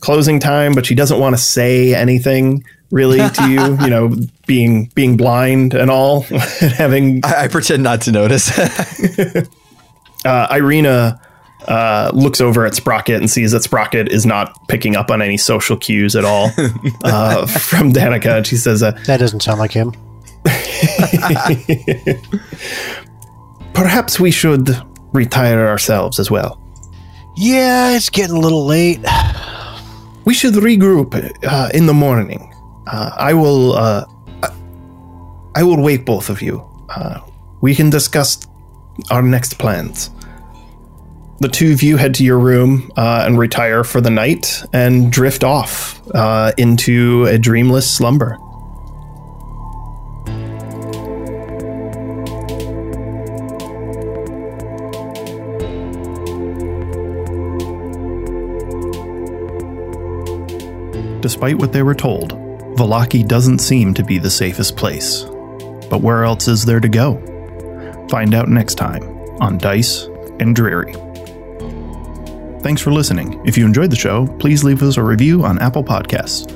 closing 0.00 0.38
time, 0.38 0.74
but 0.74 0.84
she 0.84 0.94
doesn't 0.94 1.18
want 1.18 1.34
to 1.34 1.40
say 1.40 1.94
anything. 1.94 2.64
really 2.90 3.16
to 3.16 3.50
you. 3.50 3.78
you 3.82 3.88
know, 3.88 4.14
being 4.46 4.90
being 4.94 5.16
blind 5.16 5.72
and 5.72 5.90
all, 5.90 6.20
having 6.60 7.24
I, 7.24 7.44
I, 7.44 7.48
pretend 7.48 7.82
not 7.82 8.02
to 8.02 8.12
notice. 8.12 8.56
uh, 10.26 10.46
Irina 10.50 11.18
uh, 11.66 12.10
looks 12.12 12.42
over 12.42 12.66
at 12.66 12.74
Sprocket 12.74 13.22
and 13.22 13.30
sees 13.30 13.52
that 13.52 13.62
Sprocket 13.62 14.12
is 14.12 14.26
not 14.26 14.54
picking 14.68 14.96
up 14.96 15.10
on 15.10 15.22
any 15.22 15.38
social 15.38 15.78
cues 15.78 16.14
at 16.14 16.26
all 16.26 16.50
uh, 17.04 17.46
from 17.46 17.94
Danika. 17.94 18.36
And 18.36 18.46
she 18.46 18.56
says, 18.56 18.82
uh, 18.82 18.90
"That 19.06 19.16
doesn't 19.16 19.40
sound 19.40 19.60
like 19.60 19.72
him." 19.72 19.94
Perhaps 23.76 24.18
we 24.18 24.30
should 24.30 24.70
retire 25.12 25.68
ourselves 25.68 26.18
as 26.18 26.30
well. 26.30 26.58
Yeah, 27.36 27.94
it's 27.94 28.08
getting 28.08 28.34
a 28.34 28.40
little 28.40 28.64
late. 28.64 29.00
We 30.24 30.32
should 30.32 30.54
regroup 30.54 31.14
uh, 31.44 31.68
in 31.74 31.84
the 31.84 31.92
morning. 31.92 32.52
Uh, 32.86 33.10
I 33.14 33.34
will. 33.34 33.74
Uh, 33.74 34.06
I 35.54 35.62
will 35.62 35.82
wake 35.82 36.06
both 36.06 36.30
of 36.30 36.40
you. 36.40 36.66
Uh, 36.88 37.20
we 37.60 37.74
can 37.74 37.90
discuss 37.90 38.46
our 39.10 39.20
next 39.20 39.58
plans. 39.58 40.10
The 41.40 41.48
two 41.48 41.72
of 41.72 41.82
you 41.82 41.98
head 41.98 42.14
to 42.14 42.24
your 42.24 42.38
room 42.38 42.90
uh, 42.96 43.24
and 43.26 43.38
retire 43.38 43.84
for 43.84 44.00
the 44.00 44.08
night 44.08 44.62
and 44.72 45.12
drift 45.12 45.44
off 45.44 46.00
uh, 46.14 46.52
into 46.56 47.26
a 47.26 47.36
dreamless 47.38 47.90
slumber. 47.90 48.38
Despite 61.26 61.58
what 61.58 61.72
they 61.72 61.82
were 61.82 61.92
told, 61.92 62.34
Vallaki 62.76 63.26
doesn't 63.26 63.58
seem 63.58 63.92
to 63.94 64.04
be 64.04 64.18
the 64.18 64.30
safest 64.30 64.76
place. 64.76 65.24
But 65.90 66.00
where 66.00 66.22
else 66.22 66.46
is 66.46 66.64
there 66.64 66.78
to 66.78 66.88
go? 66.88 67.16
Find 68.08 68.32
out 68.32 68.48
next 68.48 68.76
time 68.76 69.02
on 69.40 69.58
Dice 69.58 70.04
and 70.38 70.54
Dreary. 70.54 70.92
Thanks 72.62 72.80
for 72.80 72.92
listening. 72.92 73.44
If 73.44 73.58
you 73.58 73.66
enjoyed 73.66 73.90
the 73.90 73.96
show, 73.96 74.28
please 74.38 74.62
leave 74.62 74.84
us 74.84 74.98
a 74.98 75.02
review 75.02 75.44
on 75.44 75.58
Apple 75.58 75.82
Podcasts. 75.82 76.46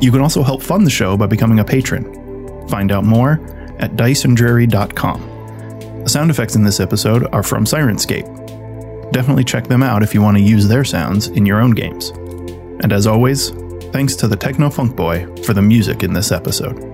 You 0.00 0.12
can 0.12 0.20
also 0.20 0.44
help 0.44 0.62
fund 0.62 0.86
the 0.86 0.90
show 0.90 1.16
by 1.16 1.26
becoming 1.26 1.58
a 1.58 1.64
patron. 1.64 2.68
Find 2.68 2.92
out 2.92 3.02
more 3.02 3.40
at 3.80 3.96
diceandreary.com. 3.96 6.04
The 6.04 6.08
sound 6.08 6.30
effects 6.30 6.54
in 6.54 6.62
this 6.62 6.78
episode 6.78 7.26
are 7.32 7.42
from 7.42 7.64
Syrinscape. 7.64 9.10
Definitely 9.10 9.42
check 9.42 9.66
them 9.66 9.82
out 9.82 10.04
if 10.04 10.14
you 10.14 10.22
want 10.22 10.36
to 10.36 10.42
use 10.44 10.68
their 10.68 10.84
sounds 10.84 11.26
in 11.26 11.44
your 11.44 11.60
own 11.60 11.72
games. 11.72 12.10
And 12.80 12.92
as 12.92 13.08
always, 13.08 13.52
thanks 13.94 14.16
to 14.16 14.26
the 14.26 14.34
Techno 14.34 14.70
Funk 14.70 14.96
Boy 14.96 15.24
for 15.44 15.54
the 15.54 15.62
music 15.62 16.02
in 16.02 16.12
this 16.12 16.32
episode. 16.32 16.93